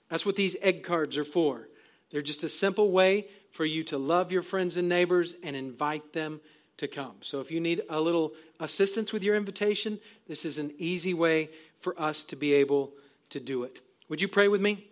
That's 0.08 0.24
what 0.24 0.36
these 0.36 0.56
egg 0.62 0.84
cards 0.84 1.18
are 1.18 1.24
for. 1.24 1.68
They're 2.10 2.22
just 2.22 2.44
a 2.44 2.48
simple 2.48 2.90
way 2.90 3.26
for 3.50 3.66
you 3.66 3.84
to 3.84 3.98
love 3.98 4.32
your 4.32 4.40
friends 4.40 4.78
and 4.78 4.88
neighbors 4.88 5.34
and 5.42 5.54
invite 5.54 6.14
them 6.14 6.40
to 6.78 6.88
come. 6.88 7.16
So 7.20 7.40
if 7.40 7.50
you 7.50 7.60
need 7.60 7.82
a 7.90 8.00
little 8.00 8.32
assistance 8.58 9.12
with 9.12 9.22
your 9.22 9.36
invitation, 9.36 10.00
this 10.26 10.46
is 10.46 10.56
an 10.56 10.72
easy 10.78 11.12
way 11.12 11.50
for 11.80 11.94
us 12.00 12.24
to 12.24 12.36
be 12.36 12.54
able 12.54 12.90
to 13.28 13.38
do 13.38 13.64
it. 13.64 13.82
Would 14.08 14.22
you 14.22 14.28
pray 14.28 14.48
with 14.48 14.62
me? 14.62 14.86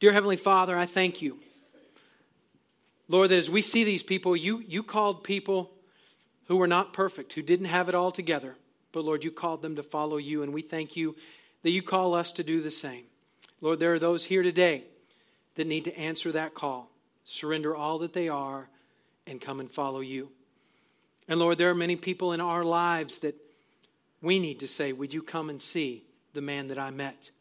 Dear 0.00 0.12
Heavenly 0.12 0.38
Father, 0.38 0.78
I 0.78 0.86
thank 0.86 1.20
you 1.20 1.40
Lord, 3.10 3.30
that 3.30 3.38
as 3.38 3.50
we 3.50 3.60
see 3.60 3.82
these 3.82 4.04
people, 4.04 4.36
you, 4.36 4.62
you 4.68 4.84
called 4.84 5.24
people 5.24 5.72
who 6.46 6.56
were 6.56 6.68
not 6.68 6.92
perfect, 6.92 7.32
who 7.32 7.42
didn't 7.42 7.66
have 7.66 7.88
it 7.88 7.94
all 7.94 8.12
together. 8.12 8.54
But 8.92 9.04
Lord, 9.04 9.24
you 9.24 9.32
called 9.32 9.62
them 9.62 9.74
to 9.76 9.82
follow 9.82 10.16
you, 10.16 10.44
and 10.44 10.52
we 10.52 10.62
thank 10.62 10.96
you 10.96 11.16
that 11.64 11.70
you 11.70 11.82
call 11.82 12.14
us 12.14 12.30
to 12.32 12.44
do 12.44 12.62
the 12.62 12.70
same. 12.70 13.02
Lord, 13.60 13.80
there 13.80 13.92
are 13.92 13.98
those 13.98 14.24
here 14.24 14.44
today 14.44 14.84
that 15.56 15.66
need 15.66 15.86
to 15.86 15.98
answer 15.98 16.30
that 16.30 16.54
call, 16.54 16.88
surrender 17.24 17.74
all 17.74 17.98
that 17.98 18.12
they 18.12 18.28
are, 18.28 18.68
and 19.26 19.40
come 19.40 19.58
and 19.58 19.70
follow 19.70 20.00
you. 20.00 20.30
And 21.26 21.40
Lord, 21.40 21.58
there 21.58 21.70
are 21.70 21.74
many 21.74 21.96
people 21.96 22.32
in 22.32 22.40
our 22.40 22.64
lives 22.64 23.18
that 23.18 23.34
we 24.22 24.38
need 24.38 24.60
to 24.60 24.68
say, 24.68 24.92
Would 24.92 25.12
you 25.12 25.22
come 25.22 25.50
and 25.50 25.60
see 25.60 26.04
the 26.32 26.40
man 26.40 26.68
that 26.68 26.78
I 26.78 26.92
met? 26.92 27.32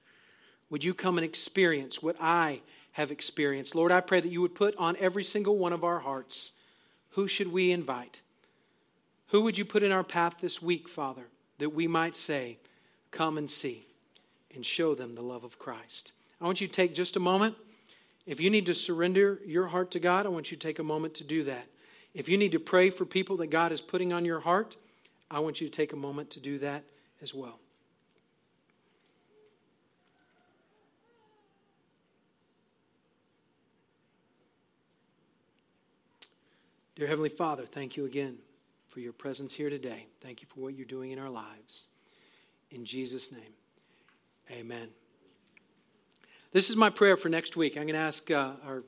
Would 0.72 0.84
you 0.84 0.96
come 0.96 1.20
and 1.20 1.26
experience 1.26 2.02
what 2.02 2.16
I 2.20 2.62
have 3.00 3.12
experienced. 3.12 3.76
Lord, 3.76 3.94
I 3.94 4.02
pray 4.02 4.20
that 4.20 4.32
you 4.32 4.42
would 4.42 4.54
put 4.54 4.76
on 4.76 4.98
every 4.98 5.24
single 5.24 5.58
one 5.58 5.72
of 5.72 5.86
our 5.86 6.00
hearts 6.00 6.52
who 7.12 7.30
should 7.30 7.50
we 7.50 7.72
invite? 7.72 8.20
Who 9.28 9.42
would 9.42 9.58
you 9.58 9.64
put 9.64 9.84
in 9.84 9.94
our 9.94 10.04
path 10.04 10.36
this 10.42 10.62
week, 10.62 10.90
Father, 10.90 11.24
that 11.60 11.70
we 11.70 11.88
might 11.88 12.18
say, 12.18 12.58
Come 13.12 13.38
and 13.38 13.50
see, 13.50 13.86
and 14.54 14.66
show 14.66 14.96
them 14.96 15.14
the 15.14 15.22
love 15.22 15.46
of 15.46 15.58
Christ? 15.58 16.12
I 16.42 16.46
want 16.46 16.60
you 16.60 16.68
to 16.68 16.74
take 16.74 16.94
just 16.94 17.16
a 17.16 17.22
moment. 17.22 17.56
If 18.26 18.42
you 18.42 18.50
need 18.50 18.66
to 18.66 18.74
surrender 18.74 19.40
your 19.46 19.68
heart 19.68 19.92
to 19.92 20.00
God, 20.00 20.26
I 20.26 20.30
want 20.30 20.52
you 20.52 20.58
to 20.58 20.68
take 20.68 20.80
a 20.80 20.84
moment 20.84 21.14
to 21.16 21.24
do 21.24 21.46
that. 21.46 21.68
If 22.14 22.28
you 22.28 22.38
need 22.38 22.52
to 22.52 22.60
pray 22.60 22.90
for 22.90 23.06
people 23.06 23.38
that 23.38 23.48
God 23.48 23.72
is 23.72 23.80
putting 23.80 24.12
on 24.12 24.26
your 24.26 24.42
heart, 24.42 24.76
I 25.32 25.40
want 25.40 25.62
you 25.62 25.70
to 25.70 25.74
take 25.74 25.94
a 25.94 25.98
moment 25.98 26.32
to 26.32 26.42
do 26.42 26.60
that 26.60 26.84
as 27.22 27.34
well. 27.34 27.60
Dear 37.00 37.08
Heavenly 37.08 37.30
Father, 37.30 37.64
thank 37.64 37.96
you 37.96 38.04
again 38.04 38.40
for 38.90 39.00
your 39.00 39.14
presence 39.14 39.54
here 39.54 39.70
today. 39.70 40.08
Thank 40.20 40.42
you 40.42 40.50
for 40.54 40.60
what 40.60 40.76
you're 40.76 40.86
doing 40.86 41.12
in 41.12 41.18
our 41.18 41.30
lives. 41.30 41.88
In 42.72 42.84
Jesus' 42.84 43.32
name, 43.32 43.54
amen. 44.52 44.90
This 46.52 46.70
is 46.70 46.76
my 46.76 46.90
prayer 46.90 47.16
for 47.16 47.30
next 47.30 47.56
week. 47.56 47.78
I'm 47.78 47.84
going 47.84 47.94
to 47.94 48.02
ask 48.02 48.30
uh, 48.30 48.52
our 48.66 48.84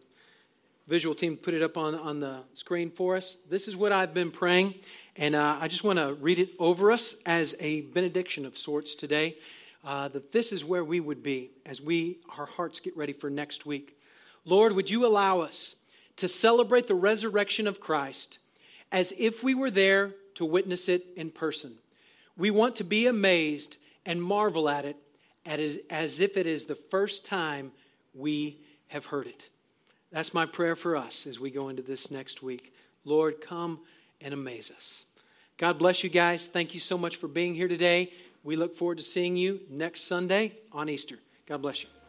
visual 0.90 1.16
team 1.16 1.38
to 1.38 1.42
put 1.42 1.54
it 1.54 1.64
up 1.64 1.78
on, 1.78 1.96
on 1.96 2.20
the 2.20 2.40
screen 2.54 2.92
for 2.92 3.16
us. 3.16 3.38
This 3.50 3.70
is 3.70 3.78
what 3.78 3.94
I've 3.94 4.14
been 4.14 4.30
praying, 4.30 4.76
and 5.16 5.34
uh, 5.34 5.60
I 5.62 5.70
just 5.70 5.86
want 5.86 5.98
to 5.98 6.16
read 6.16 6.38
it 6.38 6.50
over 6.60 6.92
us 6.92 7.16
as 7.26 7.56
a 7.62 7.80
benediction 7.80 8.46
of 8.46 8.58
sorts 8.58 8.94
today. 8.94 9.38
Uh, 9.86 10.10
that 10.10 10.34
this 10.34 10.52
is 10.52 10.66
where 10.66 10.84
we 10.84 11.00
would 11.00 11.24
be 11.24 11.52
as 11.66 11.82
we 11.82 12.20
our 12.38 12.46
hearts 12.46 12.82
get 12.82 12.98
ready 12.98 13.14
for 13.14 13.30
next 13.30 13.66
week. 13.66 13.98
Lord, 14.44 14.74
would 14.74 14.90
you 14.90 15.06
allow 15.06 15.40
us 15.40 15.78
to 16.18 16.28
celebrate 16.28 16.88
the 16.88 16.96
resurrection 16.96 17.68
of 17.68 17.80
Christ 17.80 18.40
as 18.92 19.14
if 19.18 19.44
we 19.44 19.56
were 19.56 19.72
there 19.72 20.14
to 20.36 20.46
witness 20.46 20.90
it 20.90 21.06
in 21.16 21.30
person. 21.30 21.74
We 22.38 22.52
want 22.52 22.76
to 22.78 22.84
be 22.84 23.08
amazed 23.08 23.78
and 24.06 24.22
marvel 24.22 24.70
at 24.70 24.86
it 24.86 24.98
as, 25.46 26.22
if 26.22 26.38
it 26.38 26.46
is 26.46 26.66
the 26.66 26.76
first 26.76 27.26
time 27.26 27.72
we 28.14 28.58
have 28.88 29.08
heard 29.08 29.28
it. 29.28 29.50
That's 30.12 30.34
my 30.34 30.46
prayer 30.46 30.76
for 30.76 30.96
us 30.96 31.26
as 31.26 31.40
we 31.40 31.52
go 31.52 31.70
into 31.70 31.82
this 31.82 32.12
next 32.12 32.44
week. 32.44 32.74
Lord, 33.06 33.42
come 33.42 33.80
and 34.20 34.34
amaze 34.34 34.72
us. 34.76 35.06
God 35.58 35.78
bless 35.78 36.04
you 36.04 36.10
guys. 36.10 36.46
Thank 36.46 36.74
you 36.74 36.80
so 36.80 36.98
much 36.98 37.18
for 37.18 37.28
being 37.28 37.56
here 37.56 37.68
today. 37.68 38.12
We 38.44 38.56
look 38.56 38.76
forward 38.76 38.98
to 38.98 39.04
seeing 39.04 39.38
you 39.38 39.62
next 39.70 40.04
Sunday 40.04 40.54
on 40.72 40.90
Easter. 40.90 41.18
God 41.48 41.62
bless 41.62 41.84
you. 41.84 42.01